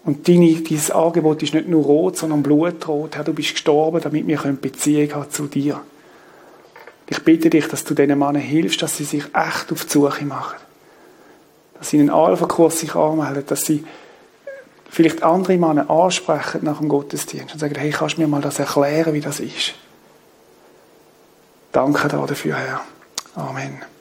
Und 0.05 0.28
deine, 0.28 0.61
dein 0.61 0.91
Angebot 0.91 1.43
ist 1.43 1.53
nicht 1.53 1.68
nur 1.68 1.84
rot, 1.84 2.18
sondern 2.18 2.43
blutrot. 2.43 3.16
Herr, 3.16 3.24
du 3.24 3.34
bist 3.34 3.51
gestorben, 3.51 4.01
damit 4.01 4.28
wir 4.28 4.38
Beziehung 4.38 5.14
haben 5.14 5.32
zu 5.32 5.47
dir. 5.47 5.82
Ich 7.07 7.24
bitte 7.24 7.49
dich, 7.49 7.68
dass 7.68 7.84
du 7.84 7.93
diesen 7.93 8.18
Männern 8.18 8.36
hilfst, 8.36 8.82
dass 8.82 8.97
sie 8.97 9.03
sich 9.05 9.24
echt 9.34 9.72
auf 9.72 9.86
die 9.86 9.91
Suche 9.91 10.26
machen. 10.26 10.57
Dass 11.78 11.89
sie 11.89 11.97
in 11.97 12.09
einen 12.09 12.20
Alpha-Kurs 12.20 12.80
sich 12.80 12.95
anmelden, 12.95 13.45
dass 13.47 13.61
sie 13.61 13.86
vielleicht 14.89 15.24
andere 15.24 15.57
Männer 15.57 15.89
ansprechen 15.89 16.61
nach 16.64 16.80
dem 16.80 16.89
Gottesdienst 16.89 17.53
und 17.53 17.59
sagen, 17.59 17.76
hey, 17.76 17.91
kannst 17.91 18.18
du 18.18 18.22
mir 18.22 18.28
mal 18.28 18.41
das 18.41 18.59
erklären, 18.59 19.14
wie 19.14 19.22
das 19.22 19.39
ist? 19.39 19.74
Danke 21.72 22.07
dafür, 22.07 22.55
Herr. 22.55 22.82
Amen. 23.36 23.92